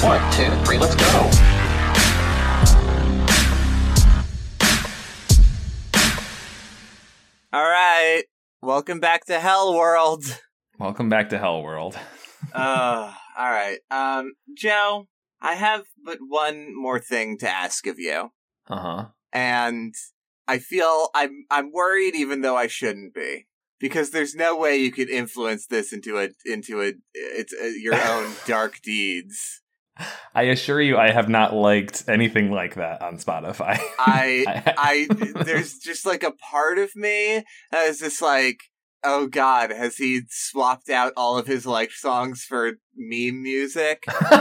One, 0.03 0.21
two, 0.31 0.49
three, 0.63 0.77
let's 0.77 0.95
go. 0.95 1.29
All 7.53 7.63
right. 7.63 8.23
Welcome 8.61 8.99
back 8.99 9.25
to 9.25 9.39
Hell 9.39 9.73
World. 9.75 10.23
Welcome 10.79 11.09
back 11.09 11.29
to 11.29 11.39
Hell 11.39 11.63
World. 11.63 11.97
uh, 12.53 13.13
all 13.37 13.49
right. 13.49 13.79
Um, 13.89 14.33
Joe, 14.55 15.07
I 15.41 15.55
have 15.55 15.85
but 16.03 16.17
one 16.27 16.75
more 16.75 16.99
thing 16.99 17.37
to 17.39 17.49
ask 17.49 17.87
of 17.87 17.97
you. 17.99 18.31
Uh 18.69 18.79
huh. 18.79 19.05
and 19.31 19.95
I 20.47 20.59
feel 20.59 21.09
I'm 21.15 21.45
I'm 21.49 21.71
worried 21.71 22.15
even 22.15 22.41
though 22.41 22.57
I 22.57 22.67
shouldn't 22.67 23.13
be 23.13 23.47
because 23.79 24.11
there's 24.11 24.35
no 24.35 24.57
way 24.57 24.75
you 24.77 24.91
could 24.91 25.09
influence 25.09 25.67
this 25.67 25.93
into 25.93 26.19
a 26.19 26.29
into 26.45 26.81
a 26.83 26.93
it's 27.13 27.53
a, 27.53 27.71
your 27.79 27.95
own 28.09 28.33
dark 28.45 28.81
deeds. 28.83 29.61
I 30.35 30.43
assure 30.43 30.81
you, 30.81 30.97
I 30.97 31.11
have 31.11 31.29
not 31.29 31.53
liked 31.53 32.03
anything 32.07 32.51
like 32.51 32.75
that 32.75 33.01
on 33.01 33.17
Spotify. 33.17 33.79
I 33.99 34.63
I 34.77 35.07
there's 35.43 35.77
just 35.79 36.05
like 36.05 36.23
a 36.23 36.31
part 36.31 36.77
of 36.77 36.95
me 36.95 37.43
that 37.71 37.85
is 37.87 37.99
just 37.99 38.21
like 38.21 38.59
oh 39.03 39.27
god 39.27 39.69
has 39.69 39.97
he 39.97 40.21
swapped 40.29 40.89
out 40.89 41.13
all 41.15 41.37
of 41.37 41.45
his 41.45 41.65
liked 41.65 41.93
songs 41.93 42.43
for 42.43 42.73
meme 42.95 43.41
music? 43.41 44.03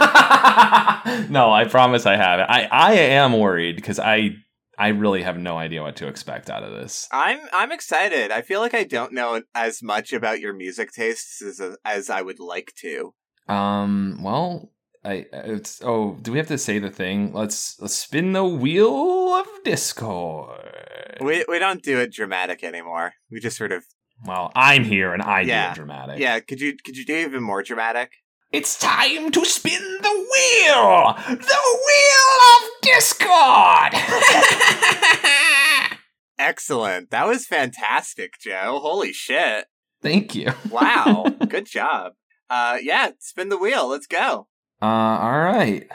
no, 1.30 1.52
I 1.52 1.66
promise 1.68 2.07
I 2.07 2.16
haven't. 2.16 2.50
I 2.50 2.68
I 2.70 2.92
am 2.94 3.38
worried 3.38 3.76
because 3.76 3.98
I 3.98 4.36
I 4.78 4.88
really 4.88 5.22
have 5.22 5.38
no 5.38 5.57
idea 5.57 5.82
what 5.82 5.96
to 5.96 6.09
expect 6.09 6.50
out 6.50 6.62
of 6.62 6.72
this. 6.72 7.09
I'm 7.12 7.40
I'm 7.52 7.72
excited. 7.72 8.30
I 8.30 8.42
feel 8.42 8.61
like 8.61 8.74
I 8.74 8.84
don't 8.84 9.12
know 9.12 9.42
as 9.54 9.82
much 9.82 10.12
about 10.12 10.40
your 10.40 10.52
music 10.52 10.92
tastes 10.92 11.42
as 11.42 11.61
as 11.84 12.11
I 12.11 12.22
would 12.22 12.40
like 12.40 12.72
to. 12.80 13.14
Um. 13.48 14.20
Well, 14.22 14.70
I 15.07 15.26
it's 15.32 15.80
oh. 15.84 16.16
Do 16.20 16.32
we 16.32 16.38
have 16.38 16.48
to 16.48 16.59
say 16.59 16.78
the 16.78 16.90
thing? 16.90 17.32
Let's 17.32 17.78
let's 17.80 17.96
spin 17.96 18.32
the 18.32 18.44
wheel 18.44 19.34
of 19.34 19.46
discord. 19.64 21.18
We 21.20 21.44
we 21.48 21.59
don't 21.59 21.82
do 21.82 21.98
it 22.00 22.12
dramatic 22.12 22.62
anymore. 22.64 23.14
We 23.30 23.40
just 23.40 23.57
sort 23.57 23.72
of 23.72 23.84
Well, 24.24 24.50
I'm 24.57 24.84
here 24.84 25.12
and 25.14 25.22
I 25.22 25.42
Yeah. 25.42 25.68
do 25.68 25.72
it 25.72 25.76
dramatic. 25.76 26.18
yeah. 26.18 26.40
Could 26.40 26.61
you 26.61 26.76
could 26.84 26.96
you 26.96 27.04
do 27.04 27.16
even 27.16 27.42
more 27.42 27.62
dramatic? 27.62 28.12
It's 28.52 28.78
time 28.78 29.30
to 29.32 29.44
spin 29.44 29.82
the 30.02 30.26
wheel! 30.32 31.14
The 31.28 31.62
wheel 31.86 32.32
of 32.54 32.62
Discord. 32.80 33.92
Excellent. 36.38 37.11
That 37.11 37.26
was 37.26 37.46
fantastic, 37.46 38.34
Joe. 38.40 38.78
Holy 38.82 39.12
shit. 39.12 39.66
Thank 40.02 40.34
you. 40.34 40.52
Wow. 40.70 41.24
Good 41.48 41.66
job. 41.66 42.12
Uh, 42.50 42.78
yeah, 42.80 43.11
spin 43.18 43.48
the 43.48 43.57
wheel. 43.59 43.88
Let's 43.88 44.07
go. 44.07 44.46
Uh, 44.81 44.85
all 44.87 45.41
right. 45.41 45.87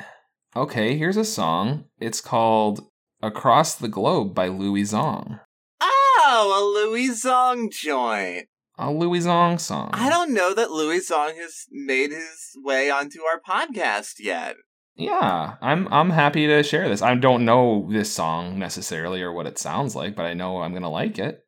Okay, 0.56 0.98
here's 0.98 1.18
a 1.18 1.26
song. 1.26 1.86
It's 2.00 2.22
called 2.22 2.88
"Across 3.22 3.76
the 3.76 3.88
Globe" 3.88 4.34
by 4.36 4.48
Louie 4.48 4.84
Zong. 4.84 5.40
Oh, 5.80 6.54
a 6.56 6.90
Louie 6.90 7.10
Zong 7.10 7.72
joint. 7.72 8.48
A 8.78 8.92
Louie 8.92 9.20
Zong 9.20 9.60
song. 9.60 9.92
I 9.94 10.10
don't 10.10 10.34
know 10.34 10.54
that 10.54 10.72
Louie 10.72 11.00
Zong 11.00 11.36
has 11.36 11.66
made 11.70 12.12
his 12.12 12.52
way 12.58 12.90
onto 12.90 13.22
our 13.22 13.40
podcast 13.40 14.16
yet. 14.20 14.56
Yeah, 14.96 15.56
I'm 15.62 15.88
I'm 15.92 16.10
happy 16.10 16.48
to 16.48 16.64
share 16.64 16.90
this. 16.90 17.02
I 17.02 17.16
don't 17.16 17.46
know 17.46 17.88
this 17.92 18.12
song 18.12 18.60
necessarily 18.60 19.22
or 19.22 19.32
what 19.32 19.48
it 19.48 19.58
sounds 19.58 19.96
like, 19.96 20.16
but 20.16 20.26
I 20.26 20.34
know 20.34 20.58
I'm 20.58 20.74
gonna 20.74 20.90
like 20.90 21.18
it. 21.18 21.46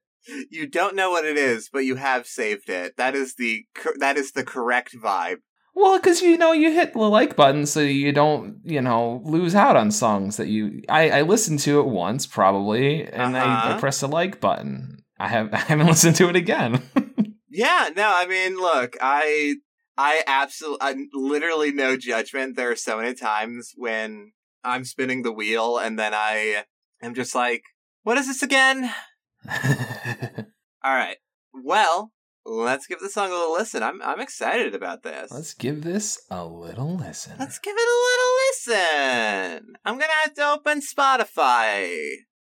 You 0.49 0.67
don't 0.67 0.95
know 0.95 1.09
what 1.09 1.25
it 1.25 1.37
is, 1.37 1.69
but 1.71 1.79
you 1.79 1.95
have 1.95 2.25
saved 2.25 2.69
it. 2.69 2.95
That 2.97 3.15
is 3.15 3.35
the 3.35 3.65
that 3.99 4.17
is 4.17 4.31
the 4.31 4.43
correct 4.43 4.95
vibe. 4.95 5.37
Well, 5.75 5.97
because 5.97 6.21
you 6.21 6.37
know 6.37 6.51
you 6.53 6.71
hit 6.71 6.93
the 6.93 6.99
like 6.99 7.35
button 7.35 7.65
so 7.65 7.79
you 7.79 8.11
don't 8.11 8.59
you 8.63 8.81
know 8.81 9.21
lose 9.25 9.55
out 9.55 9.75
on 9.75 9.91
songs 9.91 10.37
that 10.37 10.47
you. 10.47 10.81
I 10.89 11.09
I 11.09 11.21
listened 11.23 11.59
to 11.61 11.79
it 11.79 11.87
once 11.87 12.25
probably, 12.27 13.05
and 13.05 13.35
I, 13.37 13.43
I 13.43 13.47
Uh-huh. 13.47 13.79
pressed 13.79 14.01
the 14.01 14.07
like 14.07 14.39
button. 14.39 15.03
I 15.19 15.27
have 15.29 15.53
I 15.53 15.57
haven't 15.57 15.87
listened 15.87 16.15
to 16.17 16.29
it 16.29 16.35
again. 16.35 16.81
Yeah, 17.55 17.89
no, 17.95 18.11
I 18.11 18.25
mean, 18.25 18.57
look, 18.57 18.97
I 18.99 19.57
I 19.95 20.23
absolutely 20.25 21.07
literally 21.13 21.71
no 21.71 21.95
judgment. 21.95 22.55
There 22.55 22.71
are 22.71 22.75
so 22.75 22.97
many 22.97 23.13
times 23.13 23.73
when 23.75 24.31
I'm 24.63 24.85
spinning 24.85 25.21
the 25.21 25.31
wheel 25.31 25.77
and 25.77 25.99
then 25.99 26.13
I 26.15 26.63
am 27.03 27.13
just 27.13 27.35
like, 27.35 27.61
what 28.01 28.17
is 28.17 28.25
this 28.25 28.41
again? 28.41 28.91
All 30.83 30.95
right. 30.95 31.17
Well, 31.53 32.11
let's 32.45 32.87
give 32.87 32.99
the 32.99 33.09
song 33.09 33.31
a 33.31 33.33
little 33.33 33.53
listen. 33.53 33.83
I'm 33.83 34.01
I'm 34.01 34.19
excited 34.19 34.75
about 34.75 35.03
this. 35.03 35.31
Let's 35.31 35.53
give 35.53 35.83
this 35.83 36.21
a 36.29 36.45
little 36.45 36.95
listen. 36.95 37.33
Let's 37.39 37.59
give 37.59 37.75
it 37.77 37.79
a 37.79 37.99
little 38.07 38.83
listen. 39.57 39.73
I'm 39.85 39.97
gonna 39.99 40.11
have 40.23 40.33
to 40.35 40.49
open 40.51 40.81
Spotify 40.81 41.97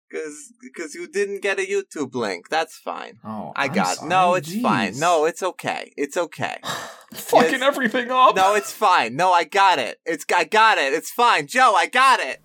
because 0.10 0.54
because 0.62 0.96
you 0.96 1.08
didn't 1.08 1.41
get 1.41 1.60
a 1.60 1.66
YouTube 1.66 2.14
link. 2.16 2.50
That's 2.50 2.76
fine. 2.78 3.20
Oh, 3.26 3.54
I 3.56 3.68
got 3.68 3.98
sorry. 3.98 4.10
no. 4.10 4.34
It's 4.36 4.62
fine. 4.62 5.00
No, 5.00 5.26
it's 5.26 5.43
okay. 5.43 5.93
It's 5.98 6.18
okay. 6.18 6.60
fucking 7.14 7.52
Yes. 7.54 7.62
everything 7.62 8.12
up. 8.12 8.36
No, 8.36 8.56
it's 8.56 8.72
fine. 8.72 9.16
No, 9.16 9.32
I 9.32 9.43
got 9.46 9.80
it. 9.80 10.00
It's 10.06 10.26
I 10.36 10.43
got 10.43 10.78
it. 10.78 10.93
It's 10.93 11.12
fine. 11.12 11.48
Joe, 11.48 11.74
I 11.76 11.88
got 11.88 12.20
it. 12.20 12.41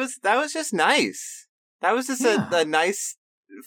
Was 0.00 0.18
that 0.22 0.36
was 0.36 0.52
just 0.52 0.72
nice. 0.72 1.46
That 1.82 1.92
was 1.94 2.06
just 2.06 2.22
Yeah. 2.22 2.48
a, 2.50 2.60
a 2.60 2.64
nice 2.64 3.16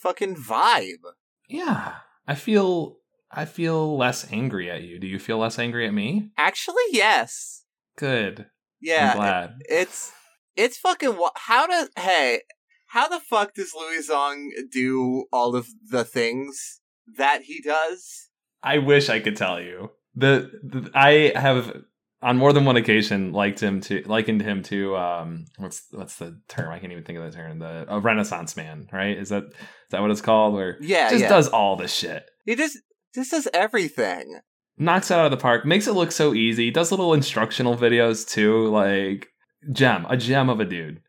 fucking 0.00 0.36
vibe. 0.36 1.04
Yeah, 1.48 1.94
I 2.26 2.34
feel 2.34 2.98
I 3.30 3.44
feel 3.44 3.96
less 3.96 4.30
angry 4.32 4.70
at 4.70 4.82
you. 4.82 4.98
Do 4.98 5.06
you 5.06 5.18
feel 5.18 5.38
less 5.38 5.58
angry 5.58 5.86
at 5.86 5.94
me? 5.94 6.30
Actually, 6.36 6.84
yes. 6.90 7.64
Good. 7.96 8.46
Yeah, 8.80 9.10
I'm 9.12 9.16
glad. 9.16 9.50
it's 9.68 10.12
it's 10.56 10.76
fucking. 10.78 11.16
How 11.36 11.66
does 11.66 11.88
hey? 11.96 12.42
How 12.88 13.08
the 13.08 13.20
fuck 13.20 13.54
does 13.54 13.72
Louie 13.74 14.02
Zong 14.02 14.48
do 14.70 15.24
all 15.32 15.56
of 15.56 15.66
the 15.90 16.04
things 16.04 16.80
that 17.16 17.42
he 17.42 17.60
does? 17.60 18.28
I 18.62 18.78
wish 18.78 19.08
I 19.08 19.20
could 19.20 19.36
tell 19.36 19.60
you. 19.60 19.90
The, 20.14 20.50
the 20.62 20.90
I 20.94 21.32
have 21.34 21.82
on 22.24 22.38
more 22.38 22.52
than 22.52 22.64
one 22.64 22.76
occasion 22.76 23.32
liked 23.32 23.60
him 23.60 23.80
to 23.82 24.02
likened 24.06 24.40
him 24.42 24.62
to 24.64 24.96
um 24.96 25.44
what's 25.58 25.82
what's 25.90 26.16
the 26.16 26.40
term? 26.48 26.70
I 26.72 26.78
can't 26.78 26.90
even 26.90 27.04
think 27.04 27.18
of 27.18 27.24
the 27.24 27.36
term. 27.36 27.58
The 27.58 27.84
a 27.88 28.00
Renaissance 28.00 28.56
man, 28.56 28.88
right? 28.92 29.16
Is 29.16 29.28
that 29.28 29.44
is 29.44 29.52
that 29.90 30.00
what 30.00 30.10
it's 30.10 30.20
called? 30.22 30.54
Where 30.54 30.78
Yeah, 30.80 31.10
just 31.10 31.22
yeah. 31.22 31.28
does 31.28 31.48
all 31.48 31.76
the 31.76 31.86
shit. 31.86 32.28
He 32.46 32.56
just 32.56 32.78
just 33.14 33.30
does 33.30 33.46
everything. 33.54 34.40
knocks 34.78 35.10
it 35.10 35.14
out 35.14 35.26
of 35.26 35.30
the 35.30 35.36
park, 35.36 35.64
makes 35.64 35.86
it 35.86 35.92
look 35.92 36.10
so 36.10 36.34
easy, 36.34 36.70
does 36.70 36.90
little 36.90 37.14
instructional 37.14 37.76
videos 37.76 38.26
too, 38.28 38.68
like 38.70 39.28
gem, 39.70 40.06
a 40.08 40.16
gem 40.16 40.48
of 40.48 40.58
a 40.60 40.64
dude. 40.64 41.00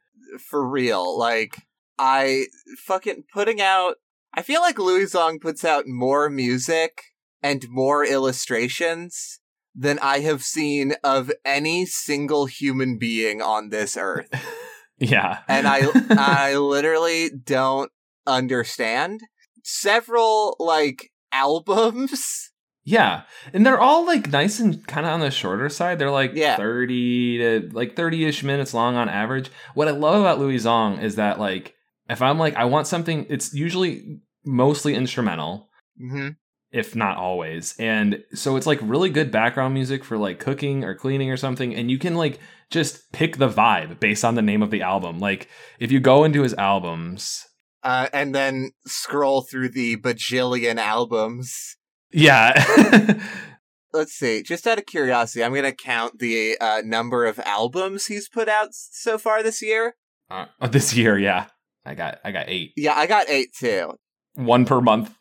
for 0.50 0.68
real. 0.68 1.18
Like 1.18 1.58
I 1.98 2.46
fucking 2.86 3.24
putting 3.34 3.62
out. 3.62 3.96
I 4.34 4.42
feel 4.42 4.60
like 4.60 4.78
Louie 4.78 5.06
Zong 5.06 5.40
puts 5.40 5.64
out 5.64 5.86
more 5.88 6.30
music 6.30 7.02
and 7.42 7.66
more 7.70 8.04
illustrations 8.06 9.40
than 9.76 10.00
I 10.00 10.20
have 10.20 10.42
seen 10.44 10.94
of 11.04 11.32
any 11.44 11.86
single 11.86 12.46
human 12.46 12.98
being 12.98 13.42
on 13.42 13.70
this 13.70 13.98
earth. 13.98 14.30
Yeah. 14.98 15.40
And 15.50 15.68
I 15.68 15.82
I 16.12 16.56
literally 16.56 17.30
don't 17.30 17.92
understand. 18.26 19.20
Several 19.62 20.56
like 20.58 21.12
albums. 21.34 22.50
yeah. 22.86 23.24
And 23.54 23.66
they're 23.66 23.80
all 23.80 24.06
like 24.06 24.32
nice 24.32 24.60
and 24.62 24.88
kind 24.88 25.06
of 25.06 25.12
on 25.12 25.20
the 25.20 25.32
shorter 25.32 25.68
side. 25.68 26.00
They're 26.00 26.12
like 26.12 26.32
Yeah. 26.34 26.56
30 26.56 27.38
to 27.40 27.70
like 27.74 27.98
30-ish 27.98 28.42
minutes 28.44 28.74
long 28.74 28.96
on 28.96 29.10
average. 29.10 29.50
What 29.74 29.90
I 29.90 29.92
love 29.92 30.22
about 30.22 30.40
Louie 30.40 30.56
Zong 30.60 31.02
is 31.04 31.16
that 31.16 31.40
like 31.42 31.74
if 32.10 32.22
I'm 32.22 32.40
like 32.40 32.56
I 32.56 32.64
want 32.64 32.88
something 32.88 33.26
it's 33.30 33.54
usually 33.54 34.22
mostly 34.46 34.96
instrumental. 34.96 35.68
hmm 36.00 36.30
if 36.76 36.96
not 36.96 37.18
always. 37.18 37.74
And 37.80 38.22
so 38.34 38.56
it's 38.58 38.68
like 38.68 38.80
really 38.82 39.10
good 39.10 39.32
background 39.32 39.74
music 39.74 40.04
for 40.04 40.18
like 40.18 40.40
cooking 40.40 40.84
or 40.84 40.94
cleaning 40.94 41.32
or 41.32 41.38
something. 41.38 41.74
And 41.74 41.90
you 41.90 41.98
can 41.98 42.16
like 42.16 42.40
just 42.70 43.12
pick 43.14 43.38
the 43.38 43.48
vibe 43.50 44.00
based 44.00 44.26
on 44.26 44.36
the 44.36 44.42
name 44.42 44.62
of 44.62 44.72
the 44.72 44.82
album. 44.82 45.20
Like 45.20 45.48
if 45.80 45.92
you 45.92 46.00
go 46.00 46.24
into 46.24 46.42
his 46.44 46.54
albums, 46.56 47.46
Uh, 47.84 48.08
and 48.14 48.34
then 48.36 48.72
scroll 48.88 49.42
through 49.42 49.70
the 49.70 49.96
bajillion 49.98 50.78
albums. 50.78 51.78
yeah. 52.12 52.54
Let's 53.94 54.12
see. 54.14 54.44
Just 54.44 54.68
out 54.68 54.78
of 54.78 54.86
curiosity, 54.86 55.42
I'm 55.44 55.52
going 55.54 55.64
to 55.64 55.72
count 55.72 56.20
the 56.20 56.58
uh, 56.60 56.82
number 56.84 57.26
of 57.26 57.40
albums 57.40 58.08
he's 58.08 58.28
put 58.28 58.50
out 58.50 58.70
so 58.74 59.18
far 59.18 59.42
this 59.42 59.62
year. 59.62 59.96
uh, 60.30 60.48
this 60.68 60.94
year, 60.94 61.18
yeah. 61.18 61.46
I 61.86 61.94
got 61.96 62.20
I 62.26 62.32
got 62.32 62.50
eight. 62.50 62.74
Yeah, 62.76 62.96
I 62.96 63.06
got 63.06 63.30
eight 63.30 63.54
too. 63.58 63.94
One 64.34 64.66
per 64.66 64.82
month. 64.82 65.14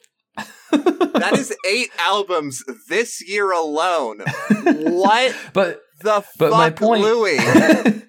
That 0.70 1.34
is 1.34 1.54
eight 1.68 1.90
albums 1.98 2.62
this 2.88 3.26
year 3.26 3.50
alone. 3.52 4.20
What 4.64 5.36
But 5.52 5.80
the 6.00 6.24
But 6.38 6.50
fuck, 6.50 6.52
my 6.52 6.70
point, 6.70 7.02
Louie? 7.04 7.38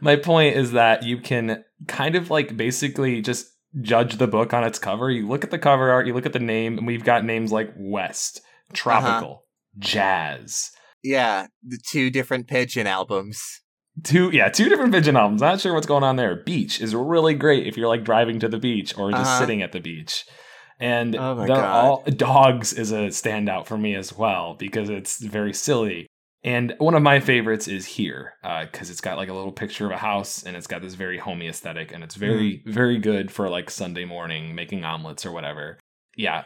my 0.00 0.16
point 0.16 0.56
is 0.56 0.72
that 0.72 1.02
you 1.02 1.18
can 1.18 1.64
kind 1.88 2.14
of 2.14 2.30
like 2.30 2.56
basically 2.56 3.22
just 3.22 3.46
judge 3.80 4.16
the 4.18 4.26
book 4.26 4.52
on 4.52 4.64
its 4.64 4.78
cover. 4.78 5.10
You 5.10 5.26
look 5.26 5.44
at 5.44 5.50
the 5.50 5.58
cover 5.58 5.90
art, 5.90 6.06
you 6.06 6.14
look 6.14 6.26
at 6.26 6.32
the 6.34 6.38
name, 6.38 6.76
and 6.78 6.86
we've 6.86 7.04
got 7.04 7.24
names 7.24 7.50
like 7.52 7.72
West, 7.76 8.42
Tropical, 8.74 9.44
Jazz. 9.78 10.70
yeah, 11.02 11.46
the 11.66 11.78
two 11.90 12.10
different 12.10 12.46
Pigeon 12.48 12.86
albums. 12.86 13.42
Two, 14.04 14.30
yeah, 14.30 14.48
two 14.48 14.68
different 14.68 14.92
Pigeon 14.92 15.16
albums. 15.16 15.40
Not 15.40 15.60
sure 15.60 15.74
what's 15.74 15.86
going 15.86 16.04
on 16.04 16.16
there. 16.16 16.36
Beach 16.36 16.80
is 16.80 16.94
really 16.94 17.34
great 17.34 17.66
if 17.66 17.76
you're 17.76 17.88
like 17.88 18.04
driving 18.04 18.38
to 18.40 18.48
the 18.48 18.58
beach 18.58 18.96
or 18.98 19.10
just 19.10 19.22
Uh-huh. 19.22 19.38
sitting 19.38 19.62
at 19.62 19.72
the 19.72 19.80
beach. 19.80 20.24
And 20.80 21.14
Oh 21.16 21.34
they're 21.36 21.46
God. 21.48 21.64
all 21.64 22.02
dogs 22.16 22.72
is 22.72 22.92
a 22.92 23.08
standout 23.08 23.66
for 23.66 23.76
me 23.78 23.94
as 23.94 24.12
well 24.16 24.54
because 24.58 24.88
it's 24.88 25.22
very 25.22 25.52
silly. 25.54 26.06
And 26.44 26.74
one 26.78 26.94
of 26.94 27.02
my 27.02 27.20
favorites 27.20 27.68
is 27.68 27.86
here 27.86 28.34
because 28.62 28.90
it's 28.90 29.00
got 29.00 29.16
like 29.16 29.28
a 29.28 29.32
little 29.32 29.52
picture 29.52 29.86
of 29.86 29.92
a 29.92 29.96
house 29.98 30.42
and 30.42 30.56
it's 30.56 30.66
got 30.66 30.82
this 30.82 30.94
very 30.94 31.18
homey 31.18 31.46
aesthetic 31.46 31.92
and 31.92 32.02
it's 32.02 32.16
very 32.16 32.62
Mm. 32.66 32.72
very 32.72 32.98
good 32.98 33.30
for 33.30 33.48
like 33.48 33.70
Sunday 33.70 34.04
morning 34.04 34.54
making 34.54 34.84
omelets 34.84 35.24
or 35.24 35.30
whatever. 35.30 35.78
Yeah. 36.16 36.44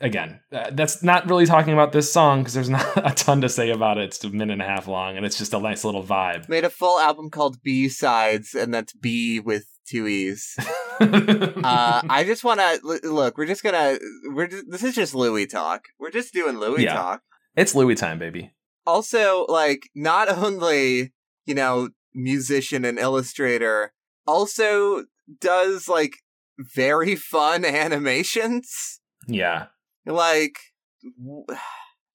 Again, 0.00 0.38
uh, 0.52 0.70
that's 0.72 1.02
not 1.02 1.28
really 1.28 1.44
talking 1.46 1.72
about 1.72 1.90
this 1.92 2.12
song 2.12 2.40
because 2.42 2.54
there's 2.54 2.68
not 2.78 2.86
a 2.98 3.14
ton 3.14 3.40
to 3.40 3.48
say 3.48 3.70
about 3.70 3.96
it. 3.98 4.04
It's 4.04 4.22
a 4.22 4.28
minute 4.30 4.52
and 4.52 4.62
a 4.62 4.66
half 4.66 4.86
long 4.86 5.16
and 5.16 5.24
it's 5.26 5.38
just 5.38 5.54
a 5.54 5.58
nice 5.58 5.82
little 5.82 6.04
vibe. 6.04 6.48
Made 6.48 6.64
a 6.64 6.70
full 6.70 7.00
album 7.00 7.30
called 7.30 7.62
B 7.62 7.88
Sides, 7.88 8.54
and 8.54 8.72
that's 8.72 8.92
B 8.92 9.40
with 9.40 9.66
two 9.88 10.06
E's. 10.06 10.56
Uh, 11.00 12.02
I 12.10 12.24
just 12.24 12.42
want 12.42 12.58
to 12.58 12.80
look. 13.04 13.38
We're 13.38 13.46
just 13.46 13.62
gonna. 13.62 13.98
We're 14.32 14.48
just, 14.48 14.64
this 14.68 14.82
is 14.82 14.96
just 14.96 15.14
Louie 15.14 15.46
talk. 15.46 15.84
We're 16.00 16.10
just 16.10 16.32
doing 16.34 16.58
Louie 16.58 16.82
Yeah. 16.84 16.94
talk. 16.94 17.22
it's 17.54 17.72
Louie 17.74 17.94
time, 17.94 18.18
baby. 18.18 18.52
Also, 18.84 19.46
like, 19.48 19.88
not 19.94 20.28
only 20.44 21.12
you 21.46 21.54
know 21.54 21.90
musician 22.14 22.84
and 22.84 22.98
illustrator, 22.98 23.92
also 24.26 25.04
does 25.40 25.88
like 25.88 26.14
very 26.58 27.14
fun 27.14 27.64
animations. 27.64 28.98
Yeah. 29.28 29.66
Like, 30.04 30.58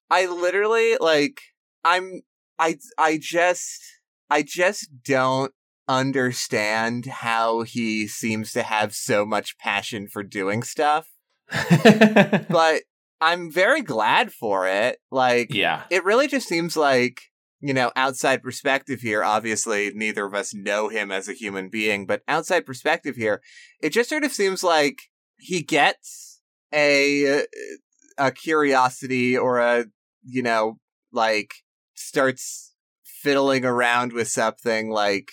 I 0.10 0.26
literally 0.26 0.98
like. 1.00 1.40
I'm. 1.86 2.22
I. 2.60 2.78
I 2.98 3.18
just. 3.22 3.82
I 4.30 4.42
just 4.42 4.90
don't 5.06 5.54
understand 5.88 7.06
how 7.06 7.64
he 7.64 8.08
seems 8.08 8.52
to 8.54 8.64
have 8.64 8.94
so 8.94 9.26
much 9.26 9.58
passion 9.58 10.08
for 10.08 10.24
doing 10.24 10.64
stuff. 10.64 11.08
but 12.50 12.84
I'm 13.20 13.52
very 13.52 13.82
glad 13.82 14.32
for 14.32 14.68
it. 14.68 15.00
Like, 15.12 15.54
yeah. 15.54 15.84
it 15.90 16.04
really 16.04 16.28
just 16.28 16.48
seems 16.48 16.76
like, 16.76 17.22
you 17.60 17.74
know, 17.74 17.92
outside 17.96 18.44
perspective 18.44 19.02
here, 19.02 19.24
obviously 19.24 19.92
neither 19.94 20.26
of 20.26 20.34
us 20.34 20.54
know 20.54 20.90
him 20.90 21.12
as 21.12 21.28
a 21.30 21.34
human 21.34 21.70
being, 21.70 22.06
but 22.06 22.22
outside 22.28 22.66
perspective 22.66 23.16
here, 23.16 23.42
it 23.82 23.92
just 23.92 24.10
sort 24.10 24.24
of 24.24 24.32
seems 24.32 24.64
like 24.64 24.98
he 25.38 25.62
gets 25.62 26.42
a 26.74 27.46
a 28.18 28.32
curiosity 28.32 29.38
or 29.38 29.60
a, 29.60 29.86
you 30.24 30.42
know, 30.42 30.78
like 31.12 31.54
starts 31.94 32.74
fiddling 33.04 33.64
around 33.64 34.12
with 34.12 34.28
something 34.28 34.90
like 34.90 35.32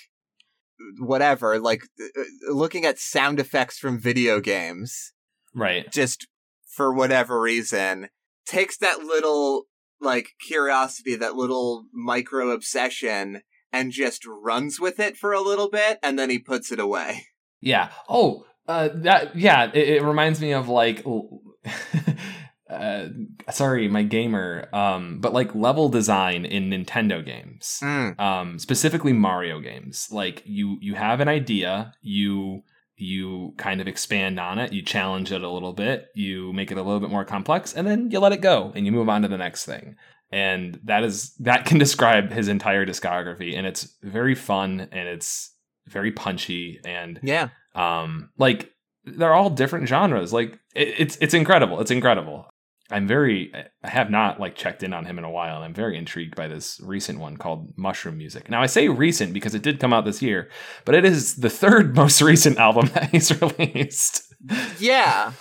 whatever, 0.99 1.59
like 1.59 1.83
uh, 2.01 2.23
looking 2.53 2.85
at 2.85 2.99
sound 2.99 3.39
effects 3.41 3.79
from 3.79 3.99
video 3.99 4.41
games 4.41 5.13
Right. 5.55 5.91
just 5.91 6.27
for 6.67 6.93
whatever 6.95 7.41
reason 7.41 8.09
takes 8.47 8.77
that 8.79 9.01
little 9.01 9.65
like 10.01 10.31
curiosity 10.47 11.15
that 11.17 11.35
little 11.35 11.85
micro 11.93 12.51
obsession 12.51 13.43
and 13.73 13.93
just 13.93 14.25
runs 14.27 14.81
with 14.81 14.99
it 15.01 15.17
for 15.17 15.33
a 15.33 15.41
little 15.41 15.69
bit 15.69 15.99
and 16.03 16.19
then 16.19 16.31
he 16.31 16.39
puts 16.39 16.73
it 16.73 16.79
away 16.81 17.27
Yeah. 17.61 17.91
Oh, 18.09 18.47
uh, 18.69 18.89
that 18.95 19.37
yeah. 19.37 19.71
It, 19.75 19.89
it 19.89 20.03
reminds 20.03 20.41
me 20.41 20.53
of 20.53 20.69
like, 20.69 21.05
uh, 22.71 23.09
sorry, 23.51 23.89
my 23.89 24.03
gamer. 24.03 24.69
Um, 24.73 25.19
but 25.21 25.33
like 25.33 25.55
level 25.55 25.89
design 25.89 26.45
in 26.45 26.71
Nintendo 26.71 27.25
games. 27.25 27.81
Mm. 27.83 28.19
Um, 28.19 28.59
specifically 28.59 29.13
Mario 29.13 29.61
games. 29.61 30.09
Like 30.11 30.43
you, 30.45 30.79
you 30.81 30.95
have 30.95 31.21
an 31.21 31.29
idea. 31.29 31.93
You 32.03 32.63
you 32.97 33.55
kind 33.57 33.81
of 33.81 33.89
expand 33.89 34.39
on 34.39 34.59
it. 34.59 34.75
You 34.75 34.83
challenge 34.83 35.33
it 35.33 35.43
a 35.43 35.49
little 35.49 35.73
bit. 35.73 36.09
You 36.15 36.53
make 36.53 36.71
it 36.71 36.77
a 36.77 36.83
little 36.83 37.01
bit 37.01 37.09
more 37.11 37.25
complex, 37.25 37.73
and 37.73 37.87
then 37.87 38.11
you 38.11 38.21
let 38.21 38.33
it 38.33 38.43
go, 38.43 38.73
and 38.75 38.85
you 38.85 38.93
move 38.93 39.09
on 39.09 39.23
to 39.23 39.29
the 39.29 39.39
next 39.39 39.65
thing. 39.65 39.97
And 40.31 40.79
that 40.85 41.03
is 41.03 41.35
that 41.37 41.65
can 41.65 41.79
describe 41.87 42.31
his 42.31 42.49
entire 42.49 42.85
discography, 42.85 43.57
and 43.57 43.67
it's 43.67 43.97
very 44.03 44.35
fun 44.35 44.89
and 44.93 45.09
it's 45.09 45.55
very 45.91 46.13
punchy 46.13 46.81
and 46.85 47.21
yeah 47.23 47.49
um 47.75 48.31
like 48.39 48.71
they're 49.05 49.35
all 49.35 49.51
different 49.51 49.89
genres 49.89 50.33
like 50.33 50.59
it, 50.75 50.95
it's 50.99 51.19
it's 51.21 51.35
incredible 51.35 51.81
it's 51.81 51.91
incredible 51.91 52.50
i'm 52.91 53.07
very 53.07 53.53
i 53.85 53.89
have 53.89 54.11
not 54.11 54.41
like 54.41 54.55
checked 54.55 54.83
in 54.83 54.93
on 54.93 55.05
him 55.05 55.19
in 55.19 55.25
a 55.25 55.31
while 55.31 55.57
and 55.57 55.65
i'm 55.65 55.75
very 55.75 55.97
intrigued 55.97 56.35
by 56.35 56.49
this 56.49 56.81
recent 56.83 57.19
one 57.19 57.37
called 57.37 57.73
mushroom 57.77 58.19
music. 58.19 58.51
Now 58.51 58.63
i 58.63 58.67
say 58.67 58.89
recent 58.89 59.33
because 59.33 59.55
it 59.55 59.63
did 59.63 59.81
come 59.81 59.93
out 59.93 60.05
this 60.05 60.23
year 60.23 60.51
but 60.85 60.95
it 60.95 61.05
is 61.05 61.37
the 61.37 61.51
third 61.51 61.95
most 62.03 62.21
recent 62.23 62.59
album 62.59 62.91
that 62.95 63.11
he's 63.11 63.31
released. 63.43 64.35
Yeah. 64.79 65.33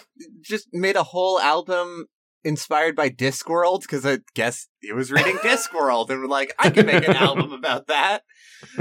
Just 0.42 0.68
made 0.74 0.96
a 0.96 1.04
whole 1.04 1.40
album 1.40 2.08
inspired 2.44 2.96
by 2.96 3.10
discworld 3.10 3.82
because 3.82 4.06
i 4.06 4.20
guess 4.34 4.68
he 4.80 4.94
was 4.94 5.12
reading 5.12 5.36
discworld 5.44 6.10
and 6.10 6.22
was 6.22 6.30
like 6.30 6.54
i 6.60 6.70
can 6.70 6.86
make 6.86 7.08
an 7.08 7.16
album 7.16 7.52
about 7.52 7.88
that. 7.88 8.24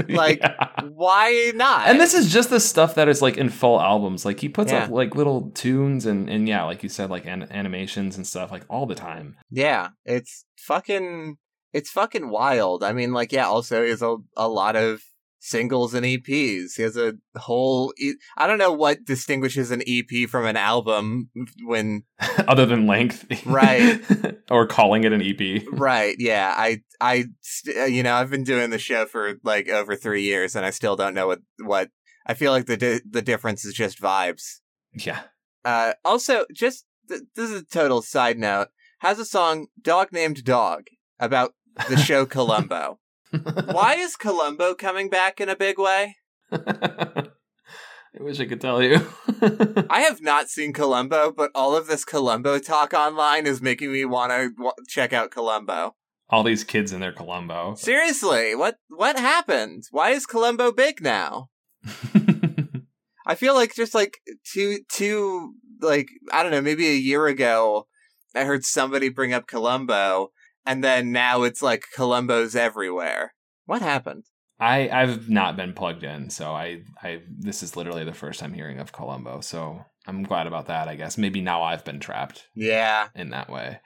Like, 0.09 0.39
Yeah. 0.41 0.67
why 0.89 1.53
not? 1.55 1.87
And 1.87 2.01
this 2.01 2.13
is 2.13 2.33
just 2.33 2.49
the 2.49 2.59
stuff 2.59 2.95
that 2.95 3.07
is 3.07 3.21
like 3.21 3.37
in 3.37 3.47
full 3.47 3.79
albums. 3.79 4.25
Like 4.25 4.41
he 4.41 4.49
puts 4.49 4.73
up 4.73 4.89
like 4.89 5.15
little 5.15 5.51
tunes 5.51 6.05
and 6.05 6.29
and 6.29 6.49
yeah 6.49 6.65
like 6.65 6.83
you 6.83 6.89
said 6.89 7.09
like 7.09 7.25
an- 7.25 7.47
animations 7.49 8.17
and 8.17 8.27
stuff 8.27 8.51
like 8.51 8.63
all 8.69 8.85
the 8.85 8.95
time. 8.95 9.37
Yeah, 9.49 9.89
it's 10.03 10.43
fucking 10.57 11.37
it's 11.71 11.89
fucking 11.91 12.29
wild. 12.29 12.83
I 12.83 12.91
mean, 12.91 13.13
like, 13.13 13.31
yeah, 13.31 13.45
also 13.47 13.81
is 13.81 14.01
a, 14.01 14.17
a 14.35 14.49
lot 14.49 14.75
of 14.75 15.01
singles 15.39 15.93
and 15.93 16.05
EPs. 16.05 16.75
He 16.75 16.83
has 16.83 16.97
a 16.97 17.13
whole 17.37 17.93
e- 17.97 18.13
I 18.37 18.45
don't 18.47 18.57
know 18.57 18.73
what 18.73 19.05
distinguishes 19.05 19.71
an 19.71 19.81
EP 19.87 20.29
from 20.29 20.45
an 20.45 20.57
album 20.57 21.29
when 21.65 22.03
other 22.47 22.65
than 22.65 22.87
length 22.87 23.25
Right. 23.45 24.01
or 24.51 24.67
calling 24.67 25.03
it 25.05 25.13
an 25.13 25.21
ep 25.21 25.63
right, 25.71 26.15
yeah. 26.19 26.53
I 26.57 26.81
I 27.01 27.25
st- 27.41 27.77
uh, 27.77 27.83
you 27.85 28.03
know, 28.03 28.15
I've 28.15 28.29
been 28.29 28.43
doing 28.43 28.69
the 28.69 28.77
show 28.79 29.05
for 29.05 29.35
like 29.43 29.69
over 29.69 29.95
3 29.95 30.21
years 30.21 30.55
and 30.55 30.65
I 30.65 30.69
still 30.71 30.95
don't 30.95 31.13
know 31.13 31.27
what 31.27 31.39
what 31.63 31.89
I 32.27 32.33
feel 32.33 32.51
like 32.51 32.65
the 32.65 32.77
di- 32.77 33.01
the 33.09 33.21
difference 33.21 33.65
is 33.65 33.73
just 33.73 34.01
vibes. 34.01 34.59
yeah 34.93 35.21
Uh 35.65 35.93
also 36.03 36.45
just 36.53 36.85
th- 37.07 37.21
this 37.35 37.49
is 37.49 37.61
a 37.61 37.65
total 37.65 38.01
side 38.01 38.37
note. 38.37 38.67
Has 38.99 39.17
a 39.19 39.25
song 39.25 39.67
Dog 39.81 40.11
Named 40.11 40.43
Dog 40.43 40.87
about 41.19 41.53
the 41.87 41.95
show 42.09 42.25
Columbo. 42.25 42.99
Why 43.31 43.95
is 43.99 44.15
Columbo 44.15 44.73
coming 44.73 45.09
back 45.09 45.39
in 45.39 45.49
a 45.49 45.55
big 45.55 45.77
way? 45.77 46.15
I 46.51 48.23
wish 48.23 48.39
I 48.39 48.45
could 48.45 48.61
tell 48.61 48.81
you. 48.81 49.07
I 49.89 50.01
have 50.01 50.21
not 50.21 50.49
seen 50.49 50.73
Columbo, 50.73 51.31
but 51.31 51.51
all 51.53 51.75
of 51.75 51.87
this 51.87 52.03
Columbo 52.03 52.57
talk 52.59 52.93
online 52.93 53.45
is 53.45 53.61
making 53.61 53.91
me 53.93 54.03
want 54.05 54.31
to 54.31 54.49
w- 54.49 54.71
check 54.87 55.13
out 55.13 55.31
Columbo. 55.31 55.95
All 56.29 56.43
these 56.43 56.63
kids 56.63 56.91
in 56.91 56.99
their 56.99 57.13
Columbo. 57.13 57.75
Seriously, 57.75 58.55
what 58.55 58.77
what 58.89 59.17
happened? 59.17 59.83
Why 59.91 60.09
is 60.09 60.25
Columbo 60.25 60.71
big 60.71 61.01
now? 61.01 61.49
I 63.25 63.35
feel 63.35 63.53
like 63.53 63.75
just 63.75 63.93
like 63.95 64.19
two 64.43 64.79
two 64.89 65.53
like 65.81 66.09
I 66.31 66.43
don't 66.43 66.51
know, 66.51 66.61
maybe 66.61 66.87
a 66.87 66.93
year 66.93 67.27
ago 67.27 67.87
I 68.35 68.43
heard 68.43 68.65
somebody 68.65 69.09
bring 69.09 69.33
up 69.33 69.47
Columbo 69.47 70.31
and 70.69 70.83
then 70.83 71.11
now 71.11 71.43
it's 71.43 71.61
like 71.61 71.83
Columbo's 71.95 72.55
everywhere. 72.55 73.33
What 73.65 73.81
happened? 73.81 74.25
I 74.59 74.89
I've 74.89 75.29
not 75.29 75.55
been 75.55 75.73
plugged 75.73 76.03
in, 76.03 76.29
so 76.29 76.51
I 76.51 76.81
I 77.01 77.21
this 77.29 77.63
is 77.63 77.75
literally 77.75 78.03
the 78.03 78.13
first 78.13 78.39
time 78.39 78.53
hearing 78.53 78.79
of 78.79 78.91
Columbo. 78.91 79.41
So 79.41 79.83
I'm 80.05 80.23
glad 80.23 80.47
about 80.47 80.67
that. 80.67 80.87
I 80.87 80.95
guess 80.95 81.17
maybe 81.17 81.41
now 81.41 81.63
I've 81.63 81.85
been 81.85 81.99
trapped 81.99 82.47
Yeah. 82.55 83.07
in 83.15 83.29
that 83.31 83.49
way. 83.49 83.79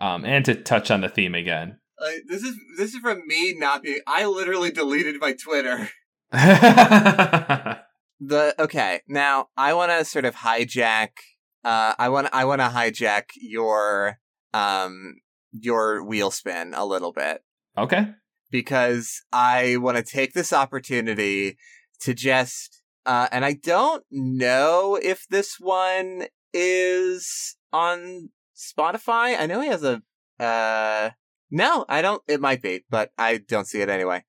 Um, 0.00 0.24
and 0.24 0.44
to 0.46 0.54
touch 0.54 0.90
on 0.90 1.00
the 1.02 1.08
theme 1.08 1.34
again. 1.34 1.78
Uh, 2.00 2.10
this 2.28 2.42
is 2.42 2.56
this 2.78 2.94
is 2.94 3.00
from 3.00 3.22
me 3.26 3.54
not 3.56 3.82
being 3.82 4.00
I 4.06 4.24
literally 4.26 4.70
deleted 4.70 5.20
my 5.20 5.32
Twitter. 5.34 5.88
The 8.20 8.54
okay, 8.58 9.00
now 9.08 9.48
I 9.56 9.74
want 9.74 9.90
to 9.90 10.04
sort 10.04 10.24
of 10.24 10.36
hijack. 10.36 11.10
Uh, 11.64 11.94
I 11.98 12.08
want 12.08 12.28
I 12.32 12.44
want 12.44 12.60
to 12.60 12.68
hijack 12.68 13.24
your 13.36 14.18
um 14.54 15.16
your 15.58 16.04
wheel 16.04 16.30
spin 16.30 16.74
a 16.74 16.84
little 16.84 17.12
bit 17.12 17.42
okay. 17.78 18.08
because 18.50 19.22
I 19.32 19.76
want 19.76 19.96
to 19.96 20.02
take 20.02 20.32
this 20.32 20.52
opportunity 20.52 21.56
to 22.00 22.12
just 22.14 22.82
uh, 23.06 23.28
and 23.30 23.44
I 23.44 23.52
don't 23.52 24.02
know 24.10 24.98
if 25.02 25.26
this 25.28 25.56
one 25.60 26.24
is 26.54 27.56
on 27.72 28.30
Spotify. 28.56 29.38
I 29.38 29.46
know 29.46 29.60
he 29.60 29.68
has 29.68 29.82
a 29.84 30.02
uh 30.40 31.10
no, 31.50 31.84
I 31.88 32.02
don't. 32.02 32.22
It 32.26 32.40
might 32.40 32.62
be, 32.62 32.84
but 32.90 33.10
I 33.16 33.36
don't 33.36 33.66
see 33.66 33.80
it 33.80 33.88
anyway. 33.88 34.24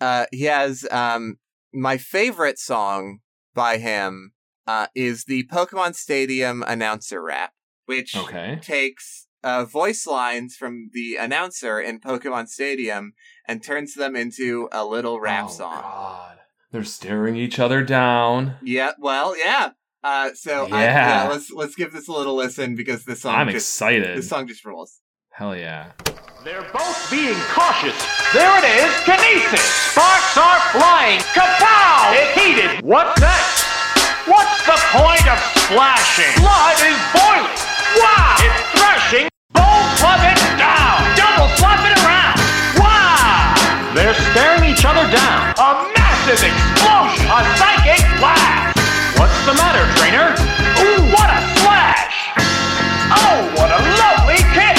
Uh, 0.00 0.26
he 0.32 0.44
has 0.44 0.86
um 0.90 1.36
my 1.74 1.96
favorite 1.98 2.58
song 2.58 3.18
by 3.54 3.78
him 3.78 4.32
uh 4.66 4.86
is 4.94 5.24
the 5.24 5.44
Pokemon 5.52 5.94
Stadium 5.94 6.62
announcer 6.66 7.20
rap, 7.22 7.52
which 7.86 8.16
Okay. 8.16 8.58
takes 8.62 9.26
uh, 9.42 9.64
voice 9.64 10.06
lines 10.06 10.56
from 10.56 10.90
the 10.92 11.16
announcer 11.16 11.80
in 11.80 12.00
Pokemon 12.00 12.48
Stadium 12.48 13.12
and 13.48 13.62
turns 13.62 13.94
them 13.94 14.14
into 14.16 14.68
a 14.72 14.84
little 14.84 15.20
rap 15.20 15.46
Oh, 15.48 15.52
song. 15.52 15.80
God. 15.82 16.36
They're 16.72 16.84
staring 16.84 17.36
each 17.36 17.58
other 17.58 17.82
down. 17.82 18.54
Yeah, 18.62 18.92
well, 18.98 19.36
yeah. 19.36 19.70
Uh, 20.04 20.30
so 20.34 20.66
I, 20.70 20.82
Yeah. 20.84 21.24
yeah, 21.24 21.28
let's 21.28 21.50
let's 21.50 21.74
give 21.74 21.92
this 21.92 22.08
a 22.08 22.12
little 22.12 22.34
listen 22.36 22.74
because 22.76 23.04
this 23.04 23.20
song 23.22 23.34
I'm 23.34 23.48
just 23.48 23.66
excited. 23.68 24.16
this 24.16 24.28
song 24.28 24.46
just 24.46 24.64
rules. 24.64 25.00
Hell 25.32 25.54
yeah. 25.56 25.92
They're 26.44 26.64
both 26.72 27.10
being 27.10 27.36
cautious. 27.52 27.96
There 28.32 28.48
it 28.58 28.64
is, 28.80 28.90
kinesis. 29.04 29.92
Sparks 29.92 30.38
are 30.38 30.60
flying. 30.72 31.20
Kapow! 31.36 32.14
It 32.16 32.38
heated. 32.38 32.82
What's 32.84 33.20
next? 33.20 33.64
What's 34.26 34.64
the 34.64 34.78
point 34.96 35.26
of 35.28 35.38
splashing? 35.68 36.32
Blood 36.40 36.78
is 36.80 36.98
boiling. 37.12 37.60
Wow! 38.00 38.36
It's 38.40 38.69
smashing. 39.10 39.28
Club 39.98 40.22
it 40.22 40.38
down. 40.56 40.98
Double 41.18 41.48
flop 41.58 41.82
it 41.82 41.94
around. 42.02 42.38
Wow! 42.78 43.54
They're 43.94 44.14
staring 44.32 44.70
each 44.70 44.84
other 44.84 45.04
down. 45.10 45.54
A 45.58 45.90
massive 45.94 46.40
explosion. 46.40 47.26
A 47.26 47.42
psychic 47.58 48.02
blast. 48.18 48.78
What's 49.18 49.36
the 49.44 49.54
matter, 49.54 49.84
trainer? 49.98 50.32
Ooh, 50.80 51.02
what 51.12 51.28
a 51.28 51.40
slash! 51.60 52.32
Oh, 53.12 53.36
what 53.58 53.68
a 53.68 53.80
lovely 54.00 54.40
kick! 54.56 54.78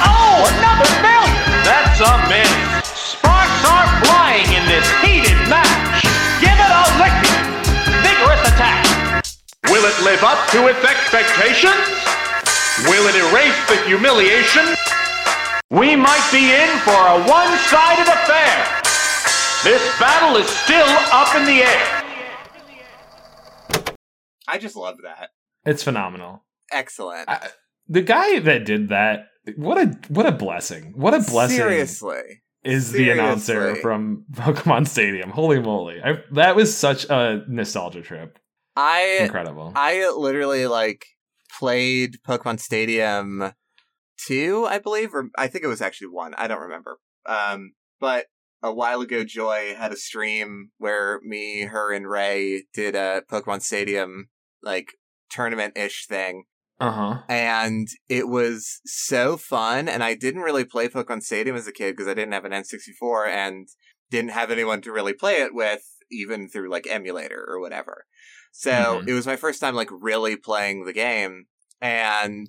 Oh, 0.00 0.46
another 0.48 0.88
failure. 1.04 1.44
That's 1.66 2.00
a 2.00 2.12
miss. 2.30 2.48
Sparks 2.86 3.62
are 3.68 3.88
flying 4.06 4.48
in 4.54 4.64
this 4.70 4.86
heated 5.04 5.36
match. 5.50 6.06
Give 6.40 6.56
it 6.56 6.72
a 6.72 6.84
licking. 6.96 7.44
Vigorous 8.00 8.40
attack. 8.48 8.86
Will 9.68 9.84
it 9.84 9.98
live 10.00 10.24
up 10.24 10.38
to 10.52 10.68
its 10.68 10.80
expectations? 10.80 12.08
Will 12.84 13.08
it 13.08 13.16
erase 13.16 13.58
the 13.68 13.76
humiliation? 13.86 14.76
We 15.70 15.96
might 15.96 16.26
be 16.30 16.54
in 16.54 16.78
for 16.78 16.92
a 16.92 17.18
one-sided 17.28 18.06
affair. 18.06 18.80
This 19.64 19.98
battle 19.98 20.36
is 20.36 20.48
still 20.48 20.86
up 21.12 21.34
in 21.34 21.44
the 21.44 21.62
air. 21.64 22.02
I 24.46 24.58
just 24.58 24.76
love 24.76 24.98
that. 25.02 25.30
It's 25.66 25.82
phenomenal. 25.82 26.44
Excellent. 26.70 27.28
I, 27.28 27.48
the 27.88 28.02
guy 28.02 28.38
that 28.38 28.64
did 28.64 28.90
that, 28.90 29.26
what 29.56 29.76
a 29.78 29.98
what 30.08 30.26
a 30.26 30.32
blessing! 30.32 30.92
What 30.94 31.14
a 31.14 31.20
blessing 31.20 31.56
Seriously. 31.56 32.42
is 32.62 32.92
the 32.92 33.10
announcer 33.10 33.74
from 33.76 34.24
Pokemon 34.32 34.86
Stadium. 34.86 35.30
Holy 35.30 35.58
moly! 35.58 36.00
I, 36.02 36.18
that 36.32 36.54
was 36.54 36.76
such 36.76 37.06
a 37.06 37.42
nostalgia 37.48 38.02
trip. 38.02 38.38
I 38.76 39.18
Incredible. 39.22 39.72
I 39.74 40.08
literally 40.16 40.66
like 40.68 41.06
played 41.58 42.18
Pokemon 42.26 42.60
Stadium 42.60 43.52
two, 44.26 44.66
I 44.66 44.78
believe, 44.78 45.14
or 45.14 45.30
I 45.36 45.46
think 45.46 45.64
it 45.64 45.68
was 45.68 45.80
actually 45.82 46.08
one. 46.08 46.34
I 46.34 46.46
don't 46.46 46.60
remember. 46.60 46.98
Um, 47.26 47.72
but 48.00 48.26
a 48.62 48.72
while 48.72 49.00
ago, 49.00 49.24
Joy 49.24 49.74
had 49.76 49.92
a 49.92 49.96
stream 49.96 50.70
where 50.78 51.20
me, 51.22 51.62
her, 51.62 51.92
and 51.92 52.08
Ray 52.08 52.64
did 52.74 52.94
a 52.94 53.22
Pokemon 53.30 53.62
Stadium 53.62 54.28
like 54.62 54.88
tournament 55.30 55.76
ish 55.76 56.06
thing, 56.06 56.44
Uh 56.80 56.90
huh. 56.90 57.22
and 57.28 57.86
it 58.08 58.28
was 58.28 58.80
so 58.84 59.36
fun. 59.36 59.88
And 59.88 60.02
I 60.02 60.14
didn't 60.14 60.42
really 60.42 60.64
play 60.64 60.88
Pokemon 60.88 61.22
Stadium 61.22 61.56
as 61.56 61.66
a 61.66 61.72
kid 61.72 61.92
because 61.96 62.08
I 62.08 62.14
didn't 62.14 62.32
have 62.32 62.44
an 62.44 62.52
N64 62.52 63.28
and 63.28 63.68
didn't 64.10 64.30
have 64.30 64.50
anyone 64.50 64.80
to 64.82 64.92
really 64.92 65.12
play 65.12 65.34
it 65.34 65.54
with, 65.54 65.82
even 66.10 66.48
through 66.48 66.70
like 66.70 66.86
emulator 66.88 67.44
or 67.48 67.60
whatever. 67.60 68.06
So 68.52 68.70
Mhm. 69.02 69.08
it 69.08 69.12
was 69.12 69.26
my 69.26 69.36
first 69.36 69.60
time 69.60 69.74
like 69.74 69.88
really 69.90 70.36
playing 70.36 70.84
the 70.84 70.92
game, 70.92 71.46
and 71.80 72.48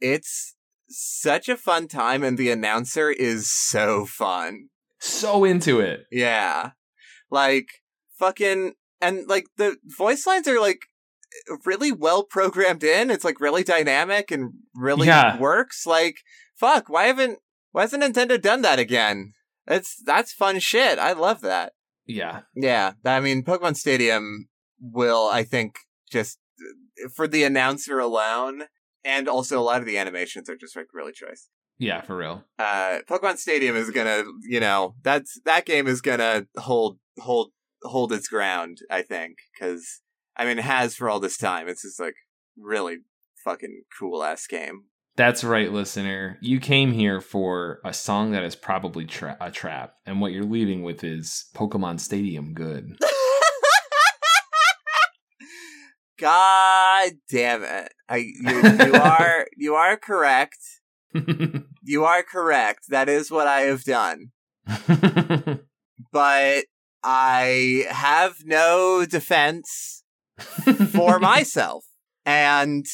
it's 0.00 0.54
such 0.88 1.48
a 1.48 1.56
fun 1.56 1.88
time. 1.88 2.22
And 2.22 2.38
the 2.38 2.50
announcer 2.50 3.10
is 3.10 3.50
so 3.52 4.06
fun. 4.06 4.68
So 5.00 5.44
into 5.44 5.80
it. 5.80 6.06
Yeah, 6.10 6.70
like 7.30 7.66
fucking, 8.18 8.74
and 9.00 9.26
like 9.28 9.46
the 9.56 9.76
voice 9.84 10.26
lines 10.26 10.48
are 10.48 10.60
like 10.60 10.80
really 11.64 11.92
well 11.92 12.24
programmed 12.24 12.82
in. 12.82 13.10
It's 13.10 13.24
like 13.24 13.40
really 13.40 13.62
dynamic 13.62 14.30
and 14.30 14.52
really 14.74 15.06
Yeah. 15.06 15.38
works. 15.38 15.86
Like 15.86 16.16
fuck, 16.56 16.88
why 16.88 17.04
haven't 17.04 17.38
why 17.70 17.82
hasn't 17.82 18.02
Nintendo 18.02 18.40
done 18.40 18.62
that 18.62 18.78
again? 18.78 19.34
That's 19.66 19.96
that's 20.04 20.32
fun 20.32 20.58
shit. 20.58 20.98
I 20.98 21.12
love 21.12 21.40
that. 21.42 21.74
Yeah. 22.06 22.40
Yeah, 22.56 22.94
I 23.04 23.20
mean, 23.20 23.44
Pokemon 23.44 23.76
Stadium 23.76 24.48
will, 24.80 25.28
I 25.28 25.44
think, 25.44 25.78
just 26.10 26.38
for 27.14 27.28
the 27.28 27.44
announcer 27.44 27.98
alone, 27.98 28.64
and 29.04 29.28
also 29.28 29.58
a 29.58 29.62
lot 29.62 29.80
of 29.80 29.86
the 29.86 29.98
animations 29.98 30.48
are 30.48 30.56
just 30.56 30.76
like 30.76 30.86
really 30.92 31.12
choice. 31.12 31.48
Yeah, 31.78 32.00
for 32.00 32.16
real. 32.16 32.44
Uh, 32.58 32.98
Pokemon 33.08 33.38
Stadium 33.38 33.76
is 33.76 33.90
gonna, 33.90 34.24
you 34.42 34.60
know, 34.60 34.94
that's 35.02 35.40
that 35.44 35.64
game 35.64 35.86
is 35.86 36.00
gonna 36.00 36.46
hold 36.56 36.98
hold 37.20 37.52
hold 37.82 38.12
its 38.12 38.28
ground. 38.28 38.78
I 38.90 39.02
think 39.02 39.38
because 39.54 40.00
I 40.36 40.44
mean, 40.44 40.58
it 40.58 40.64
has 40.64 40.96
for 40.96 41.08
all 41.08 41.20
this 41.20 41.36
time. 41.36 41.68
It's 41.68 41.82
just 41.82 42.00
like 42.00 42.16
really 42.56 42.98
fucking 43.44 43.82
cool 43.98 44.24
ass 44.24 44.46
game. 44.46 44.84
That's 45.16 45.42
right, 45.42 45.72
listener. 45.72 46.38
You 46.40 46.60
came 46.60 46.92
here 46.92 47.20
for 47.20 47.80
a 47.84 47.92
song 47.92 48.30
that 48.32 48.44
is 48.44 48.54
probably 48.54 49.04
tra- 49.04 49.36
a 49.40 49.50
trap, 49.50 49.94
and 50.06 50.20
what 50.20 50.30
you're 50.32 50.44
leaving 50.44 50.82
with 50.84 51.02
is 51.02 51.46
Pokemon 51.54 51.98
Stadium 51.98 52.54
good. 52.54 52.96
God 56.18 57.12
damn 57.30 57.62
it! 57.62 57.92
I 58.08 58.16
you, 58.16 58.62
you 58.86 58.94
are 59.00 59.46
you 59.56 59.74
are 59.74 59.96
correct. 59.96 60.58
You 61.88 62.04
are 62.04 62.22
correct. 62.22 62.90
That 62.90 63.08
is 63.08 63.30
what 63.30 63.46
I 63.46 63.60
have 63.62 63.82
done. 63.82 64.32
But 66.12 66.64
I 67.02 67.86
have 67.90 68.44
no 68.44 69.04
defense 69.04 70.02
for 70.92 71.18
myself. 71.18 71.84
And 72.24 72.86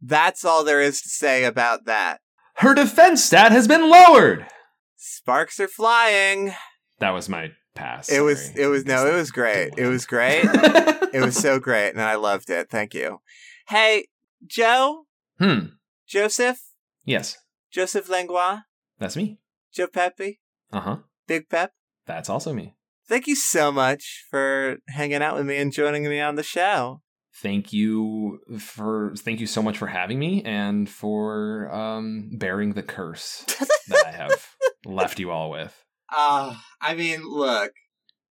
that's 0.00 0.44
all 0.44 0.64
there 0.64 0.80
is 0.80 1.00
to 1.02 1.08
say 1.08 1.44
about 1.44 1.86
that. 1.86 2.20
Her 2.56 2.74
defense 2.74 3.24
stat 3.24 3.52
has 3.52 3.66
been 3.66 3.90
lowered. 3.90 4.46
Sparks 4.96 5.58
are 5.60 5.68
flying. 5.68 6.54
That 7.00 7.10
was 7.10 7.28
my 7.28 7.50
pass. 7.74 8.08
It 8.08 8.20
was 8.20 8.46
sorry. 8.46 8.62
it 8.62 8.66
was 8.66 8.84
no, 8.86 9.06
it 9.06 9.14
was 9.14 9.30
great. 9.30 9.72
It 9.76 9.86
was 9.86 10.06
great. 10.06 10.44
It 11.14 11.20
was 11.22 11.36
so 11.36 11.58
great 11.60 11.90
and 11.90 12.00
I 12.02 12.16
loved 12.16 12.50
it. 12.50 12.70
Thank 12.70 12.94
you. 12.94 13.20
Hey, 13.68 14.06
Joe, 14.46 15.06
hmm. 15.38 15.66
Joseph, 16.06 16.60
Yes, 17.04 17.36
Joseph 17.70 18.08
Langlois, 18.08 18.60
that's 18.98 19.16
me. 19.16 19.38
Joe 19.72 19.86
Pepe, 19.86 20.40
Uh 20.72 20.80
huh. 20.80 20.96
Big 21.26 21.48
Pep. 21.48 21.72
That's 22.06 22.28
also 22.28 22.52
me. 22.52 22.74
Thank 23.08 23.26
you 23.26 23.36
so 23.36 23.70
much 23.70 24.24
for 24.30 24.78
hanging 24.88 25.22
out 25.22 25.36
with 25.36 25.46
me 25.46 25.56
and 25.56 25.72
joining 25.72 26.04
me 26.04 26.20
on 26.20 26.36
the 26.36 26.42
show. 26.42 27.02
Thank 27.36 27.72
you 27.72 28.38
for 28.58 29.12
thank 29.18 29.40
you 29.40 29.46
so 29.46 29.62
much 29.62 29.76
for 29.76 29.88
having 29.88 30.18
me 30.18 30.42
and 30.44 30.88
for 30.88 31.68
um 31.74 32.30
bearing 32.38 32.74
the 32.74 32.82
curse 32.82 33.44
that 33.88 34.06
I 34.06 34.12
have 34.12 34.46
left 34.86 35.18
you 35.18 35.30
all 35.30 35.50
with. 35.50 35.84
Uh, 36.16 36.54
I 36.80 36.94
mean, 36.94 37.22
look. 37.28 37.72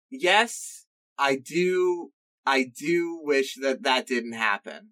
Yes, 0.09 0.85
I 1.17 1.35
do. 1.35 2.11
I 2.45 2.63
do 2.63 3.19
wish 3.23 3.55
that 3.61 3.83
that 3.83 4.07
didn't 4.07 4.33
happen. 4.33 4.89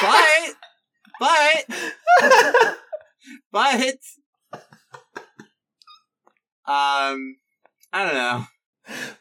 But, 0.00 0.54
but, 1.20 1.64
but, 3.52 3.98
um, 6.66 7.36
I 7.92 8.04
don't 8.04 8.14
know. 8.14 8.44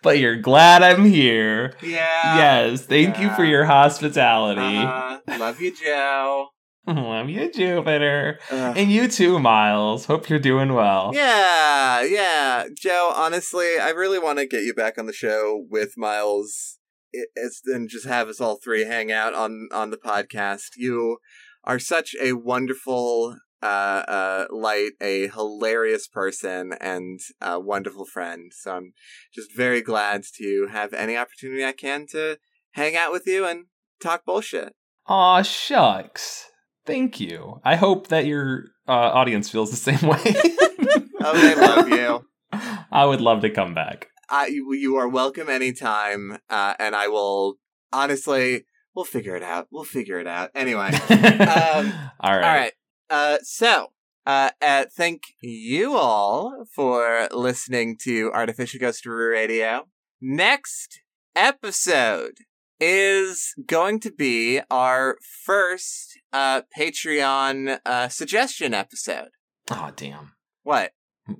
but 0.01 0.17
you're 0.17 0.37
glad 0.37 0.83
I'm 0.83 1.05
here. 1.05 1.75
Yeah. 1.81 2.37
yes, 2.37 2.85
thank 2.85 3.19
you 3.19 3.29
for 3.29 3.45
your 3.45 3.63
hospitality. 3.65 4.61
Uh, 4.61 5.19
love 5.37 5.61
you, 5.61 5.73
Joe. 5.73 6.49
Love 6.87 7.29
you, 7.29 7.49
Jupiter. 7.49 8.39
And 8.51 8.91
you 8.91 9.07
too, 9.07 9.39
Miles. 9.39 10.05
Hope 10.05 10.29
you're 10.29 10.39
doing 10.39 10.73
well. 10.73 11.11
Yeah, 11.13 12.01
yeah. 12.01 12.65
Joe, 12.75 13.13
honestly, 13.15 13.77
I 13.81 13.89
really 13.91 14.19
want 14.19 14.39
to 14.39 14.45
get 14.45 14.63
you 14.63 14.73
back 14.73 14.97
on 14.97 15.05
the 15.05 15.13
show 15.13 15.65
with 15.69 15.93
Miles 15.95 16.79
it's, 17.13 17.61
and 17.65 17.87
just 17.87 18.05
have 18.05 18.27
us 18.27 18.41
all 18.41 18.57
three 18.57 18.85
hang 18.85 19.11
out 19.11 19.33
on, 19.33 19.69
on 19.71 19.91
the 19.91 19.97
podcast. 19.97 20.71
You 20.75 21.19
are 21.63 21.79
such 21.79 22.15
a 22.21 22.33
wonderful 22.33 23.37
uh, 23.61 23.65
uh, 23.65 24.45
light, 24.51 24.91
a 25.01 25.29
hilarious 25.29 26.07
person, 26.07 26.73
and 26.81 27.19
a 27.39 27.59
wonderful 27.59 28.05
friend. 28.05 28.51
So 28.53 28.75
I'm 28.75 28.93
just 29.33 29.55
very 29.55 29.81
glad 29.81 30.23
to 30.37 30.67
have 30.71 30.93
any 30.93 31.15
opportunity 31.15 31.63
I 31.63 31.71
can 31.71 32.07
to 32.11 32.39
hang 32.71 32.97
out 32.97 33.13
with 33.13 33.25
you 33.25 33.45
and 33.45 33.65
talk 34.01 34.25
bullshit. 34.25 34.73
Aw, 35.07 35.41
shucks. 35.43 36.49
Thank 36.85 37.19
you. 37.19 37.61
I 37.63 37.75
hope 37.75 38.07
that 38.07 38.25
your 38.25 38.65
uh, 38.87 38.91
audience 38.91 39.49
feels 39.49 39.71
the 39.71 39.77
same 39.77 40.07
way. 40.07 40.35
Oh, 41.25 41.33
they 41.39 41.55
love 41.55 41.87
you. 41.87 42.25
I 42.91 43.05
would 43.05 43.21
love 43.21 43.41
to 43.43 43.49
come 43.49 43.73
back. 43.73 44.09
I, 44.29 44.47
you 44.47 44.97
are 44.97 45.07
welcome 45.07 45.47
anytime, 45.47 46.37
uh, 46.49 46.73
and 46.77 46.93
I 46.93 47.07
will 47.07 47.55
honestly, 47.93 48.65
we'll 48.93 49.05
figure 49.05 49.37
it 49.37 49.43
out. 49.43 49.67
We'll 49.71 49.85
figure 49.85 50.19
it 50.19 50.27
out. 50.27 50.49
Anyway, 50.53 50.89
Um, 51.09 51.93
all 52.19 52.35
right. 52.37 52.43
all 52.43 52.55
right. 52.55 52.71
Uh, 53.09 53.37
so, 53.43 53.93
uh, 54.25 54.49
uh, 54.61 54.85
thank 54.93 55.21
you 55.41 55.95
all 55.95 56.65
for 56.75 57.29
listening 57.31 57.95
to 58.01 58.29
Artificial 58.33 58.81
Ghost 58.81 59.05
Radio. 59.05 59.87
Next 60.21 60.99
episode 61.37 62.39
is 62.83 63.53
going 63.65 63.97
to 64.01 64.11
be 64.11 64.59
our 64.69 65.17
first 65.45 66.19
uh, 66.33 66.63
Patreon 66.77 67.79
uh, 67.85 68.09
suggestion 68.09 68.73
episode. 68.73 69.29
Oh, 69.71 69.91
damn. 69.95 70.33
What? 70.63 70.91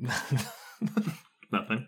Nothing. 1.52 1.88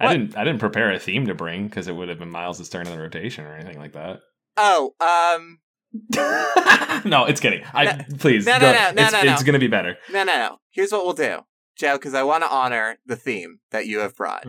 I 0.00 0.12
didn't. 0.12 0.36
I 0.36 0.44
didn't 0.44 0.60
prepare 0.60 0.92
a 0.92 0.98
theme 0.98 1.26
to 1.26 1.34
bring 1.34 1.66
because 1.66 1.88
it 1.88 1.96
would 1.96 2.08
have 2.08 2.18
been 2.18 2.30
Miles' 2.30 2.68
turn 2.68 2.86
in 2.86 2.92
the 2.92 3.02
rotation 3.02 3.44
or 3.44 3.54
anything 3.54 3.78
like 3.78 3.92
that. 3.92 4.20
Oh, 4.56 4.94
um, 5.00 5.58
no, 7.04 7.24
it's 7.24 7.40
kidding. 7.40 7.64
I 7.74 8.04
please. 8.18 8.46
no, 8.46 8.54
no, 8.54 8.60
go- 8.60 8.72
no, 8.72 8.92
no, 8.92 9.02
it's, 9.02 9.12
no, 9.12 9.32
it's 9.32 9.42
no. 9.42 9.46
gonna 9.46 9.58
be 9.58 9.66
better. 9.66 9.96
no, 10.10 10.24
no, 10.24 10.36
no. 10.36 10.58
Here's 10.70 10.92
what 10.92 11.04
we'll 11.04 11.14
do, 11.14 11.40
Joe, 11.76 11.96
because 11.96 12.14
I 12.14 12.22
want 12.22 12.44
to 12.44 12.50
honor 12.50 12.98
the 13.04 13.16
theme 13.16 13.58
that 13.72 13.86
you 13.86 13.98
have 13.98 14.14
brought. 14.16 14.46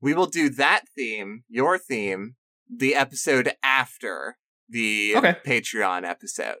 We 0.00 0.12
will 0.12 0.26
do 0.26 0.48
that 0.50 0.82
theme, 0.96 1.44
your 1.48 1.78
theme, 1.78 2.36
the 2.78 2.94
episode 2.94 3.52
after 3.62 4.36
the 4.68 5.14
Okay. 5.16 5.36
Patreon 5.46 6.04
episode. 6.08 6.58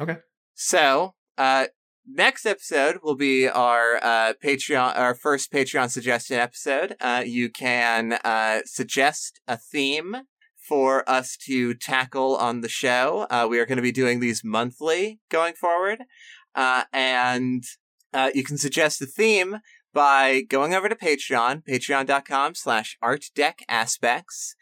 Okay. 0.00 0.16
So, 0.54 1.14
uh, 1.38 1.66
next 2.06 2.46
episode 2.46 2.98
will 3.02 3.14
be 3.16 3.48
our 3.48 3.96
uh, 4.02 4.34
Patreon, 4.42 4.96
our 4.96 5.14
first 5.14 5.52
Patreon 5.52 5.90
suggestion 5.90 6.38
episode. 6.38 6.96
Uh, 7.00 7.22
you 7.24 7.48
can 7.50 8.14
uh, 8.24 8.60
suggest 8.64 9.40
a 9.48 9.56
theme 9.56 10.16
for 10.56 11.08
us 11.08 11.36
to 11.36 11.74
tackle 11.74 12.36
on 12.36 12.60
the 12.60 12.68
show. 12.68 13.26
Uh, 13.30 13.46
we 13.48 13.58
are 13.58 13.66
going 13.66 13.76
to 13.76 13.82
be 13.82 13.92
doing 13.92 14.20
these 14.20 14.42
monthly 14.42 15.20
going 15.30 15.54
forward, 15.54 16.00
uh, 16.54 16.84
and 16.92 17.64
uh, 18.12 18.30
you 18.34 18.42
can 18.44 18.56
suggest 18.58 19.02
a 19.02 19.06
theme 19.06 19.58
by 19.92 20.40
going 20.48 20.74
over 20.74 20.88
to 20.88 20.96
Patreon, 20.96 21.62
patreon.com 21.64 22.54
slash 22.54 22.96
artdeckaspects, 23.02 24.54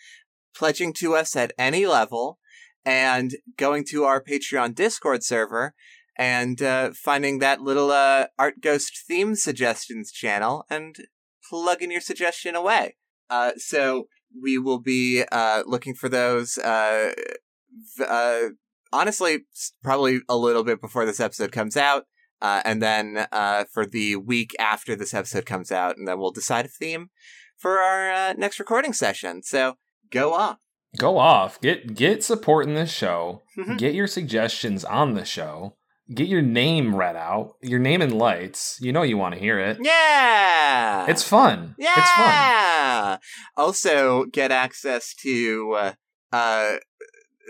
pledging 0.54 0.92
to 0.94 1.14
us 1.14 1.36
at 1.36 1.52
any 1.58 1.86
level, 1.86 2.38
and 2.84 3.36
going 3.56 3.84
to 3.90 4.04
our 4.04 4.22
Patreon 4.22 4.74
Discord 4.74 5.22
server 5.22 5.74
and 6.16 6.60
uh, 6.60 6.90
finding 6.94 7.38
that 7.38 7.62
little 7.62 7.90
uh, 7.90 8.26
Art 8.38 8.60
Ghost 8.60 8.98
theme 9.06 9.34
suggestions 9.34 10.12
channel 10.12 10.64
and 10.68 10.96
plugging 11.48 11.90
your 11.90 12.00
suggestion 12.00 12.54
away. 12.54 12.96
Uh, 13.30 13.52
so 13.56 14.08
we 14.40 14.58
will 14.58 14.78
be 14.78 15.24
uh, 15.32 15.62
looking 15.66 15.94
for 15.94 16.08
those. 16.08 16.58
Uh, 16.58 17.12
uh, 18.06 18.40
honestly, 18.92 19.44
probably 19.82 20.20
a 20.28 20.36
little 20.36 20.64
bit 20.64 20.80
before 20.80 21.06
this 21.06 21.20
episode 21.20 21.52
comes 21.52 21.76
out. 21.76 22.04
And 22.40 22.82
then 22.82 23.26
for 23.72 23.86
the 23.86 24.16
week 24.16 24.54
after 24.58 24.96
this 24.96 25.14
episode 25.14 25.46
comes 25.46 25.70
out, 25.70 25.96
and 25.96 26.06
then 26.08 26.18
we'll 26.18 26.32
decide 26.32 26.66
a 26.66 26.68
theme 26.68 27.10
for 27.56 27.78
our 27.78 28.34
next 28.34 28.58
recording 28.58 28.92
session. 28.92 29.42
So 29.42 29.76
go 30.12 30.32
off. 30.34 30.58
Go 30.98 31.18
off. 31.18 31.60
Get 31.60 31.94
get 31.94 32.22
support 32.22 32.66
in 32.66 32.74
this 32.74 32.90
show. 32.92 33.42
Mhm. 33.58 33.78
Get 33.78 33.94
your 33.94 34.06
suggestions 34.06 34.84
on 34.84 35.14
the 35.14 35.24
show. 35.24 35.74
Get 36.14 36.28
your 36.28 36.42
name 36.42 36.94
read 36.94 37.16
out. 37.16 37.54
Your 37.62 37.78
name 37.78 38.02
in 38.02 38.18
lights. 38.18 38.76
You 38.80 38.92
know 38.92 39.02
you 39.02 39.16
want 39.16 39.34
to 39.34 39.40
hear 39.40 39.58
it. 39.58 39.78
Yeah, 39.80 41.06
It's 41.08 41.22
fun. 41.22 41.74
Yeah. 41.78 41.94
It's 41.96 42.10
fun. 42.10 43.18
Also, 43.56 44.24
get 44.26 44.50
access 44.50 45.14
to 45.22 45.72
uh, 45.78 45.92
uh, 46.32 46.76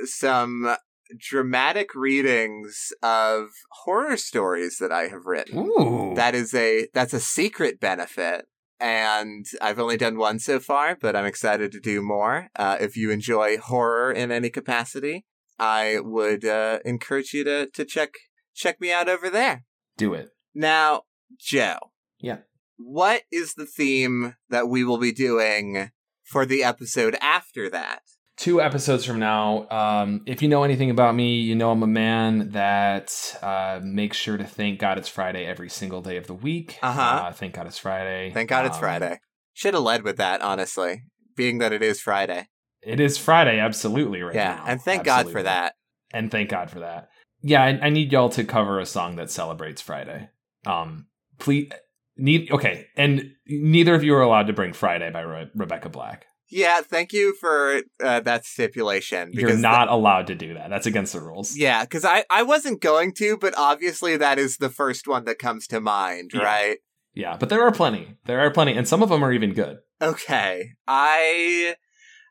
some 0.05 0.77
dramatic 1.19 1.95
readings 1.95 2.93
of 3.03 3.49
horror 3.85 4.17
stories 4.17 4.79
that 4.79 4.93
I 4.93 5.09
have 5.09 5.27
written. 5.27 5.59
Ooh. 5.59 6.13
That 6.15 6.35
is 6.35 6.55
a 6.55 6.87
that's 6.95 7.13
a 7.15 7.21
secret 7.21 7.81
benefit, 7.81 8.47
and 8.83 9.47
I've 9.61 9.79
only 9.79 9.97
done 9.97 10.19
one 10.19 10.41
so 10.41 10.59
far, 10.59 10.97
but 11.01 11.15
I'm 11.15 11.25
excited 11.25 11.71
to 11.73 11.81
do 11.81 12.03
more. 12.03 12.49
Uh, 12.57 12.77
if 12.81 12.97
you 12.97 13.11
enjoy 13.11 13.57
horror 13.57 14.11
in 14.11 14.33
any 14.33 14.51
capacity, 14.51 15.25
I 15.59 16.01
would 16.01 16.45
uh, 16.45 16.81
encourage 16.85 17.33
you 17.33 17.45
to 17.45 17.69
to 17.71 17.85
check 17.85 18.15
check 18.55 18.81
me 18.81 18.93
out 18.93 19.09
over 19.09 19.31
there. 19.31 19.65
Do 19.97 20.15
it. 20.15 20.31
Now, 20.53 21.03
Joe. 21.39 21.93
Yeah. 22.21 22.39
What 22.77 23.23
is 23.31 23.55
the 23.55 23.67
theme 23.67 24.35
that 24.51 24.69
we 24.69 24.83
will 24.83 24.99
be 24.99 25.13
doing 25.13 25.93
for 26.25 26.45
the 26.45 26.65
episode 26.65 27.17
after 27.21 27.71
that? 27.71 28.03
Two 28.43 28.61
episodes 28.61 29.05
from 29.05 29.21
now, 29.21 29.69
um, 29.71 30.23
if 30.27 30.43
you 30.43 30.49
know 30.49 30.65
anything 30.65 30.91
about 30.91 31.15
me, 31.15 31.37
you 31.37 31.55
know 31.55 31.71
I'm 31.71 31.85
a 31.85 31.87
man 31.87 32.51
that 32.51 33.37
uh, 33.41 33.79
makes 33.85 34.17
sure 34.17 34.37
to 34.37 34.43
thank 34.43 34.81
God 34.81 34.99
it's 34.99 35.09
Friday 35.09 35.47
every 35.47 35.69
single 35.69 36.03
day 36.03 36.17
of 36.17 36.27
the 36.27 36.35
week. 36.35 36.77
Uh-huh. 36.83 37.01
Uh, 37.01 37.33
thank 37.33 37.55
God 37.55 37.69
it's 37.69 37.79
Friday. 37.79 38.33
Thank 38.35 38.49
God 38.49 38.67
it's 38.67 38.75
Um, 38.75 38.81
Friday. 38.81 39.21
Should 39.53 39.75
have 39.75 39.85
led 39.85 40.03
with 40.03 40.17
that, 40.17 40.41
honestly, 40.43 41.05
being 41.37 41.59
that 41.59 41.73
it 41.73 41.83
is 41.85 42.01
Friday. 42.01 42.49
It 42.83 42.99
is 42.99 43.17
Friday, 43.17 43.61
absolutely 43.61 44.23
right 44.23 44.35
yeah, 44.35 44.57
now. 44.57 44.65
and 44.67 44.83
thank 44.83 45.05
God 45.05 45.31
for 45.31 45.45
that. 45.45 45.75
and 46.13 46.29
thank 46.29 46.51
God 46.51 46.69
for 46.69 46.81
that. 46.81 47.11
Yeah, 47.43 47.63
I, 47.63 47.79
I 47.81 47.91
need 47.91 48.11
y'all 48.11 48.29
to 48.31 48.43
cover 48.43 48.81
a 48.81 48.87
song 48.87 49.15
that 49.17 49.31
celebrates 49.31 49.81
Friday. 49.81 50.31
Um, 50.67 51.07
please, 51.39 51.71
need 52.17 52.51
okay, 52.51 52.89
and 52.97 53.35
neither 53.47 53.95
of 53.95 54.03
you 54.03 54.17
are 54.17 54.21
allowed 54.23 54.49
to 54.49 54.53
bring 54.53 54.73
Friday 54.73 55.11
by 55.13 55.21
Re- 55.21 55.51
Rebecca 55.55 55.91
Black. 55.91 56.27
Yeah, 56.53 56.83
thank 56.83 57.13
you 57.13 57.35
for 57.41 57.81
uh, 58.05 58.21
that 58.21 58.45
stipulation. 58.45 59.31
You're 59.33 59.57
not 59.57 59.89
allowed 59.89 60.27
to 60.29 60.35
do 60.35 60.55
that. 60.55 60.69
That's 60.71 60.87
against 60.87 61.15
the 61.15 61.21
rules. 61.21 61.57
yeah, 61.57 61.83
because 61.83 62.05
I, 62.05 62.25
I 62.31 62.43
wasn't 62.43 62.81
going 62.83 63.15
to, 63.15 63.39
but 63.39 63.55
obviously 63.57 64.17
that 64.19 64.39
is 64.39 64.59
the 64.59 64.69
first 64.69 65.09
one 65.09 65.25
that 65.25 65.39
comes 65.39 65.67
to 65.69 65.81
mind, 65.81 66.31
Yeah. 66.35 66.43
right? 66.43 66.77
Yeah, 67.15 67.37
but 67.39 67.49
there 67.49 67.63
are 67.63 67.73
plenty. 67.73 68.17
There 68.27 68.41
are 68.41 68.51
plenty, 68.51 68.75
and 68.77 68.87
some 68.87 69.03
of 69.03 69.09
them 69.09 69.23
are 69.25 69.33
even 69.33 69.53
good. 69.53 69.79
Okay. 70.01 70.71
I 70.87 71.75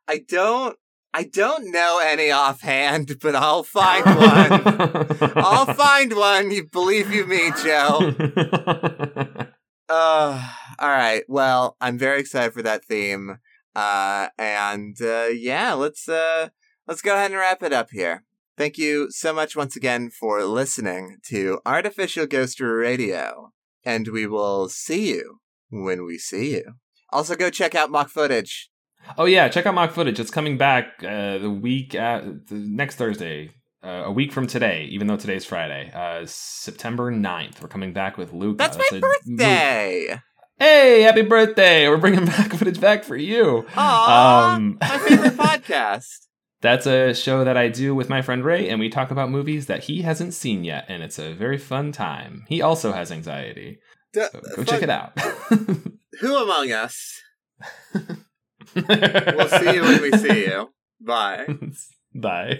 I 0.08 0.22
don't 0.28 0.76
I 1.14 1.24
don't 1.24 1.72
know 1.72 2.00
any 2.04 2.32
offhand, 2.32 3.18
but 3.22 3.36
I'll 3.36 3.64
find 3.64 4.06
one. 4.06 5.32
I'll 5.36 5.74
find 5.74 6.16
one. 6.16 6.52
You 6.52 6.68
believe 6.68 7.12
you 7.14 7.26
me, 7.28 7.52
Joe. 7.64 8.14
Uh, 9.90 10.42
all 10.80 10.88
right. 10.88 11.24
Well, 11.28 11.76
I'm 11.82 11.98
very 11.98 12.22
excited 12.22 12.54
for 12.54 12.62
that 12.62 12.86
theme. 12.86 13.40
Uh, 13.76 14.28
and 14.38 14.98
uh, 15.02 15.28
yeah, 15.34 15.74
let's 15.74 16.10
uh, 16.10 16.50
let's 16.88 17.02
go 17.02 17.16
ahead 17.16 17.32
and 17.32 17.40
wrap 17.40 17.64
it 17.64 17.74
up 17.74 17.90
here. 17.92 18.24
Thank 18.58 18.78
you 18.78 19.08
so 19.12 19.34
much 19.34 19.56
once 19.56 19.76
again 19.76 20.10
for 20.10 20.44
listening 20.44 21.18
to 21.28 21.60
Artificial 21.66 22.28
Ghost 22.28 22.60
Radio, 22.60 23.52
and 23.84 24.10
we 24.10 24.28
will 24.28 24.68
see 24.70 25.10
you 25.10 25.40
when 25.70 26.06
we 26.06 26.18
see 26.18 26.52
you. 26.52 26.74
Also, 27.12 27.36
go 27.36 27.50
check 27.50 27.76
out 27.76 27.90
mock 27.90 28.10
footage. 28.10 28.70
oh 29.18 29.26
yeah, 29.26 29.48
check 29.48 29.66
out 29.66 29.74
mock 29.74 29.92
footage. 29.92 30.20
It's 30.20 30.32
coming 30.32 30.58
back 30.58 31.02
uh, 31.04 31.38
the 31.38 31.50
week 31.50 31.96
at, 31.96 32.48
the 32.48 32.56
next 32.56 32.96
Thursday. 32.96 33.52
Uh, 33.84 34.04
a 34.06 34.12
week 34.12 34.32
from 34.32 34.46
today, 34.46 34.88
even 34.92 35.08
though 35.08 35.18
today's 35.18 35.44
Friday, 35.44 35.92
uh, 35.96 36.24
September 36.28 37.12
9th. 37.12 37.64
We're 37.64 37.68
coming 37.68 37.94
back 37.94 38.16
with 38.16 38.32
Luca. 38.32 38.58
That's 38.58 38.78
my 38.78 38.88
a 38.92 38.94
mo- 38.94 39.02
birthday. 39.02 40.22
Hey, 40.62 41.02
happy 41.02 41.24
birthday! 41.24 41.88
We're 41.90 41.98
bringing 41.98 42.26
back 42.28 42.54
footage 42.54 42.80
back 42.80 43.04
for 43.04 43.16
you. 43.18 43.66
Aw, 43.76 44.54
Um, 44.58 44.78
my 44.80 44.98
favorite 45.00 45.34
podcast. 45.36 46.28
That's 46.62 46.86
a 46.86 47.16
show 47.16 47.44
that 47.44 47.58
I 47.58 47.68
do 47.68 47.96
with 47.96 48.10
my 48.10 48.22
friend 48.22 48.46
Ray, 48.46 48.70
and 48.70 48.80
we 48.80 48.88
talk 48.88 49.10
about 49.10 49.32
movies 49.32 49.66
that 49.66 49.86
he 49.86 50.04
hasn't 50.04 50.36
seen 50.36 50.64
yet, 50.64 50.86
and 50.88 51.02
it's 51.02 51.18
a 51.18 51.34
very 51.34 51.58
fun 51.58 51.92
time. 51.92 52.46
He 52.48 52.62
also 52.62 52.92
has 52.92 53.12
anxiety, 53.12 53.80
D- 54.14 54.24
so 54.32 54.40
go 54.58 54.64
check 54.64 54.84
it 54.84 54.92
out. 54.92 55.20
Who 56.20 56.38
among 56.38 56.72
us? 56.72 57.20
We'll 58.76 59.48
see 59.50 59.74
you 59.74 59.82
when 59.82 60.02
we 60.04 60.12
see 60.12 60.46
you. 60.46 60.70
Bye. 61.00 61.48
Bye. 62.14 62.60